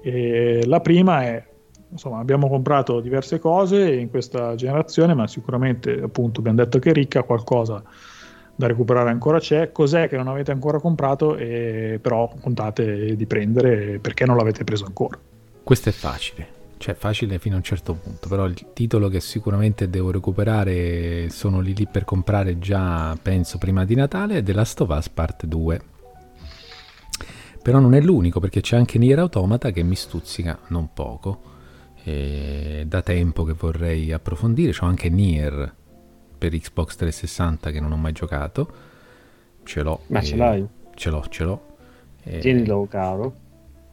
[0.02, 1.46] E la prima è:
[1.90, 6.92] insomma, abbiamo comprato diverse cose in questa generazione, ma sicuramente, appunto, abbiamo detto che è
[6.92, 7.84] ricca, qualcosa
[8.56, 9.70] da recuperare ancora c'è.
[9.70, 14.86] Cos'è che non avete ancora comprato e però contate di prendere perché non l'avete preso
[14.86, 15.16] ancora?
[15.62, 19.88] Questo è facile cioè facile fino a un certo punto, però il titolo che sicuramente
[19.88, 24.80] devo recuperare sono lì lì per comprare già, penso, prima di Natale è The Last
[24.80, 25.80] of Us Part 2.
[27.62, 31.50] Però non è l'unico perché c'è anche Nier Automata che mi stuzzica non poco.
[32.02, 35.72] E da tempo che vorrei approfondire, c'ho anche Nier
[36.36, 38.68] per Xbox 360 che non ho mai giocato.
[39.62, 40.00] Ce l'ho.
[40.08, 40.66] Ma ce l'hai?
[40.96, 41.76] Ce l'ho, ce l'ho.
[42.40, 43.36] Tienilo caro.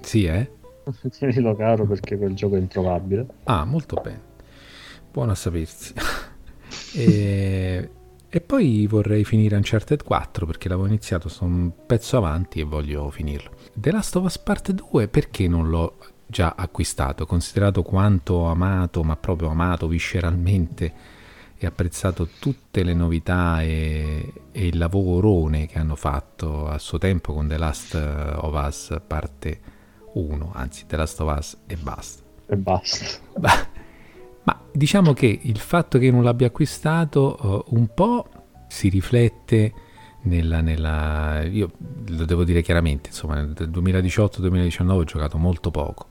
[0.02, 0.58] Sì, eh?
[1.10, 3.26] Tienilo caro perché quel gioco è introvabile.
[3.46, 4.22] Ah, molto bene.
[5.12, 5.94] Buono a sapersi.
[6.96, 7.90] e,
[8.28, 13.10] e, poi vorrei finire Uncharted 4 perché l'avevo iniziato, sono un pezzo avanti e voglio
[13.10, 13.52] finirlo.
[13.74, 17.26] The Last of Us Part 2 perché non l'ho già acquistato?
[17.26, 21.18] Considerato quanto amato, ma proprio amato visceralmente
[21.62, 27.34] e apprezzato tutte le novità e, e, il lavorone che hanno fatto a suo tempo
[27.34, 29.79] con The Last of Us parte 2
[30.20, 32.24] 1, anzi The Last of Us e basta.
[32.48, 33.06] E basta.
[34.44, 38.30] Ma diciamo che il fatto che non l'abbia acquistato uh, un po'
[38.68, 39.74] si riflette
[40.22, 41.72] nella, nella, io
[42.08, 46.08] lo devo dire chiaramente, insomma nel 2018-2019 ho giocato molto poco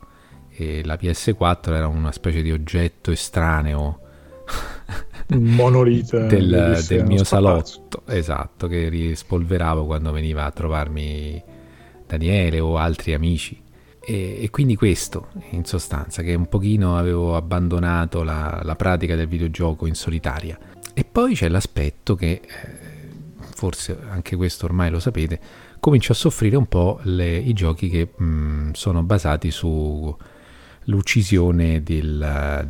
[0.51, 4.01] e la PS4 era una specie di oggetto estraneo
[5.37, 11.43] monolite del, del mio salotto, esatto, che rispolveravo quando veniva a trovarmi
[12.07, 13.61] Daniele o altri amici.
[14.09, 19.29] E, e, quindi questo, in sostanza, che un pochino avevo abbandonato la, la pratica del
[19.29, 20.59] videogioco in solitaria.
[20.95, 22.43] E poi c'è l'aspetto che, eh,
[23.55, 25.39] forse anche questo ormai lo sapete,
[25.79, 32.65] comincio a soffrire un po' le, i giochi che mh, mm, sono basati sull'uccisione delle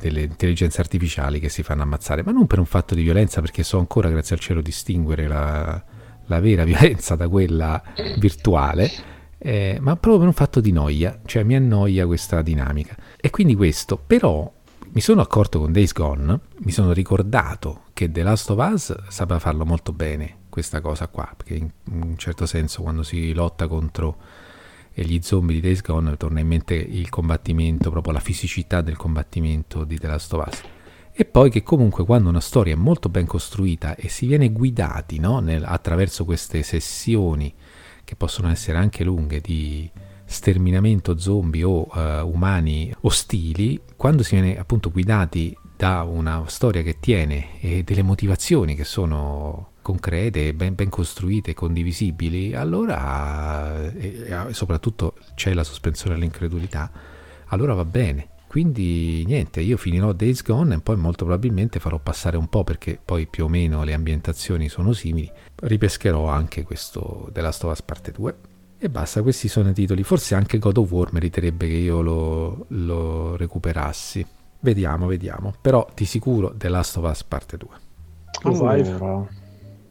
[0.00, 3.78] intelligenze artificiali che si fanno ammazzare, ma non per un fatto di violenza, perché so
[3.78, 5.84] ancora, grazie al cielo, distinguere la,
[6.26, 7.80] la vera violenza da quella
[8.18, 12.96] virtuale eh, ma proprio per un fatto di noia, cioè mi annoia questa dinamica.
[13.16, 14.50] E quindi questo, però
[14.92, 19.40] mi sono accorto con Days Gone, mi sono ricordato che The Last of Us sapeva
[19.40, 24.16] farlo molto bene, questa cosa qua, perché in un certo senso quando si lotta contro
[24.94, 29.82] gli zombie di Days Gone torna in mente il combattimento, proprio la fisicità del combattimento
[29.82, 30.62] di The Last of Us.
[31.14, 35.18] E poi che comunque quando una storia è molto ben costruita e si viene guidati
[35.18, 37.52] no, nel, attraverso queste sessioni
[38.12, 39.90] che possono essere anche lunghe, di
[40.26, 46.98] sterminamento zombie o uh, umani ostili, quando si viene appunto guidati da una storia che
[47.00, 55.14] tiene e delle motivazioni che sono concrete, ben, ben costruite, condivisibili, allora e, e soprattutto
[55.34, 56.90] c'è la sospensione all'incredulità,
[57.46, 58.28] allora va bene.
[58.52, 63.00] Quindi niente, io finirò Days Gone e poi molto probabilmente farò passare un po' perché
[63.02, 65.32] poi più o meno le ambientazioni sono simili.
[65.54, 68.34] Ripescherò anche questo The Last of Us Parte 2.
[68.76, 70.02] E basta, questi sono i titoli.
[70.02, 74.26] Forse anche God of War meriterebbe che io lo, lo recuperassi.
[74.60, 75.54] Vediamo, vediamo.
[75.58, 77.68] Però di sicuro The Last of Us Parte 2.
[78.42, 79.26] Allora,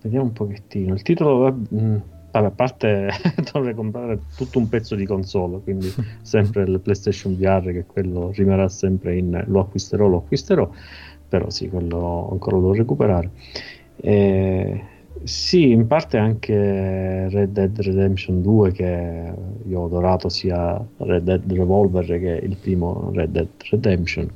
[0.04, 0.94] vediamo un pochettino.
[0.94, 1.52] Il titolo...
[1.52, 1.98] Mh mm,
[2.32, 3.10] Vabbè, a parte
[3.52, 8.70] dovrei comprare tutto un pezzo di console, quindi sempre il PlayStation VR che quello rimarrà
[8.70, 10.70] sempre in lo acquisterò, lo acquisterò,
[11.28, 13.32] però sì, quello ancora lo devo recuperare.
[13.98, 14.84] E,
[15.24, 19.34] sì, in parte anche Red Dead Redemption 2 che
[19.68, 24.30] io ho adorato sia Red Dead Revolver che il primo Red Dead Redemption,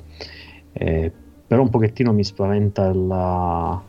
[0.72, 1.10] e,
[1.46, 3.82] però un pochettino mi spaventa la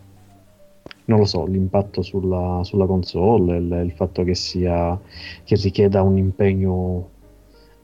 [1.07, 4.99] non lo so, l'impatto sulla, sulla console, il, il, fatto che, sia,
[5.43, 7.09] che richieda un impegno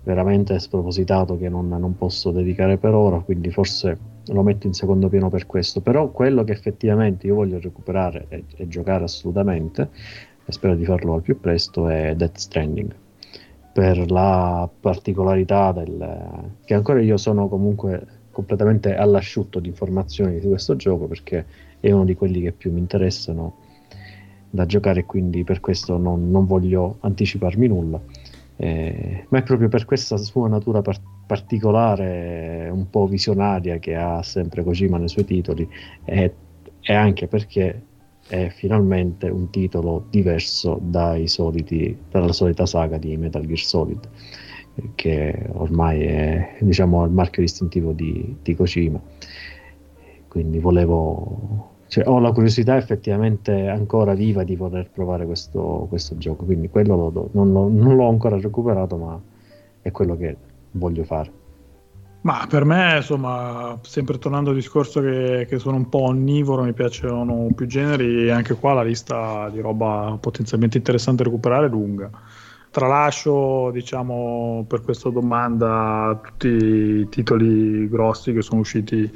[0.04, 3.98] veramente spropositato che non, non, posso dedicare per ora, quindi forse
[4.28, 5.80] lo metto in secondo piano per questo.
[5.80, 9.90] Però quello che effettivamente io voglio recuperare e, e giocare assolutamente,
[10.46, 12.94] e spero di farlo al più presto, è Death Stranding.
[13.72, 20.76] Per la particolarità del, che ancora io sono comunque completamente all'asciutto di informazioni di questo
[20.76, 21.46] gioco perché
[21.90, 23.56] è uno di quelli che più mi interessano
[24.50, 28.00] da giocare quindi per questo non, non voglio anticiparmi nulla.
[28.56, 34.22] Eh, ma è proprio per questa sua natura par- particolare un po' visionaria che ha
[34.24, 35.68] sempre Kojima nei suoi titoli
[36.06, 36.34] e,
[36.80, 37.82] e anche perché
[38.28, 40.80] è finalmente un titolo diverso
[41.26, 44.10] soliti, dalla solita saga di Metal Gear Solid
[44.96, 49.02] che ormai è diciamo il marchio distintivo di, di Kojima.
[50.30, 56.44] Quindi volevo cioè, ho la curiosità effettivamente ancora viva di poter provare questo, questo gioco,
[56.44, 59.22] quindi quello lo do, non, lo, non l'ho ancora recuperato, ma
[59.80, 60.36] è quello che
[60.72, 61.32] voglio fare.
[62.22, 66.74] Ma per me, insomma, sempre tornando al discorso che, che, sono un po' onnivoro, mi
[66.74, 72.10] piacciono più generi, anche qua la lista di roba potenzialmente interessante da recuperare è lunga.
[72.72, 79.12] Tralascio, diciamo, per questa domanda tutti i titoli grossi che sono usciti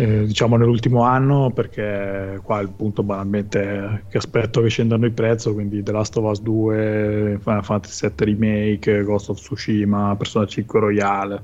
[0.00, 5.52] eh, diciamo nell'ultimo anno perché qua il punto banalmente che aspetto che scendano i prezzi
[5.52, 10.78] quindi The Last of Us 2 Final Fantasy VII Remake Ghost of Tsushima Persona 5
[10.78, 11.42] Royale.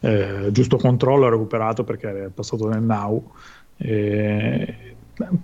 [0.00, 3.32] Eh, giusto controllo ho recuperato perché è passato nel now.
[3.78, 4.74] Eh,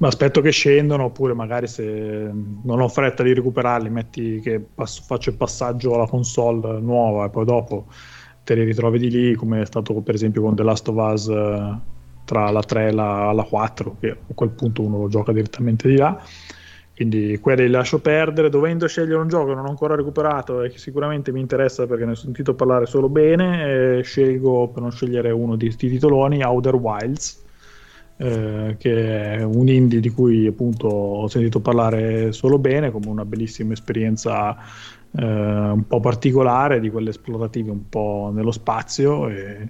[0.01, 2.31] aspetto che scendano oppure magari se
[2.63, 7.31] non ho fretta di recuperarli metti che passo, faccio il passaggio alla console nuova e
[7.31, 7.87] poi dopo
[8.45, 11.29] te li ritrovi di lì come è stato per esempio con The Last of Us
[12.25, 15.89] tra la 3 e la, la 4, che a quel punto uno lo gioca direttamente
[15.89, 16.21] di là.
[16.95, 18.49] Quindi quelli li lascio perdere.
[18.49, 22.05] Dovendo scegliere un gioco che non ho ancora recuperato e che sicuramente mi interessa perché
[22.05, 26.43] ne ho sentito parlare solo bene, eh, scelgo per non scegliere uno di questi titoloni
[26.43, 27.43] Outer Wilds.
[28.17, 33.25] Eh, che è un indie di cui appunto ho sentito parlare solo bene come una
[33.25, 34.57] bellissima esperienza
[35.11, 39.69] eh, un po' particolare di quelle esplorative un po' nello spazio e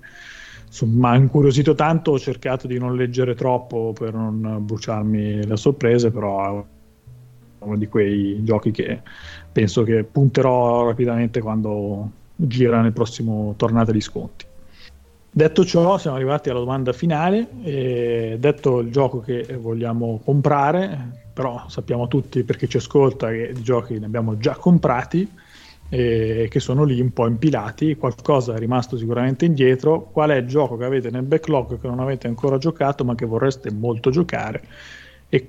[1.03, 6.61] ha incuriosito tanto, ho cercato di non leggere troppo per non bruciarmi le sorprese, però
[6.61, 6.65] è
[7.59, 9.01] uno di quei giochi che
[9.53, 14.47] penso che punterò rapidamente quando gira nel prossimo tornata di sconti.
[15.37, 17.49] Detto ciò, siamo arrivati alla domanda finale.
[17.63, 23.63] E detto il gioco che vogliamo comprare, però sappiamo tutti perché ci ascolta che i
[23.63, 25.29] giochi ne abbiamo già comprati
[25.95, 27.95] e che sono lì un po' impilati.
[27.95, 30.11] Qualcosa è rimasto sicuramente indietro.
[30.11, 33.25] Qual è il gioco che avete nel backlog che non avete ancora giocato ma che
[33.27, 34.63] vorreste molto giocare?
[35.29, 35.49] E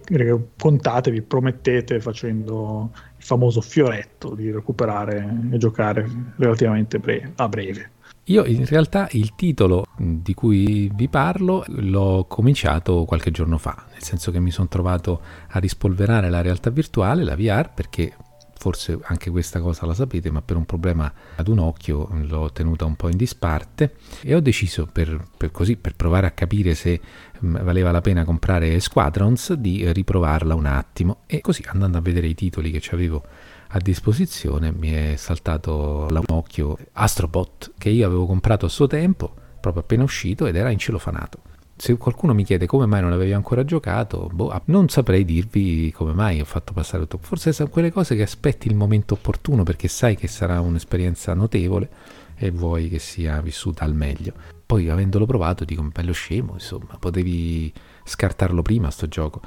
[0.56, 6.08] contatevi, promettete facendo il famoso fioretto di recuperare e giocare
[6.38, 7.90] relativamente bre- a breve.
[8.26, 14.02] Io in realtà il titolo di cui vi parlo l'ho cominciato qualche giorno fa, nel
[14.02, 18.14] senso che mi sono trovato a rispolverare la realtà virtuale, la VR, perché
[18.58, 22.86] forse anche questa cosa la sapete, ma per un problema ad un occhio l'ho tenuta
[22.86, 27.00] un po' in disparte e ho deciso per, per, così, per provare a capire se
[27.40, 32.28] mh, valeva la pena comprare Squadrons di riprovarla un attimo e così andando a vedere
[32.28, 33.24] i titoli che avevo
[33.70, 39.34] a disposizione mi è saltato un occhio Astrobot che io avevo comprato a suo tempo,
[39.60, 41.54] proprio appena uscito ed era in celofanato.
[41.78, 46.14] Se qualcuno mi chiede come mai non avevi ancora giocato, boh, non saprei dirvi come
[46.14, 47.20] mai ho fatto passare tutto.
[47.26, 51.90] Forse sono quelle cose che aspetti il momento opportuno perché sai che sarà un'esperienza notevole
[52.38, 54.34] e vuoi che sia vissuta al meglio.
[54.66, 57.72] Poi avendolo provato dico, bello scemo, insomma, potevi
[58.06, 59.42] scartarlo prima sto gioco.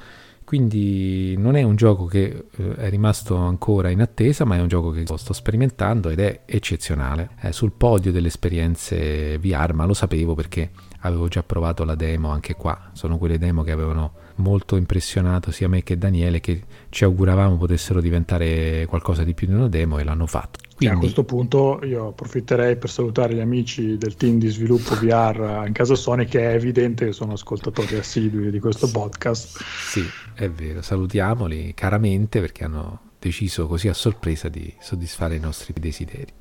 [0.44, 4.68] Quindi non è un gioco che eh, è rimasto ancora in attesa, ma è un
[4.68, 7.30] gioco che sto sperimentando ed è eccezionale.
[7.36, 10.70] È sul podio delle esperienze VR, ma lo sapevo perché
[11.01, 12.91] avevo già provato la demo anche qua.
[12.93, 18.01] Sono quelle demo che avevano molto impressionato sia me che Daniele, che ci auguravamo potessero
[18.01, 20.61] diventare qualcosa di più di una demo e l'hanno fatto.
[20.77, 20.95] Quindi...
[20.95, 25.73] a questo punto io approfitterei per salutare gli amici del team di sviluppo VR in
[25.73, 29.59] casa Sony che è evidente che sono ascoltatori assidui di questo podcast.
[29.61, 30.05] Sì,
[30.35, 36.33] è vero, salutiamoli caramente perché hanno deciso così a sorpresa di soddisfare i nostri desideri.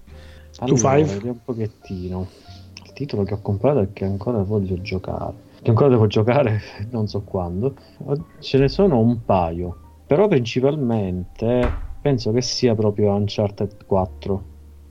[0.60, 1.20] Allora, tu fai?
[1.24, 2.30] un pochettino.
[2.98, 5.36] Titolo che ho comprato è che ancora voglio giocare.
[5.61, 6.60] Che ancora devo giocare
[6.90, 7.76] non so quando.
[8.40, 9.78] Ce ne sono un paio.
[10.07, 11.72] Però principalmente
[12.02, 14.44] penso che sia proprio Uncharted 4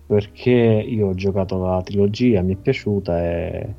[0.06, 3.74] perché io ho giocato la trilogia, mi è piaciuta e,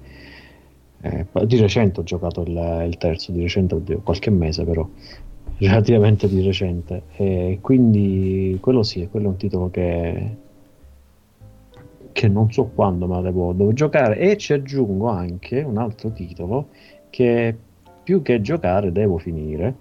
[0.99, 4.85] e di recente ho giocato il, il terzo, di recente qualche mese però,
[5.57, 10.35] relativamente di recente e quindi quello sì, quello è un titolo che,
[12.17, 16.69] che non so quando ma devo, devo giocare e ci aggiungo anche un altro titolo
[17.11, 17.55] che
[18.01, 19.75] più che giocare devo finire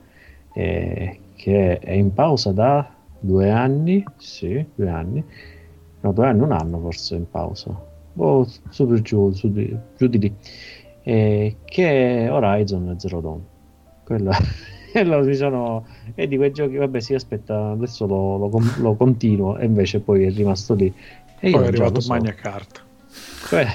[0.52, 5.24] eh, che è in pausa da due anni, sì, due anni,
[6.00, 7.74] no, due anni, un anno forse in pausa,
[8.16, 10.34] oh, su per giù, su di, giù di lì,
[11.04, 13.42] eh, che è Horizon Zero Dawn.
[14.04, 14.30] Quello,
[14.92, 18.50] quello mi sono, e di quei giochi, vabbè, si aspetta, adesso lo, lo,
[18.80, 20.92] lo continuo, e invece poi è rimasto lì.
[21.40, 22.12] E poi è arrivato so.
[22.12, 22.80] Magna Carta.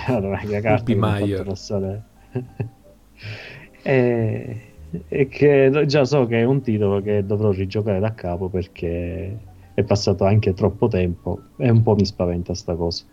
[0.08, 2.04] Allora, Magna Carta ha passare.
[3.84, 4.72] e
[5.08, 9.38] e che già so che è un titolo che dovrò rigiocare da capo perché
[9.74, 13.06] è passato anche troppo tempo e un po' mi spaventa sta cosa.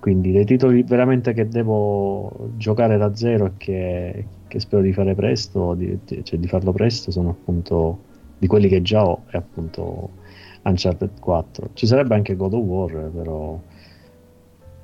[0.00, 5.14] Quindi dei titoli veramente che devo giocare da zero e che, che spero di fare
[5.14, 10.18] presto, di, cioè di farlo presto, sono appunto di quelli che già ho, è appunto
[10.62, 11.70] Uncharted 4.
[11.74, 13.58] Ci sarebbe anche God of War, però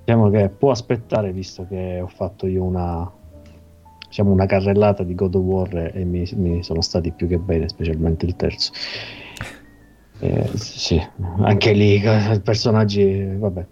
[0.04, 3.10] diciamo che può aspettare visto che ho fatto io una,
[4.06, 7.68] diciamo, una carrellata di God of War e mi, mi sono stati più che bene,
[7.68, 8.72] specialmente il terzo.
[10.18, 11.00] Eh, sì,
[11.40, 12.00] anche lì
[12.42, 13.66] personaggi, vabbè,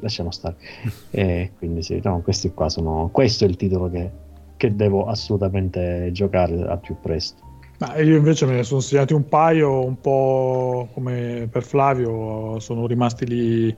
[0.00, 0.56] lasciamo stare.
[1.10, 3.08] E quindi sì, no, questi qua sono.
[3.12, 4.10] Questo è il titolo che,
[4.56, 7.45] che devo assolutamente giocare al più presto.
[7.78, 12.86] Ma io invece me ne sono segnati un paio, un po' come per Flavio, sono
[12.86, 13.76] rimasti lì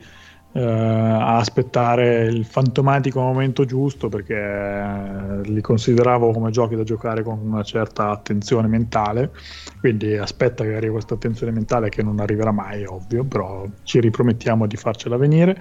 [0.53, 7.23] eh, a aspettare il fantomatico momento giusto perché eh, li consideravo come giochi da giocare
[7.23, 9.33] con una certa attenzione mentale.
[9.81, 14.67] Quindi aspetta che arrivi questa attenzione mentale che non arriverà mai ovvio però ci ripromettiamo
[14.67, 15.61] di farcela venire.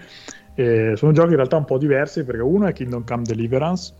[0.55, 3.93] E sono giochi in realtà un po' diversi perché uno è Kingdom Come Deliverance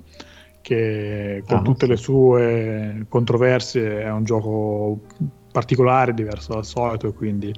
[0.68, 1.92] che con ah, tutte sì.
[1.92, 5.00] le sue controversie è un gioco
[5.50, 7.54] particolare diverso dal solito e quindi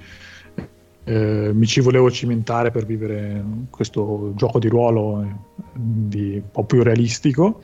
[1.05, 5.35] eh, mi ci volevo cimentare per vivere questo gioco di ruolo eh,
[5.73, 7.63] di, un po' più realistico.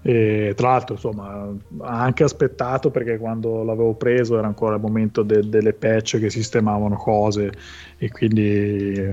[0.00, 5.24] E tra l'altro, insomma, ha anche aspettato perché quando l'avevo preso era ancora il momento
[5.24, 7.50] de- delle patch che sistemavano cose
[7.98, 9.12] e quindi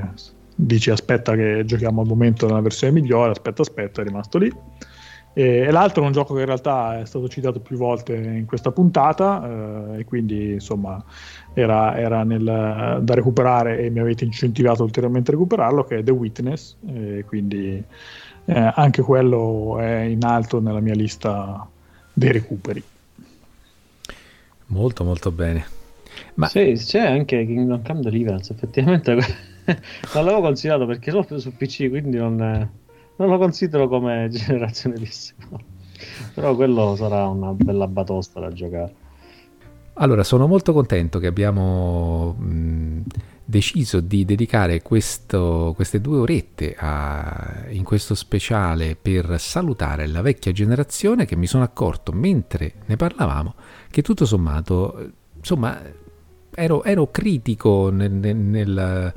[0.54, 4.54] dici aspetta che giochiamo al momento della versione migliore, aspetta, aspetta, è rimasto lì.
[5.34, 8.72] E, l'altro è un gioco che in realtà è stato citato più volte in questa
[8.72, 11.02] puntata eh, e quindi insomma
[11.54, 16.12] era, era nel, da recuperare e mi avete incentivato ulteriormente a recuperarlo che è The
[16.12, 17.84] Witness e quindi
[18.46, 21.68] eh, anche quello è in alto nella mia lista
[22.14, 22.84] dei recuperi.
[24.68, 25.66] Molto molto bene.
[26.36, 26.48] Ma...
[26.48, 29.14] Sì, c'è anche Kingdom Come Deliverance, effettivamente
[30.14, 32.70] non l'avevo considerato perché l'ho preso su PC, quindi non,
[33.18, 35.60] non lo considero come generazione PS4.
[36.34, 38.96] Però quello sarà una bella batosta da giocare.
[39.96, 43.02] Allora, sono molto contento che abbiamo mh,
[43.44, 50.54] deciso di dedicare questo, queste due orette a, in questo speciale per salutare la vecchia
[50.54, 53.54] generazione che mi sono accorto mentre ne parlavamo
[53.92, 55.80] che tutto sommato, insomma,
[56.56, 59.14] ero, ero critico nel, nel, nel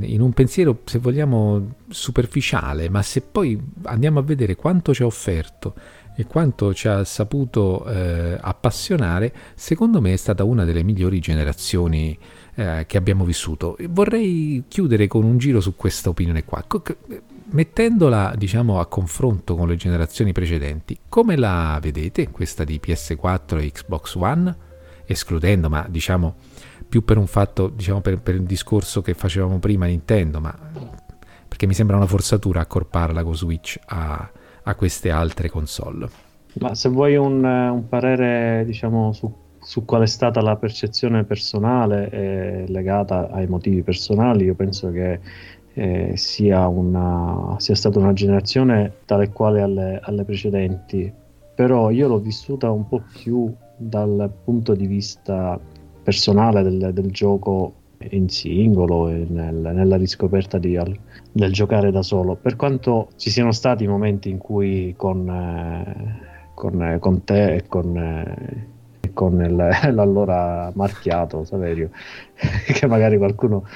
[0.00, 5.06] in un pensiero, se vogliamo, superficiale, ma se poi andiamo a vedere quanto ci ha
[5.06, 5.74] offerto
[6.14, 12.16] e quanto ci ha saputo eh, appassionare, secondo me è stata una delle migliori generazioni
[12.54, 13.76] eh, che abbiamo vissuto.
[13.88, 16.64] Vorrei chiudere con un giro su questa opinione qua,
[17.52, 20.98] mettendola diciamo a confronto con le generazioni precedenti.
[21.08, 24.56] Come la vedete questa di PS4 e Xbox One?
[25.06, 26.36] Escludendo, ma diciamo
[26.90, 30.54] più per un fatto, diciamo per, per il discorso che facevamo prima Nintendo, ma
[31.48, 34.30] perché mi sembra una forzatura accorparla con Switch a,
[34.64, 36.08] a queste altre console.
[36.60, 42.10] Ma se vuoi un, un parere, diciamo, su su qual è stata la percezione personale
[42.10, 45.20] eh, legata ai motivi personali, io penso che
[45.74, 51.12] eh, sia, una, sia, stata una generazione tale quale alle, alle, precedenti,
[51.54, 55.60] però io l'ho vissuta un po' più dal punto di vista
[56.02, 57.74] personale del, del gioco
[58.10, 60.78] in singolo e nel, nella riscoperta di,
[61.32, 66.96] del giocare da solo, per quanto ci siano stati momenti in cui con, eh, con,
[66.98, 68.78] con te e con eh,
[69.12, 69.56] con il,
[69.92, 71.90] l'allora marchiato Saverio,
[72.72, 73.66] che magari qualcuno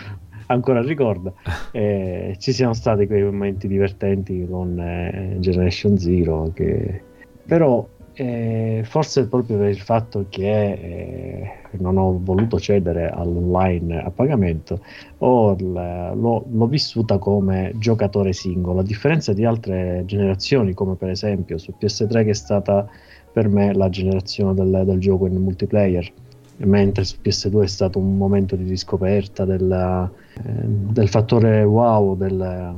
[0.47, 1.33] ancora ricorda.
[1.75, 7.03] Eh, ci siano stati quei momenti divertenti con eh, Generation Zero, che...
[7.45, 14.11] però eh, forse proprio per il fatto che eh, non ho voluto cedere all'online a
[14.11, 14.81] pagamento,
[15.19, 21.59] ho, l'ho, l'ho, vissuta come giocatore singolo, a differenza di altre generazioni, come per esempio
[21.59, 22.89] su PS3 che è stata
[23.33, 26.13] per me la generazione del, del gioco in multiplayer
[26.59, 32.77] mentre su PS2 è stato un momento di riscoperta del, eh, del fattore wow del,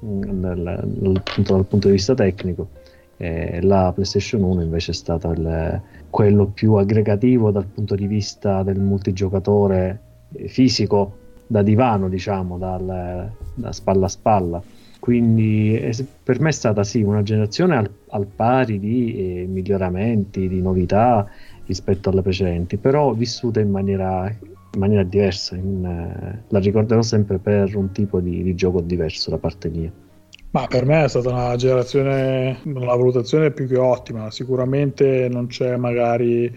[0.00, 2.68] dal punto di vista tecnico
[3.60, 5.80] la PlayStation 1 invece è stata il,
[6.12, 10.00] quello più aggregativo dal punto di vista del multigiocatore
[10.46, 11.16] fisico
[11.46, 14.62] da divano diciamo dal, da spalla a spalla
[15.02, 15.80] quindi
[16.22, 21.28] per me è stata sì una generazione al, al pari di eh, miglioramenti, di novità
[21.66, 25.56] rispetto alle precedenti, però vissuta in maniera, in maniera diversa.
[25.56, 29.90] In, eh, la ricorderò sempre per un tipo di, di gioco diverso da parte mia.
[30.52, 34.30] Ma per me è stata una generazione, una valutazione più che ottima.
[34.30, 36.54] Sicuramente non c'è magari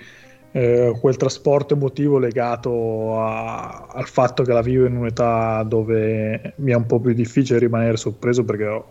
[0.51, 6.71] eh, quel trasporto emotivo legato a, al fatto che la vivo in un'età dove mi
[6.71, 8.85] è un po' più difficile rimanere sorpreso perché ho,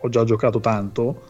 [0.00, 1.22] ho già giocato tanto,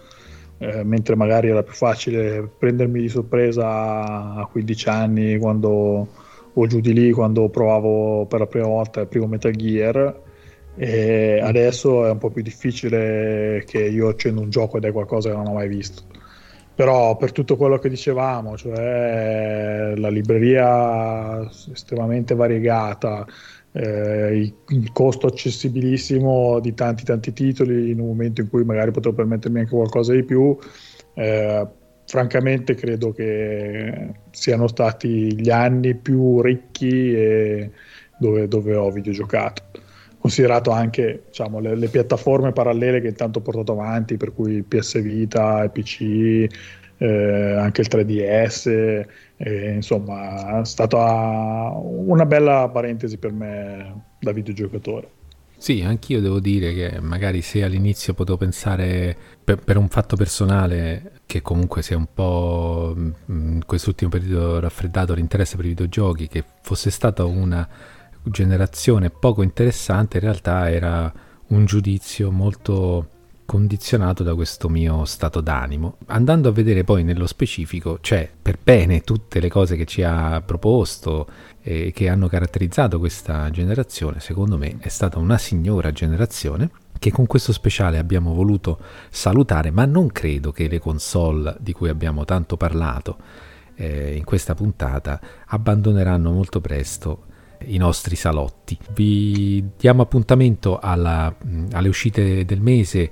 [0.59, 6.09] eh, mentre magari era più facile prendermi di sorpresa a 15 anni quando
[6.53, 10.27] o giù di lì quando provavo per la prima volta il primo Metal Gear
[10.81, 15.29] e adesso è un po' più difficile che io accendo un gioco ed è qualcosa
[15.29, 16.05] che non ho mai visto.
[16.73, 21.41] Però per tutto quello che dicevamo, cioè la libreria
[21.73, 23.27] estremamente variegata,
[23.73, 29.11] eh, il costo accessibilissimo di tanti tanti titoli in un momento in cui magari potrò
[29.11, 30.57] permettermi anche qualcosa di più,
[31.15, 31.67] eh,
[32.07, 37.69] francamente credo che siano stati gli anni più ricchi
[38.19, 39.87] dove, dove ho videogiocato
[40.29, 45.01] considerato anche diciamo, le, le, piattaforme parallele che intanto ho portato avanti, per cui PS
[45.01, 46.47] Vita, PC,
[46.99, 49.07] eh, anche il 3DS,
[49.39, 55.17] eh, insomma è stata una bella parentesi per me da videogiocatore.
[55.57, 61.21] Sì, anch'io devo dire che magari se all'inizio potevo pensare per, per un fatto personale
[61.27, 66.45] che comunque sia un po' mm, in quest'ultimo periodo raffreddato l'interesse per i videogiochi, che
[66.63, 67.67] fosse stata una
[68.31, 71.13] generazione poco interessante in realtà era
[71.49, 73.09] un giudizio molto
[73.49, 75.97] condizionato da questo mio stato d'animo.
[76.09, 80.43] Andando a vedere poi nello specifico, c'è per bene tutte le cose che ci ha
[80.45, 81.27] proposto
[81.63, 86.69] e che hanno caratterizzato questa generazione, secondo me è stata una signora generazione
[86.99, 88.79] che con questo speciale abbiamo voluto
[89.09, 93.17] salutare, ma non credo che le console di cui abbiamo tanto parlato
[93.77, 97.28] eh, in questa puntata abbandoneranno molto presto
[97.67, 98.79] i nostri salotti.
[98.93, 101.35] Vi diamo appuntamento alla,
[101.73, 103.11] alle uscite del mese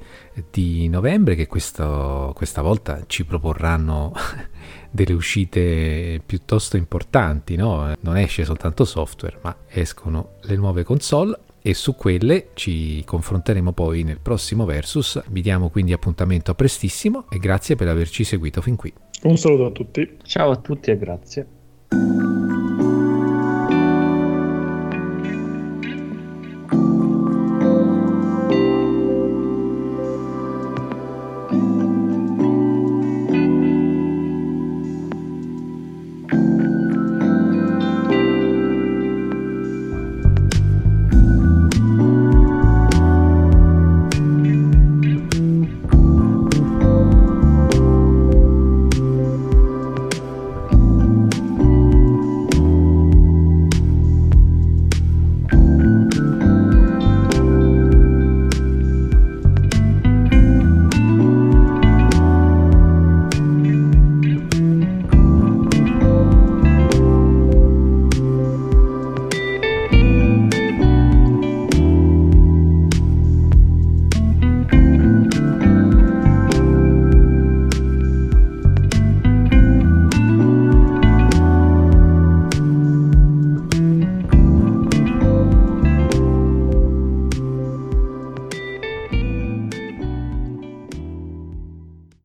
[0.50, 4.12] di novembre che questo, questa volta ci proporranno
[4.90, 7.92] delle uscite piuttosto importanti, no?
[8.00, 14.04] non esce soltanto software ma escono le nuove console e su quelle ci confronteremo poi
[14.04, 15.20] nel prossimo versus.
[15.28, 18.92] Vi diamo quindi appuntamento a prestissimo e grazie per averci seguito fin qui.
[19.24, 20.16] Un saluto a tutti.
[20.22, 21.46] Ciao a tutti e grazie.